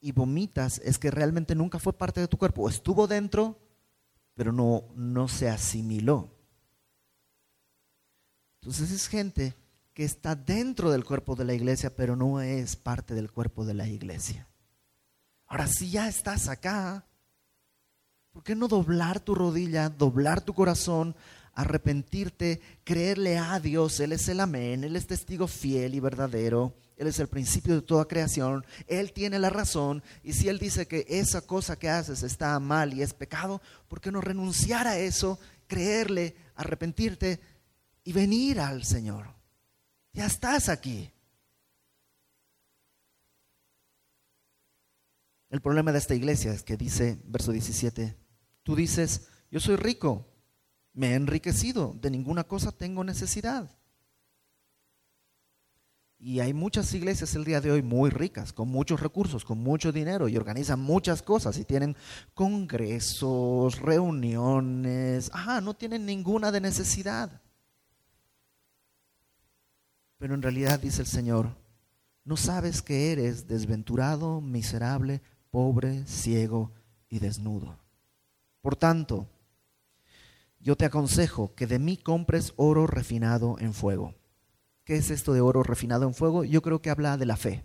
y 0.00 0.12
vomitas 0.12 0.80
es 0.82 0.96
que 0.96 1.10
realmente 1.10 1.54
nunca 1.54 1.78
fue 1.78 1.92
parte 1.92 2.18
de 2.18 2.26
tu 2.26 2.38
cuerpo. 2.38 2.66
Estuvo 2.66 3.06
dentro, 3.06 3.58
pero 4.32 4.52
no, 4.52 4.84
no 4.96 5.28
se 5.28 5.50
asimiló. 5.50 6.30
Entonces 8.54 8.90
es 8.90 9.06
gente 9.06 9.54
que 9.92 10.04
está 10.04 10.34
dentro 10.34 10.90
del 10.90 11.04
cuerpo 11.04 11.36
de 11.36 11.44
la 11.44 11.52
iglesia, 11.52 11.94
pero 11.94 12.16
no 12.16 12.40
es 12.40 12.74
parte 12.74 13.12
del 13.12 13.30
cuerpo 13.30 13.66
de 13.66 13.74
la 13.74 13.86
iglesia. 13.86 14.48
Ahora, 15.46 15.66
si 15.66 15.90
ya 15.90 16.08
estás 16.08 16.48
acá, 16.48 17.04
¿por 18.32 18.42
qué 18.42 18.54
no 18.54 18.68
doblar 18.68 19.20
tu 19.20 19.34
rodilla, 19.34 19.90
doblar 19.90 20.40
tu 20.40 20.54
corazón, 20.54 21.14
arrepentirte, 21.58 22.60
creerle 22.84 23.36
a 23.36 23.58
Dios? 23.58 23.98
Él 23.98 24.12
es 24.12 24.28
el 24.28 24.38
amén, 24.38 24.84
Él 24.84 24.94
es 24.94 25.08
testigo 25.08 25.48
fiel 25.48 25.92
y 25.92 25.98
verdadero, 25.98 26.72
Él 26.96 27.08
es 27.08 27.18
el 27.18 27.26
principio 27.26 27.74
de 27.74 27.82
toda 27.82 28.06
creación, 28.06 28.64
Él 28.86 29.12
tiene 29.12 29.40
la 29.40 29.50
razón, 29.50 30.00
y 30.22 30.34
si 30.34 30.48
Él 30.48 30.60
dice 30.60 30.86
que 30.86 31.04
esa 31.08 31.40
cosa 31.40 31.76
que 31.76 31.88
haces 31.88 32.22
está 32.22 32.56
mal 32.60 32.94
y 32.94 33.02
es 33.02 33.12
pecado, 33.12 33.60
¿por 33.88 34.00
qué 34.00 34.12
no 34.12 34.20
renunciar 34.20 34.86
a 34.86 35.00
eso, 35.00 35.40
creerle, 35.66 36.36
arrepentirte 36.54 37.40
y 38.04 38.12
venir 38.12 38.60
al 38.60 38.84
Señor? 38.84 39.26
Ya 40.12 40.26
estás 40.26 40.68
aquí. 40.68 41.10
El 45.50 45.60
problema 45.60 45.90
de 45.90 45.98
esta 45.98 46.14
iglesia 46.14 46.52
es 46.52 46.62
que 46.62 46.76
dice, 46.76 47.18
verso 47.24 47.50
17, 47.50 48.16
tú 48.62 48.76
dices, 48.76 49.26
yo 49.50 49.58
soy 49.58 49.74
rico, 49.74 50.24
me 50.98 51.12
he 51.12 51.14
enriquecido, 51.14 51.94
de 52.00 52.10
ninguna 52.10 52.42
cosa 52.42 52.72
tengo 52.72 53.04
necesidad. 53.04 53.70
Y 56.18 56.40
hay 56.40 56.52
muchas 56.52 56.92
iglesias 56.92 57.36
el 57.36 57.44
día 57.44 57.60
de 57.60 57.70
hoy 57.70 57.82
muy 57.82 58.10
ricas, 58.10 58.52
con 58.52 58.68
muchos 58.68 58.98
recursos, 58.98 59.44
con 59.44 59.58
mucho 59.58 59.92
dinero 59.92 60.28
y 60.28 60.36
organizan 60.36 60.80
muchas 60.80 61.22
cosas 61.22 61.56
y 61.56 61.64
tienen 61.64 61.96
congresos, 62.34 63.80
reuniones. 63.80 65.30
Ajá, 65.32 65.60
no 65.60 65.74
tienen 65.74 66.04
ninguna 66.04 66.50
de 66.50 66.60
necesidad. 66.60 67.42
Pero 70.18 70.34
en 70.34 70.42
realidad 70.42 70.80
dice 70.80 71.02
el 71.02 71.06
Señor, 71.06 71.54
no 72.24 72.36
sabes 72.36 72.82
que 72.82 73.12
eres 73.12 73.46
desventurado, 73.46 74.40
miserable, 74.40 75.22
pobre, 75.52 76.04
ciego 76.08 76.72
y 77.08 77.20
desnudo. 77.20 77.78
Por 78.60 78.74
tanto, 78.74 79.28
yo 80.60 80.76
te 80.76 80.84
aconsejo 80.84 81.54
que 81.54 81.66
de 81.66 81.78
mí 81.78 81.96
compres 81.96 82.52
oro 82.56 82.86
refinado 82.86 83.56
en 83.58 83.74
fuego. 83.74 84.14
¿Qué 84.84 84.96
es 84.96 85.10
esto 85.10 85.32
de 85.32 85.40
oro 85.40 85.62
refinado 85.62 86.06
en 86.06 86.14
fuego? 86.14 86.44
Yo 86.44 86.62
creo 86.62 86.82
que 86.82 86.90
habla 86.90 87.16
de 87.16 87.26
la 87.26 87.36
fe. 87.36 87.64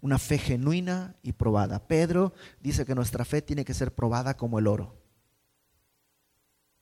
Una 0.00 0.18
fe 0.18 0.38
genuina 0.38 1.16
y 1.22 1.32
probada. 1.32 1.86
Pedro 1.86 2.34
dice 2.60 2.84
que 2.84 2.94
nuestra 2.94 3.24
fe 3.24 3.40
tiene 3.40 3.64
que 3.64 3.74
ser 3.74 3.94
probada 3.94 4.36
como 4.36 4.58
el 4.58 4.66
oro, 4.66 5.00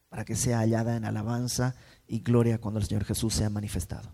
para 0.09 0.25
que 0.25 0.35
sea 0.35 0.59
hallada 0.59 0.97
en 0.97 1.05
alabanza 1.05 1.77
y 2.07 2.21
gloria 2.21 2.59
cuando 2.59 2.81
el 2.81 2.87
Señor 2.87 3.05
Jesús 3.05 3.35
sea 3.35 3.51
manifestado. 3.51 4.11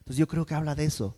Entonces 0.00 0.18
yo 0.18 0.28
creo 0.28 0.44
que 0.44 0.54
habla 0.54 0.74
de 0.74 0.84
eso. 0.84 1.16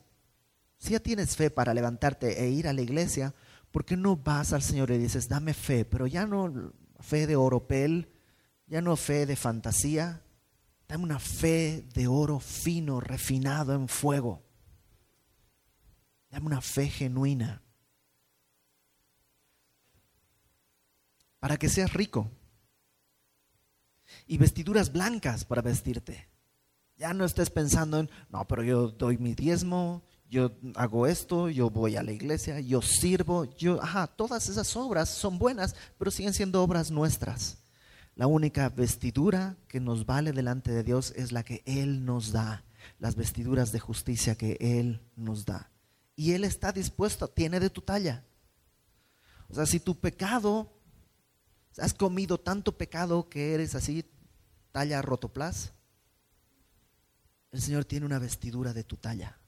Si 0.78 0.92
ya 0.92 1.00
tienes 1.00 1.36
fe 1.36 1.50
para 1.50 1.74
levantarte 1.74 2.44
e 2.44 2.50
ir 2.50 2.68
a 2.68 2.72
la 2.72 2.82
iglesia, 2.82 3.34
¿por 3.72 3.84
qué 3.84 3.96
no 3.96 4.16
vas 4.16 4.52
al 4.52 4.62
Señor 4.62 4.90
y 4.92 4.98
dices, 4.98 5.28
dame 5.28 5.54
fe, 5.54 5.84
pero 5.84 6.06
ya 6.06 6.26
no 6.26 6.72
fe 7.00 7.26
de 7.26 7.34
oropel, 7.34 8.13
ya 8.66 8.80
no 8.80 8.96
fe 8.96 9.26
de 9.26 9.36
fantasía, 9.36 10.22
dame 10.88 11.04
una 11.04 11.18
fe 11.18 11.86
de 11.94 12.06
oro 12.06 12.40
fino, 12.40 13.00
refinado 13.00 13.74
en 13.74 13.88
fuego. 13.88 14.42
Dame 16.30 16.46
una 16.46 16.60
fe 16.60 16.88
genuina. 16.88 17.62
Para 21.38 21.56
que 21.56 21.68
seas 21.68 21.92
rico. 21.92 22.30
Y 24.26 24.38
vestiduras 24.38 24.92
blancas 24.92 25.44
para 25.44 25.62
vestirte. 25.62 26.28
Ya 26.96 27.12
no 27.12 27.24
estés 27.24 27.50
pensando 27.50 27.98
en, 27.98 28.10
no, 28.30 28.46
pero 28.46 28.62
yo 28.62 28.88
doy 28.88 29.18
mi 29.18 29.34
diezmo, 29.34 30.02
yo 30.28 30.52
hago 30.76 31.06
esto, 31.06 31.50
yo 31.50 31.70
voy 31.70 31.96
a 31.96 32.02
la 32.02 32.12
iglesia, 32.12 32.60
yo 32.60 32.80
sirvo, 32.82 33.44
yo, 33.56 33.82
ajá, 33.82 34.06
todas 34.06 34.48
esas 34.48 34.74
obras 34.76 35.08
son 35.08 35.38
buenas, 35.38 35.74
pero 35.98 36.10
siguen 36.10 36.34
siendo 36.34 36.62
obras 36.62 36.90
nuestras. 36.90 37.63
La 38.14 38.26
única 38.26 38.68
vestidura 38.68 39.56
que 39.68 39.80
nos 39.80 40.06
vale 40.06 40.32
delante 40.32 40.70
de 40.72 40.84
Dios 40.84 41.12
es 41.16 41.32
la 41.32 41.42
que 41.42 41.62
Él 41.66 42.04
nos 42.04 42.32
da, 42.32 42.64
las 42.98 43.16
vestiduras 43.16 43.72
de 43.72 43.80
justicia 43.80 44.36
que 44.36 44.56
Él 44.60 45.00
nos 45.16 45.44
da. 45.44 45.70
Y 46.16 46.32
Él 46.32 46.44
está 46.44 46.72
dispuesto, 46.72 47.28
tiene 47.28 47.58
de 47.58 47.70
tu 47.70 47.80
talla. 47.80 48.24
O 49.48 49.54
sea, 49.54 49.66
si 49.66 49.80
tu 49.80 49.98
pecado, 49.98 50.72
has 51.78 51.92
comido 51.92 52.38
tanto 52.38 52.78
pecado 52.78 53.28
que 53.28 53.54
eres 53.54 53.74
así, 53.74 54.04
talla 54.70 55.02
rotoplas, 55.02 55.72
el 57.50 57.60
Señor 57.60 57.84
tiene 57.84 58.06
una 58.06 58.18
vestidura 58.18 58.72
de 58.72 58.84
tu 58.84 58.96
talla 58.96 59.38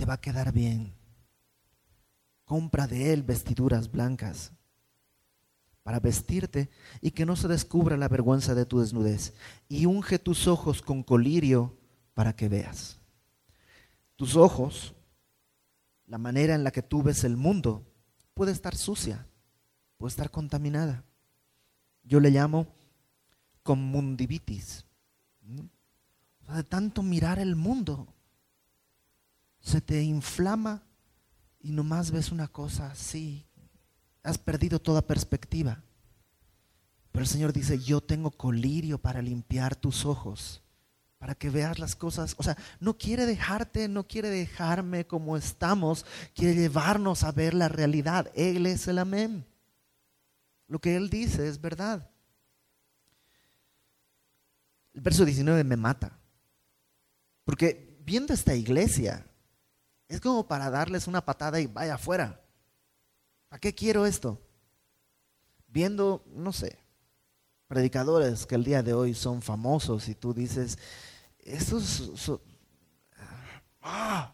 te 0.00 0.06
va 0.06 0.14
a 0.14 0.20
quedar 0.22 0.50
bien. 0.50 0.94
Compra 2.46 2.86
de 2.86 3.12
él 3.12 3.22
vestiduras 3.22 3.92
blancas 3.92 4.50
para 5.90 5.98
vestirte 5.98 6.70
y 7.00 7.10
que 7.10 7.26
no 7.26 7.34
se 7.34 7.48
descubra 7.48 7.96
la 7.96 8.06
vergüenza 8.06 8.54
de 8.54 8.64
tu 8.64 8.78
desnudez. 8.78 9.34
Y 9.68 9.86
unge 9.86 10.20
tus 10.20 10.46
ojos 10.46 10.82
con 10.82 11.02
colirio 11.02 11.76
para 12.14 12.36
que 12.36 12.48
veas. 12.48 13.00
Tus 14.14 14.36
ojos, 14.36 14.94
la 16.06 16.16
manera 16.16 16.54
en 16.54 16.62
la 16.62 16.70
que 16.70 16.82
tú 16.82 17.02
ves 17.02 17.24
el 17.24 17.36
mundo, 17.36 17.84
puede 18.34 18.52
estar 18.52 18.76
sucia, 18.76 19.26
puede 19.96 20.10
estar 20.10 20.30
contaminada. 20.30 21.02
Yo 22.04 22.20
le 22.20 22.30
llamo 22.30 22.68
mundivitis. 23.74 24.84
De 25.42 26.62
tanto 26.62 27.02
mirar 27.02 27.40
el 27.40 27.56
mundo, 27.56 28.14
se 29.58 29.80
te 29.80 30.00
inflama 30.04 30.84
y 31.58 31.72
nomás 31.72 32.12
ves 32.12 32.30
una 32.30 32.46
cosa 32.46 32.92
así. 32.92 33.49
Has 34.22 34.38
perdido 34.38 34.78
toda 34.80 35.02
perspectiva. 35.02 35.82
Pero 37.12 37.22
el 37.22 37.28
Señor 37.28 37.52
dice, 37.52 37.78
yo 37.78 38.00
tengo 38.00 38.30
colirio 38.30 38.98
para 38.98 39.22
limpiar 39.22 39.74
tus 39.74 40.04
ojos, 40.04 40.62
para 41.18 41.34
que 41.34 41.50
veas 41.50 41.78
las 41.78 41.96
cosas. 41.96 42.34
O 42.38 42.42
sea, 42.42 42.56
no 42.78 42.96
quiere 42.96 43.26
dejarte, 43.26 43.88
no 43.88 44.06
quiere 44.06 44.30
dejarme 44.30 45.06
como 45.06 45.36
estamos, 45.36 46.06
quiere 46.34 46.54
llevarnos 46.54 47.24
a 47.24 47.32
ver 47.32 47.54
la 47.54 47.68
realidad. 47.68 48.30
Él 48.34 48.66
es 48.66 48.86
el 48.86 48.98
amén. 48.98 49.44
Lo 50.68 50.80
que 50.80 50.94
Él 50.94 51.10
dice 51.10 51.48
es 51.48 51.60
verdad. 51.60 52.08
El 54.94 55.00
verso 55.00 55.24
19 55.24 55.64
me 55.64 55.76
mata. 55.76 56.16
Porque 57.44 57.98
viendo 58.04 58.32
esta 58.32 58.54
iglesia, 58.54 59.26
es 60.08 60.20
como 60.20 60.46
para 60.46 60.70
darles 60.70 61.08
una 61.08 61.24
patada 61.24 61.60
y 61.60 61.66
vaya 61.66 61.94
afuera. 61.94 62.40
¿Para 63.50 63.60
qué 63.60 63.74
quiero 63.74 64.06
esto? 64.06 64.40
Viendo, 65.66 66.24
no 66.34 66.52
sé, 66.52 66.78
predicadores 67.66 68.46
que 68.46 68.54
el 68.54 68.62
día 68.62 68.82
de 68.84 68.94
hoy 68.94 69.12
son 69.12 69.42
famosos 69.42 70.08
y 70.08 70.14
tú 70.14 70.32
dices, 70.32 70.78
estos 71.40 72.40
ah". 73.82 74.32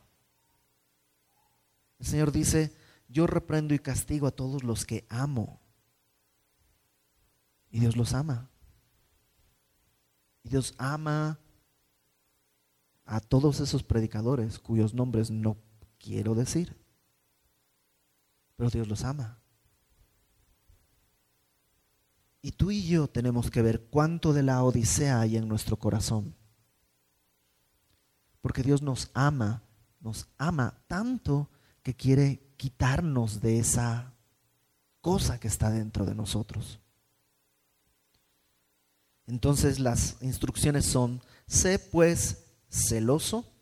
El 1.99 2.07
Señor 2.07 2.31
dice, 2.31 2.77
yo 3.09 3.27
reprendo 3.27 3.73
y 3.73 3.79
castigo 3.79 4.27
a 4.27 4.33
todos 4.33 4.63
los 4.63 4.85
que 4.85 5.07
amo. 5.09 5.61
Y 7.71 7.81
Dios 7.81 7.97
los 7.97 8.13
ama. 8.13 8.51
Y 10.43 10.51
Dios 10.51 10.75
ama 10.77 11.41
a 13.07 13.21
todos 13.21 13.61
esos 13.61 13.83
predicadores 13.83 14.59
cuyos 14.59 14.93
nombres 14.93 15.31
no 15.31 15.57
quiero 15.99 16.35
decir. 16.35 16.77
Pero 18.57 18.71
Dios 18.71 18.89
los 18.89 19.05
ama. 19.05 19.39
Y 22.43 22.53
tú 22.53 22.71
y 22.71 22.87
yo 22.87 23.09
tenemos 23.09 23.51
que 23.51 23.61
ver 23.61 23.87
cuánto 23.91 24.33
de 24.33 24.43
la 24.43 24.63
odisea 24.63 25.21
hay 25.21 25.37
en 25.37 25.49
nuestro 25.49 25.79
corazón. 25.79 26.35
Porque 28.41 28.63
Dios 28.63 28.83
nos 28.83 29.11
ama, 29.15 29.65
nos 30.01 30.29
ama 30.39 30.85
tanto 30.87 31.51
que 31.83 31.95
quiere 31.95 32.55
quitarnos 32.57 33.41
de 33.41 33.59
esa 33.59 34.15
cosa 35.01 35.41
que 35.41 35.49
está 35.49 35.71
dentro 35.71 36.07
de 36.07 36.15
nosotros. 36.15 36.81
Entonces 39.27 39.81
las 39.81 40.23
instrucciones 40.23 40.85
son, 40.85 41.21
sé 41.47 41.79
pues 41.79 42.45
celoso 42.71 43.53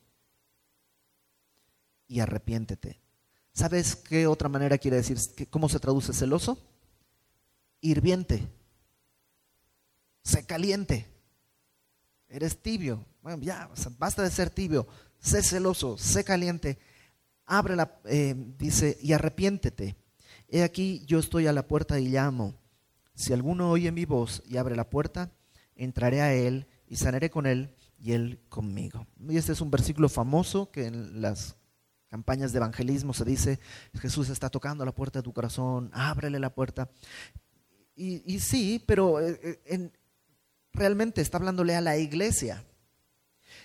y 2.06 2.20
arrepiéntete. 2.20 3.03
¿Sabes 3.54 3.94
qué 3.94 4.26
otra 4.26 4.48
manera 4.48 4.78
quiere 4.78 4.96
decir? 4.96 5.16
¿Cómo 5.48 5.68
se 5.68 5.78
traduce 5.78 6.12
celoso? 6.12 6.58
Hirviente. 7.80 8.48
Sé 10.24 10.44
caliente. 10.44 11.06
Eres 12.28 12.60
tibio. 12.60 13.04
Bueno, 13.22 13.40
ya, 13.42 13.70
basta 13.96 14.22
de 14.22 14.30
ser 14.30 14.50
tibio. 14.50 14.88
Sé 15.20 15.40
celoso, 15.40 15.96
sé 15.96 16.24
caliente. 16.24 16.78
Abre 17.46 17.76
la, 17.76 18.00
eh, 18.06 18.34
dice, 18.58 18.98
y 19.00 19.12
arrepiéntete. 19.12 19.94
He 20.48 20.64
aquí, 20.64 21.04
yo 21.06 21.20
estoy 21.20 21.46
a 21.46 21.52
la 21.52 21.68
puerta 21.68 22.00
y 22.00 22.08
llamo. 22.08 22.54
Si 23.14 23.32
alguno 23.32 23.70
oye 23.70 23.92
mi 23.92 24.04
voz 24.04 24.42
y 24.46 24.56
abre 24.56 24.74
la 24.74 24.90
puerta, 24.90 25.30
entraré 25.76 26.22
a 26.22 26.34
él 26.34 26.66
y 26.88 26.96
sanaré 26.96 27.30
con 27.30 27.46
él 27.46 27.72
y 28.00 28.12
él 28.12 28.40
conmigo. 28.48 29.06
Y 29.28 29.36
este 29.36 29.52
es 29.52 29.60
un 29.60 29.70
versículo 29.70 30.08
famoso 30.08 30.72
que 30.72 30.86
en 30.86 31.22
las 31.22 31.54
campañas 32.14 32.52
de 32.52 32.58
evangelismo 32.58 33.12
se 33.12 33.24
dice, 33.24 33.58
Jesús 33.98 34.28
está 34.28 34.48
tocando 34.48 34.84
la 34.84 34.92
puerta 34.92 35.18
de 35.18 35.24
tu 35.24 35.32
corazón, 35.32 35.90
ábrele 35.92 36.38
la 36.38 36.54
puerta. 36.54 36.88
Y, 37.96 38.38
sí, 38.38 38.80
pero 38.86 39.20
eh, 39.20 39.60
eh, 39.64 39.90
realmente 40.72 41.20
está 41.20 41.38
hablándole 41.38 41.74
a 41.74 41.80
la 41.80 41.96
iglesia. 41.96 42.64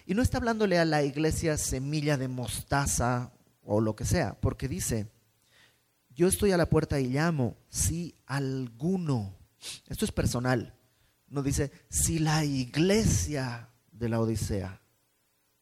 Y 0.08 0.16
no 0.16 0.24
está 0.24 0.40
hablándole 0.40 0.80
a 0.80 0.86
la 0.86 1.04
iglesia 1.04 1.58
semilla 1.58 2.18
de 2.18 2.28
mostaza 2.28 3.32
o 3.62 3.82
lo 3.82 3.96
que 3.96 4.04
sea, 4.04 4.36
porque 4.42 4.68
dice, 4.68 5.06
yo 6.10 6.28
estoy 6.28 6.52
a 6.52 6.58
la 6.58 6.68
puerta 6.68 7.00
y 7.00 7.06
llamo, 7.06 7.56
si 7.70 8.16
alguno, 8.26 9.32
esto 9.88 10.06
es 10.06 10.12
personal, 10.12 10.74
no 11.28 11.44
dice, 11.44 11.72
si 11.88 12.18
la 12.18 12.44
iglesia 12.46 13.70
de 13.92 14.10
la 14.10 14.20
Odisea, 14.20 14.82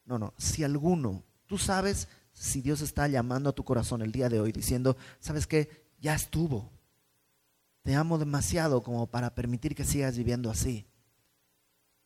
no, 0.06 0.18
no, 0.18 0.32
si 0.38 0.64
alguno, 0.64 1.22
tú 1.46 1.58
sabes 1.58 2.08
si 2.38 2.62
Dios 2.62 2.80
está 2.82 3.08
llamando 3.08 3.50
a 3.50 3.54
tu 3.54 3.64
corazón 3.64 4.00
el 4.00 4.12
día 4.12 4.28
de 4.28 4.38
hoy 4.38 4.52
diciendo, 4.52 4.96
¿sabes 5.18 5.46
qué? 5.46 5.88
Ya 6.00 6.14
estuvo. 6.14 6.70
Te 7.82 7.96
amo 7.96 8.16
demasiado 8.16 8.82
como 8.82 9.08
para 9.08 9.34
permitir 9.34 9.74
que 9.74 9.84
sigas 9.84 10.16
viviendo 10.16 10.48
así. 10.48 10.86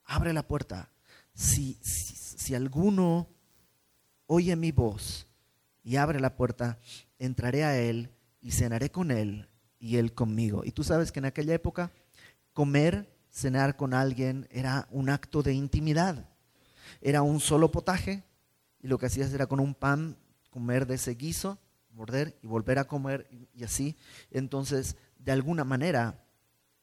Abre 0.04 0.32
la 0.32 0.48
puerta. 0.48 0.90
Si, 1.34 1.78
si, 1.82 2.54
alguno 2.54 3.28
oye 4.26 4.56
mi 4.56 4.72
voz 4.72 5.26
y 5.82 5.96
abre 5.96 6.18
la 6.18 6.34
puerta, 6.34 6.78
entraré 7.18 7.64
a 7.64 7.78
él 7.78 8.10
y 8.40 8.52
cenaré 8.52 8.90
con 8.90 9.10
él 9.10 9.48
y 9.78 9.96
él 9.96 10.14
conmigo. 10.14 10.62
Y 10.64 10.72
tú 10.72 10.82
sabes 10.82 11.12
que 11.12 11.18
en 11.18 11.26
aquella 11.26 11.54
época 11.54 11.92
comer, 12.54 13.14
cenar 13.30 13.76
con 13.76 13.92
alguien 13.92 14.48
era 14.50 14.88
un 14.90 15.10
acto 15.10 15.42
de 15.42 15.52
intimidad. 15.52 16.26
Era 17.02 17.22
un 17.22 17.40
solo 17.40 17.70
potaje 17.70 18.24
y 18.80 18.88
lo 18.88 18.98
que 18.98 19.06
hacías 19.06 19.32
era 19.32 19.46
con 19.46 19.60
un 19.60 19.74
pan 19.74 20.16
comer 20.52 20.86
de 20.86 20.94
ese 20.94 21.14
guiso, 21.14 21.58
morder 21.90 22.38
y 22.42 22.46
volver 22.46 22.78
a 22.78 22.84
comer 22.84 23.28
y 23.54 23.64
así. 23.64 23.96
Entonces, 24.30 24.96
de 25.18 25.32
alguna 25.32 25.64
manera, 25.64 26.24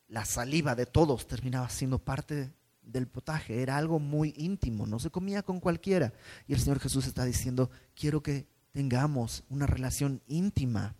la 0.07 0.25
saliva 0.25 0.75
de 0.75 0.87
todos 0.87 1.27
terminaba 1.27 1.69
siendo 1.69 1.99
parte 1.99 2.51
del 2.81 3.07
potaje. 3.07 3.61
Era 3.61 3.77
algo 3.77 3.99
muy 3.99 4.33
íntimo, 4.35 4.87
no 4.87 4.99
se 4.99 5.11
comía 5.11 5.43
con 5.43 5.59
cualquiera. 5.59 6.13
Y 6.47 6.53
el 6.53 6.59
Señor 6.59 6.79
Jesús 6.79 7.05
está 7.05 7.23
diciendo, 7.25 7.69
quiero 7.95 8.23
que 8.23 8.47
tengamos 8.71 9.43
una 9.49 9.67
relación 9.67 10.21
íntima. 10.27 10.95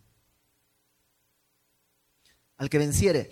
Al 2.57 2.70
que 2.70 2.78
venciere. 2.78 3.32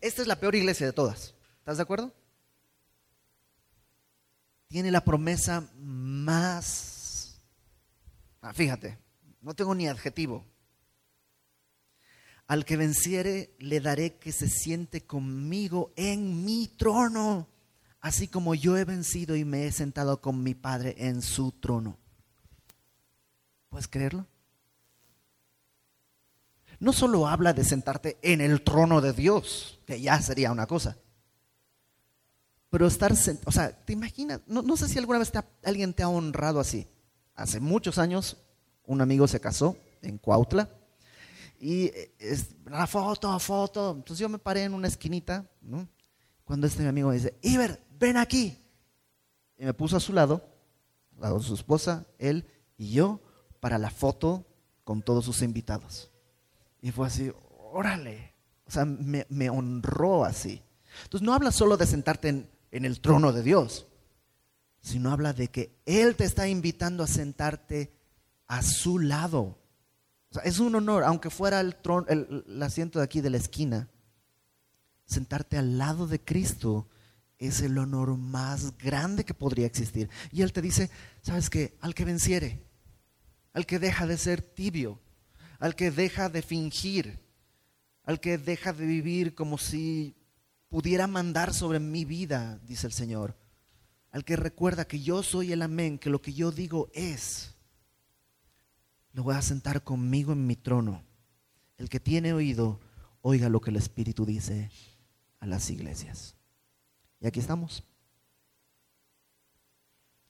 Esta 0.00 0.22
es 0.22 0.28
la 0.28 0.40
peor 0.40 0.54
iglesia 0.54 0.86
de 0.86 0.92
todas. 0.92 1.34
¿Estás 1.58 1.76
de 1.76 1.82
acuerdo? 1.82 2.14
Tiene 4.68 4.90
la 4.90 5.04
promesa 5.04 5.68
más 5.76 6.91
Ah, 8.42 8.52
fíjate, 8.52 8.98
no 9.40 9.54
tengo 9.54 9.74
ni 9.74 9.88
adjetivo. 9.88 10.44
Al 12.48 12.64
que 12.64 12.76
venciere 12.76 13.54
le 13.60 13.80
daré 13.80 14.18
que 14.18 14.32
se 14.32 14.48
siente 14.48 15.06
conmigo 15.06 15.92
en 15.96 16.44
mi 16.44 16.66
trono, 16.66 17.48
así 18.00 18.28
como 18.28 18.54
yo 18.54 18.76
he 18.76 18.84
vencido 18.84 19.36
y 19.36 19.44
me 19.44 19.66
he 19.66 19.72
sentado 19.72 20.20
con 20.20 20.42
mi 20.42 20.54
Padre 20.54 20.96
en 20.98 21.22
su 21.22 21.52
trono. 21.52 21.96
¿Puedes 23.70 23.88
creerlo? 23.88 24.26
No 26.80 26.92
solo 26.92 27.28
habla 27.28 27.52
de 27.52 27.64
sentarte 27.64 28.18
en 28.22 28.40
el 28.40 28.62
trono 28.62 29.00
de 29.00 29.12
Dios, 29.12 29.80
que 29.86 30.00
ya 30.00 30.20
sería 30.20 30.50
una 30.50 30.66
cosa, 30.66 30.98
pero 32.70 32.88
estar, 32.88 33.12
o 33.44 33.52
sea, 33.52 33.70
¿te 33.84 33.92
imaginas? 33.92 34.40
No, 34.46 34.76
sé 34.76 34.88
si 34.88 34.98
alguna 34.98 35.20
vez 35.20 35.30
alguien 35.62 35.94
te 35.94 36.02
ha 36.02 36.08
honrado 36.08 36.58
así. 36.58 36.88
Hace 37.42 37.58
muchos 37.58 37.98
años 37.98 38.36
un 38.86 39.00
amigo 39.00 39.26
se 39.26 39.40
casó 39.40 39.76
en 40.00 40.16
Cuautla 40.16 40.70
y 41.58 41.90
es, 42.20 42.54
la 42.66 42.86
foto, 42.86 43.36
foto. 43.40 43.94
Entonces 43.96 44.20
yo 44.20 44.28
me 44.28 44.38
paré 44.38 44.62
en 44.62 44.74
una 44.74 44.86
esquinita, 44.86 45.50
¿no? 45.60 45.88
Cuando 46.44 46.68
este 46.68 46.84
mi 46.84 46.88
amigo 46.88 47.10
dice, 47.10 47.34
Iber, 47.42 47.82
ven 47.98 48.16
aquí. 48.16 48.56
Y 49.58 49.64
me 49.64 49.74
puso 49.74 49.96
a 49.96 50.00
su 50.00 50.12
lado, 50.12 50.40
al 51.16 51.22
lado 51.22 51.38
de 51.40 51.44
su 51.44 51.54
esposa, 51.54 52.06
él 52.20 52.46
y 52.76 52.92
yo, 52.92 53.20
para 53.58 53.76
la 53.76 53.90
foto 53.90 54.46
con 54.84 55.02
todos 55.02 55.24
sus 55.24 55.42
invitados. 55.42 56.12
Y 56.80 56.92
fue 56.92 57.08
así, 57.08 57.32
órale. 57.72 58.34
O 58.68 58.70
sea, 58.70 58.84
me, 58.84 59.50
honró 59.50 60.24
así. 60.24 60.62
Entonces 61.02 61.26
no 61.26 61.34
habla 61.34 61.50
solo 61.50 61.76
de 61.76 61.86
sentarte 61.86 62.28
en, 62.28 62.48
en 62.70 62.84
el 62.84 63.00
trono 63.00 63.32
de 63.32 63.42
Dios, 63.42 63.88
sino 64.82 65.10
habla 65.10 65.32
de 65.32 65.48
que 65.48 65.80
Él 65.86 66.14
te 66.16 66.24
está 66.24 66.46
invitando 66.46 67.02
a 67.02 67.06
sentarte 67.06 67.94
a 68.46 68.62
su 68.62 68.98
lado 68.98 69.62
es 70.44 70.58
un 70.58 70.74
honor, 70.74 71.04
aunque 71.04 71.30
fuera 71.30 71.60
el, 71.60 71.76
el, 72.08 72.62
asiento 72.62 72.98
de 72.98 73.04
aquí 73.04 73.20
de 73.20 73.30
la 73.30 73.36
esquina, 73.36 73.88
sentarte 75.04 75.58
al 75.58 75.78
lado 75.78 76.06
de 76.06 76.20
Cristo 76.20 76.88
es 77.38 77.60
el 77.60 77.76
honor 77.76 78.16
más 78.16 78.76
grande 78.78 79.24
que 79.24 79.34
podría 79.34 79.66
existir. 79.66 80.08
Y 80.30 80.42
Él 80.42 80.52
te 80.52 80.62
dice, 80.62 80.90
¿sabes 81.22 81.50
qué? 81.50 81.76
Al 81.80 81.94
que 81.94 82.04
venciere, 82.04 82.64
al 83.52 83.66
que 83.66 83.78
deja 83.78 84.06
de 84.06 84.16
ser 84.16 84.40
tibio, 84.42 85.00
al 85.58 85.74
que 85.74 85.90
deja 85.90 86.28
de 86.28 86.42
fingir, 86.42 87.20
al 88.04 88.20
que 88.20 88.38
deja 88.38 88.72
de 88.72 88.86
vivir 88.86 89.34
como 89.34 89.58
si 89.58 90.16
pudiera 90.68 91.06
mandar 91.06 91.52
sobre 91.52 91.78
mi 91.78 92.04
vida, 92.04 92.58
dice 92.64 92.86
el 92.86 92.92
Señor, 92.92 93.36
al 94.12 94.24
que 94.24 94.36
recuerda 94.36 94.84
que 94.84 95.00
yo 95.00 95.22
soy 95.22 95.52
el 95.52 95.62
amén, 95.62 95.98
que 95.98 96.10
lo 96.10 96.22
que 96.22 96.32
yo 96.32 96.52
digo 96.52 96.90
es 96.94 97.52
lo 99.12 99.22
voy 99.22 99.34
a 99.34 99.42
sentar 99.42 99.82
conmigo 99.82 100.32
en 100.32 100.46
mi 100.46 100.56
trono. 100.56 101.02
El 101.76 101.88
que 101.88 102.00
tiene 102.00 102.32
oído, 102.32 102.80
oiga 103.20 103.48
lo 103.48 103.60
que 103.60 103.70
el 103.70 103.76
Espíritu 103.76 104.24
dice 104.24 104.70
a 105.40 105.46
las 105.46 105.68
iglesias. 105.70 106.34
Y 107.20 107.26
aquí 107.26 107.40
estamos. 107.40 107.84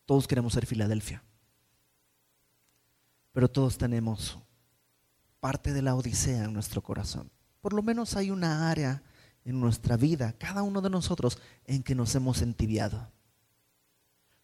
Todos 0.05 0.27
queremos 0.27 0.53
ser 0.53 0.67
Filadelfia. 0.67 1.23
Pero 3.33 3.49
todos 3.51 3.79
tenemos 3.79 4.39
parte 5.41 5.73
de 5.73 5.83
la 5.83 5.95
Odisea 5.95 6.45
en 6.45 6.53
nuestro 6.53 6.83
corazón. 6.83 7.31
Por 7.61 7.73
lo 7.73 7.83
menos 7.83 8.17
hay 8.17 8.31
una 8.31 8.71
área 8.71 9.03
en 9.45 9.61
nuestra 9.61 9.97
vida, 9.97 10.33
cada 10.39 10.63
uno 10.63 10.81
de 10.81 10.91
nosotros, 10.91 11.39
en 11.65 11.83
que 11.83 11.95
nos 11.95 12.15
hemos 12.15 12.43
entibiado. 12.43 13.11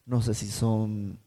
No 0.09 0.22
sé 0.22 0.32
si 0.32 0.48
son 0.48 1.20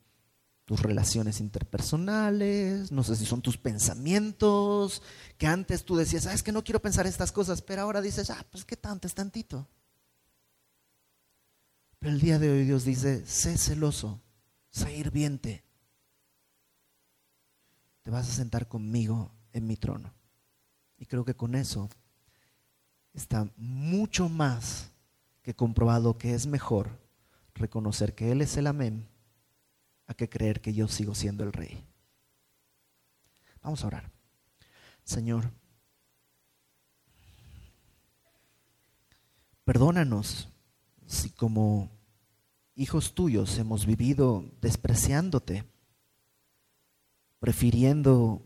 tus 0.65 0.81
relaciones 0.81 1.39
interpersonales, 1.39 2.91
no 2.91 3.03
sé 3.03 3.15
si 3.15 3.27
son 3.27 3.43
tus 3.43 3.55
pensamientos, 3.55 5.03
que 5.37 5.45
antes 5.45 5.85
tú 5.85 5.95
decías, 5.95 6.25
ah, 6.25 6.33
es 6.33 6.41
que 6.41 6.51
no 6.51 6.63
quiero 6.63 6.81
pensar 6.81 7.05
estas 7.05 7.31
cosas, 7.31 7.61
pero 7.61 7.83
ahora 7.83 8.01
dices, 8.01 8.31
ah, 8.31 8.43
pues 8.49 8.65
qué 8.65 8.75
tanto, 8.75 9.05
es 9.05 9.13
tantito. 9.13 9.67
Pero 11.99 12.11
el 12.11 12.19
día 12.19 12.39
de 12.39 12.49
hoy 12.49 12.65
Dios 12.65 12.83
dice, 12.83 13.23
sé 13.27 13.55
celoso, 13.59 14.19
sé 14.71 14.97
hirviente. 14.97 15.63
Te 18.01 18.09
vas 18.09 18.27
a 18.27 18.33
sentar 18.33 18.67
conmigo 18.67 19.31
en 19.53 19.67
mi 19.67 19.77
trono. 19.77 20.11
Y 20.97 21.05
creo 21.05 21.23
que 21.23 21.35
con 21.35 21.53
eso 21.53 21.87
está 23.13 23.47
mucho 23.57 24.27
más 24.27 24.89
que 25.43 25.53
comprobado 25.53 26.17
que 26.17 26.33
es 26.33 26.47
mejor 26.47 26.99
reconocer 27.55 28.15
que 28.15 28.31
Él 28.31 28.41
es 28.41 28.57
el 28.57 28.67
amén 28.67 29.11
que 30.13 30.29
creer 30.29 30.61
que 30.61 30.73
yo 30.73 30.87
sigo 30.87 31.15
siendo 31.15 31.43
el 31.43 31.53
rey. 31.53 31.83
Vamos 33.61 33.83
a 33.83 33.87
orar. 33.87 34.11
Señor, 35.03 35.51
perdónanos 39.63 40.49
si 41.05 41.29
como 41.29 41.89
hijos 42.75 43.13
tuyos 43.13 43.57
hemos 43.57 43.85
vivido 43.85 44.45
despreciándote, 44.61 45.65
prefiriendo 47.39 48.41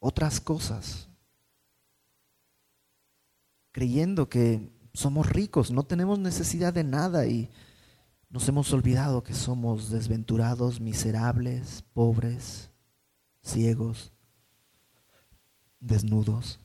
otras 0.00 0.40
cosas, 0.40 1.08
creyendo 3.72 4.28
que 4.28 4.72
somos 4.92 5.28
ricos, 5.28 5.70
no 5.70 5.84
tenemos 5.84 6.18
necesidad 6.18 6.72
de 6.72 6.84
nada 6.84 7.26
y 7.26 7.50
nos 8.30 8.46
hemos 8.48 8.72
olvidado 8.72 9.22
que 9.22 9.32
somos 9.32 9.90
desventurados, 9.90 10.80
miserables, 10.80 11.84
pobres, 11.94 12.70
ciegos, 13.42 14.12
desnudos. 15.80 16.60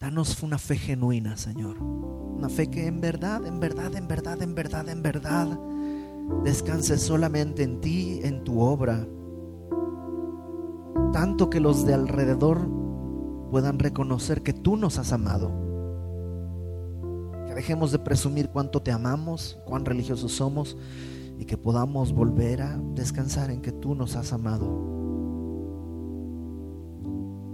Danos 0.00 0.42
una 0.42 0.58
fe 0.58 0.76
genuina, 0.76 1.36
Señor. 1.36 1.78
Una 1.78 2.48
fe 2.48 2.68
que 2.68 2.86
en 2.86 3.00
verdad, 3.00 3.46
en 3.46 3.60
verdad, 3.60 3.94
en 3.94 4.08
verdad, 4.08 4.42
en 4.42 4.54
verdad, 4.54 4.88
en 4.88 5.02
verdad, 5.02 5.60
descanse 6.42 6.98
solamente 6.98 7.62
en 7.62 7.80
ti, 7.80 8.20
en 8.22 8.42
tu 8.44 8.60
obra. 8.60 9.06
Tanto 11.12 11.50
que 11.50 11.60
los 11.60 11.84
de 11.84 11.94
alrededor 11.94 12.66
puedan 13.50 13.78
reconocer 13.78 14.42
que 14.42 14.54
tú 14.54 14.76
nos 14.76 14.98
has 14.98 15.12
amado 15.12 15.61
dejemos 17.62 17.92
de 17.92 18.00
presumir 18.00 18.48
cuánto 18.48 18.82
te 18.82 18.90
amamos, 18.90 19.56
cuán 19.64 19.84
religiosos 19.84 20.32
somos 20.32 20.76
y 21.38 21.44
que 21.44 21.56
podamos 21.56 22.12
volver 22.12 22.60
a 22.60 22.76
descansar 22.96 23.52
en 23.52 23.62
que 23.62 23.70
tú 23.70 23.94
nos 23.94 24.16
has 24.16 24.32
amado. 24.32 24.66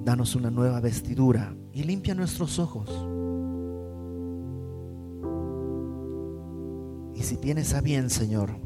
Danos 0.07 0.35
una 0.35 0.51
nueva 0.51 0.81
vestidura 0.81 1.55
y 1.75 1.83
limpia 1.83 2.15
nuestros 2.15 2.59
ojos. 2.59 2.89
Y 7.15 7.23
si 7.23 7.37
tienes 7.37 7.75
a 7.75 7.83
bien, 7.83 8.09
Señor, 8.09 8.59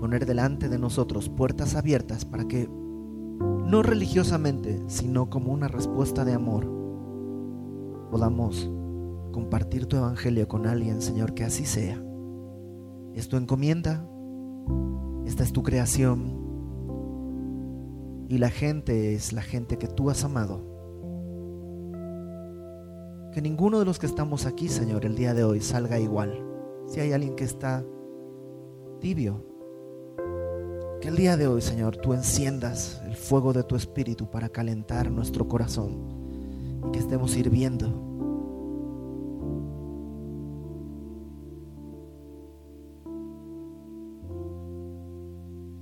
poner 0.00 0.26
delante 0.26 0.68
de 0.68 0.80
nosotros 0.80 1.28
puertas 1.28 1.76
abiertas 1.76 2.24
para 2.24 2.48
que, 2.48 2.68
no 2.68 3.80
religiosamente, 3.84 4.82
sino 4.88 5.30
como 5.30 5.52
una 5.52 5.68
respuesta 5.68 6.24
de 6.24 6.34
amor, 6.34 6.68
podamos 8.10 8.68
compartir 9.36 9.84
tu 9.84 9.98
evangelio 9.98 10.48
con 10.48 10.66
alguien, 10.66 11.02
Señor, 11.02 11.34
que 11.34 11.44
así 11.44 11.66
sea. 11.66 12.02
Es 13.12 13.28
tu 13.28 13.36
encomienda, 13.36 14.02
esta 15.26 15.44
es 15.44 15.52
tu 15.52 15.62
creación 15.62 16.40
y 18.30 18.38
la 18.38 18.48
gente 18.48 19.14
es 19.14 19.34
la 19.34 19.42
gente 19.42 19.76
que 19.76 19.88
tú 19.88 20.08
has 20.08 20.24
amado. 20.24 20.62
Que 23.30 23.42
ninguno 23.42 23.78
de 23.78 23.84
los 23.84 23.98
que 23.98 24.06
estamos 24.06 24.46
aquí, 24.46 24.70
Señor, 24.70 25.04
el 25.04 25.16
día 25.16 25.34
de 25.34 25.44
hoy 25.44 25.60
salga 25.60 26.00
igual. 26.00 26.42
Si 26.86 27.00
hay 27.00 27.12
alguien 27.12 27.36
que 27.36 27.44
está 27.44 27.84
tibio, 29.02 29.44
que 31.02 31.08
el 31.08 31.16
día 31.16 31.36
de 31.36 31.46
hoy, 31.46 31.60
Señor, 31.60 31.98
tú 31.98 32.14
enciendas 32.14 33.02
el 33.04 33.16
fuego 33.16 33.52
de 33.52 33.64
tu 33.64 33.76
espíritu 33.76 34.30
para 34.30 34.48
calentar 34.48 35.10
nuestro 35.10 35.46
corazón 35.46 35.98
y 36.88 36.92
que 36.92 37.00
estemos 37.00 37.32
sirviendo 37.32 38.15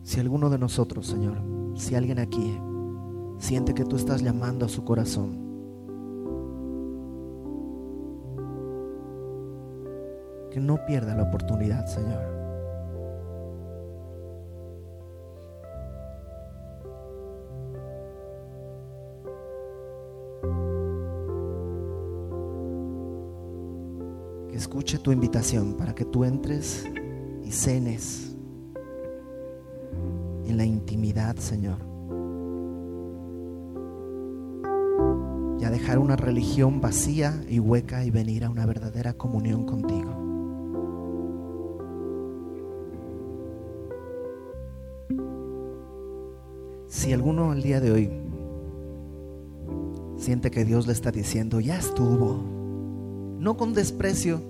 Si 0.04 0.20
alguno 0.20 0.50
de 0.50 0.58
nosotros, 0.58 1.06
Señor, 1.06 1.38
si 1.76 1.94
alguien 1.94 2.18
aquí 2.18 2.60
siente 3.38 3.72
que 3.72 3.86
tú 3.86 3.96
estás 3.96 4.22
llamando 4.22 4.66
a 4.66 4.68
su 4.68 4.84
corazón, 4.84 5.30
que 10.50 10.60
no 10.60 10.76
pierda 10.86 11.14
la 11.14 11.22
oportunidad, 11.22 11.86
Señor. 11.86 12.22
Que 24.50 24.56
escuche 24.56 24.98
tu 24.98 25.10
invitación 25.12 25.78
para 25.78 25.94
que 25.94 26.04
tú 26.04 26.24
entres 26.24 26.86
y 27.42 27.50
cenes 27.50 28.33
en 30.46 30.56
la 30.56 30.64
intimidad, 30.64 31.36
Señor. 31.36 31.94
y 35.58 35.64
a 35.64 35.70
dejar 35.70 35.98
una 35.98 36.16
religión 36.16 36.80
vacía 36.80 37.42
y 37.48 37.58
hueca 37.58 38.04
y 38.04 38.10
venir 38.10 38.44
a 38.44 38.50
una 38.50 38.66
verdadera 38.66 39.14
comunión 39.14 39.64
contigo. 39.64 40.10
Si 46.88 47.12
alguno 47.12 47.52
el 47.52 47.62
día 47.62 47.80
de 47.80 47.92
hoy 47.92 48.10
siente 50.16 50.50
que 50.50 50.64
Dios 50.64 50.86
le 50.86 50.92
está 50.92 51.10
diciendo, 51.10 51.60
ya 51.60 51.78
estuvo, 51.78 52.42
no 53.38 53.56
con 53.56 53.74
desprecio, 53.74 54.40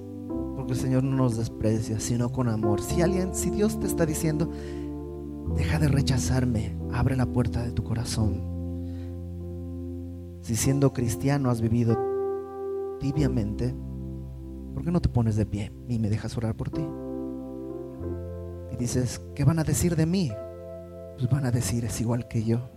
porque 0.57 0.73
el 0.73 0.79
Señor 0.79 1.05
no 1.05 1.17
nos 1.17 1.37
desprecia, 1.37 1.99
sino 2.01 2.31
con 2.31 2.49
amor. 2.49 2.81
Si 2.81 3.03
alguien, 3.03 3.35
si 3.35 3.51
Dios 3.51 3.79
te 3.81 3.87
está 3.87 4.07
diciendo, 4.07 4.51
deja 5.57 5.79
de 5.79 5.89
rechazarme, 5.89 6.77
abre 6.93 7.17
la 7.17 7.27
puerta 7.27 7.63
de 7.63 7.73
tu 7.73 7.85
corazón. 7.85 8.55
Si 10.43 10.57
siendo 10.57 10.93
cristiano 10.93 11.51
has 11.51 11.61
vivido 11.61 11.97
tibiamente, 13.01 13.75
¿por 14.75 14.85
qué 14.85 14.91
no 14.91 15.01
te 15.01 15.09
pones 15.09 15.37
de 15.37 15.47
pie 15.47 15.73
y 15.89 15.99
me 15.99 16.11
dejas 16.11 16.37
orar 16.37 16.57
por 16.57 16.71
ti? 16.71 16.87
Y 18.73 18.77
dices, 18.77 19.23
¿qué 19.35 19.45
van 19.45 19.59
a 19.59 19.65
decir 19.65 19.97
de 19.97 20.07
mí? 20.07 20.33
Pues 21.17 21.31
van 21.31 21.47
a 21.47 21.51
decir, 21.51 21.85
es 21.85 22.01
igual 22.01 22.27
que 22.29 22.45
yo. 22.45 22.74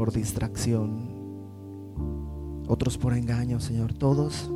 Por 0.00 0.12
distracción, 0.12 1.12
otros 2.66 2.96
por 2.96 3.12
engaño, 3.12 3.60
Señor, 3.60 3.92
todos 3.92 4.50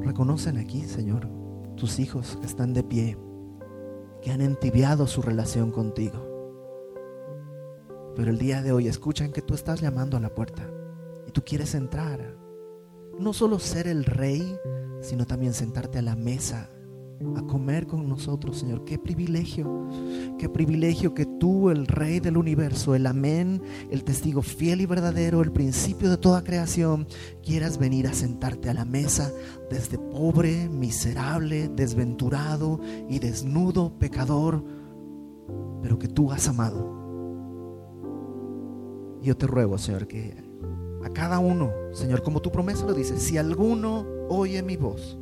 reconocen 0.00 0.56
aquí, 0.56 0.82
Señor, 0.82 1.28
tus 1.76 2.00
hijos 2.00 2.36
que 2.40 2.46
están 2.46 2.74
de 2.74 2.82
pie, 2.82 3.16
que 4.20 4.32
han 4.32 4.40
entibiado 4.40 5.06
su 5.06 5.22
relación 5.22 5.70
contigo. 5.70 6.26
Pero 8.16 8.32
el 8.32 8.38
día 8.38 8.62
de 8.62 8.72
hoy 8.72 8.88
escuchan 8.88 9.30
que 9.30 9.42
tú 9.42 9.54
estás 9.54 9.80
llamando 9.80 10.16
a 10.16 10.20
la 10.20 10.34
puerta 10.34 10.68
y 11.24 11.30
tú 11.30 11.44
quieres 11.44 11.76
entrar. 11.76 12.36
No 13.16 13.32
solo 13.32 13.60
ser 13.60 13.86
el 13.86 14.06
rey, 14.06 14.58
sino 15.02 15.24
también 15.24 15.54
sentarte 15.54 16.00
a 16.00 16.02
la 16.02 16.16
mesa 16.16 16.68
a 17.36 17.42
comer 17.42 17.86
con 17.86 18.08
nosotros, 18.08 18.58
Señor. 18.58 18.84
Qué 18.84 18.98
privilegio, 18.98 19.88
qué 20.38 20.48
privilegio 20.48 21.14
que 21.14 21.26
tú, 21.26 21.70
el 21.70 21.86
Rey 21.86 22.20
del 22.20 22.36
universo, 22.36 22.94
el 22.94 23.06
Amén, 23.06 23.60
el 23.90 24.04
testigo 24.04 24.42
fiel 24.42 24.80
y 24.80 24.86
verdadero, 24.86 25.42
el 25.42 25.52
principio 25.52 26.10
de 26.10 26.16
toda 26.16 26.44
creación, 26.44 27.06
quieras 27.42 27.78
venir 27.78 28.06
a 28.06 28.12
sentarte 28.12 28.70
a 28.70 28.74
la 28.74 28.84
mesa 28.84 29.32
desde 29.70 29.98
pobre, 29.98 30.68
miserable, 30.68 31.68
desventurado 31.68 32.80
y 33.08 33.18
desnudo, 33.18 33.98
pecador, 33.98 34.62
pero 35.82 35.98
que 35.98 36.08
tú 36.08 36.30
has 36.30 36.48
amado. 36.48 36.96
Yo 39.22 39.36
te 39.36 39.46
ruego, 39.46 39.76
Señor, 39.78 40.06
que 40.06 40.36
a 41.04 41.10
cada 41.10 41.40
uno, 41.40 41.72
Señor, 41.92 42.22
como 42.22 42.40
tu 42.40 42.52
promesa 42.52 42.86
lo 42.86 42.94
dice, 42.94 43.18
si 43.18 43.36
alguno 43.38 44.06
oye 44.28 44.62
mi 44.62 44.76
voz, 44.76 45.18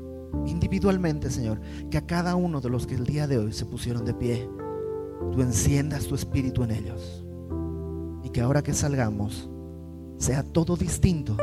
individualmente, 0.46 1.30
Señor, 1.30 1.60
que 1.90 1.98
a 1.98 2.06
cada 2.06 2.36
uno 2.36 2.60
de 2.60 2.70
los 2.70 2.86
que 2.86 2.94
el 2.94 3.04
día 3.04 3.26
de 3.26 3.38
hoy 3.38 3.52
se 3.52 3.66
pusieron 3.66 4.04
de 4.04 4.14
pie, 4.14 4.48
tú 5.32 5.40
enciendas 5.42 6.06
tu 6.06 6.14
espíritu 6.14 6.62
en 6.62 6.70
ellos. 6.70 7.24
Y 8.22 8.30
que 8.30 8.40
ahora 8.40 8.62
que 8.62 8.72
salgamos, 8.72 9.50
sea 10.18 10.42
todo 10.42 10.76
distinto. 10.76 11.36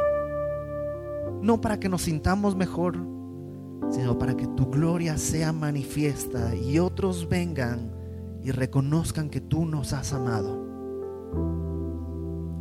No 1.41 1.61
para 1.61 1.79
que 1.79 1.89
nos 1.89 2.03
sintamos 2.03 2.55
mejor, 2.55 2.97
sino 3.89 4.17
para 4.17 4.35
que 4.35 4.47
tu 4.47 4.69
gloria 4.69 5.17
sea 5.17 5.51
manifiesta 5.51 6.55
y 6.55 6.79
otros 6.79 7.27
vengan 7.29 7.91
y 8.43 8.51
reconozcan 8.51 9.29
que 9.29 9.41
tú 9.41 9.65
nos 9.65 9.93
has 9.93 10.13
amado. 10.13 10.63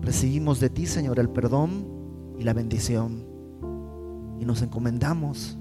Recibimos 0.03 0.61
de 0.61 0.68
ti, 0.68 0.87
Señor, 0.87 1.18
el 1.18 1.31
perdón 1.31 1.87
y 2.39 2.43
la 2.43 2.53
bendición. 2.53 3.25
Y 4.41 4.45
nos 4.45 4.62
encomendamos 4.62 5.59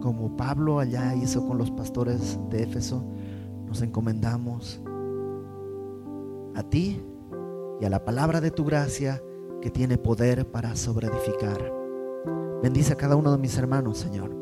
como 0.00 0.36
Pablo 0.36 0.78
allá 0.78 1.14
hizo 1.14 1.46
con 1.46 1.58
los 1.58 1.70
pastores 1.70 2.38
de 2.50 2.62
Éfeso, 2.62 3.04
nos 3.66 3.82
encomendamos 3.82 4.80
a 6.54 6.62
ti 6.62 7.02
y 7.80 7.84
a 7.84 7.90
la 7.90 8.04
palabra 8.04 8.40
de 8.40 8.50
tu 8.50 8.64
gracia 8.64 9.22
que 9.60 9.70
tiene 9.70 9.98
poder 9.98 10.50
para 10.50 10.74
sobreedificar. 10.76 11.72
Bendice 12.62 12.92
a 12.92 12.96
cada 12.96 13.16
uno 13.16 13.32
de 13.32 13.38
mis 13.38 13.56
hermanos, 13.56 13.98
Señor. 13.98 14.34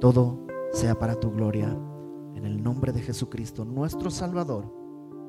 Todo 0.00 0.46
sea 0.72 0.98
para 0.98 1.14
tu 1.14 1.30
gloria. 1.30 1.68
En 2.34 2.44
el 2.44 2.62
nombre 2.62 2.92
de 2.92 3.00
Jesucristo, 3.00 3.64
nuestro 3.64 4.10
Salvador, 4.10 4.70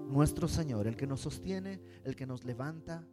nuestro 0.10 0.48
Señor, 0.48 0.88
el 0.88 0.98
que 0.98 1.08
nos 1.08 1.22
sostiene, 1.22 1.80
el 2.04 2.16
que 2.16 2.26
nos 2.26 2.44
levanta 2.44 3.06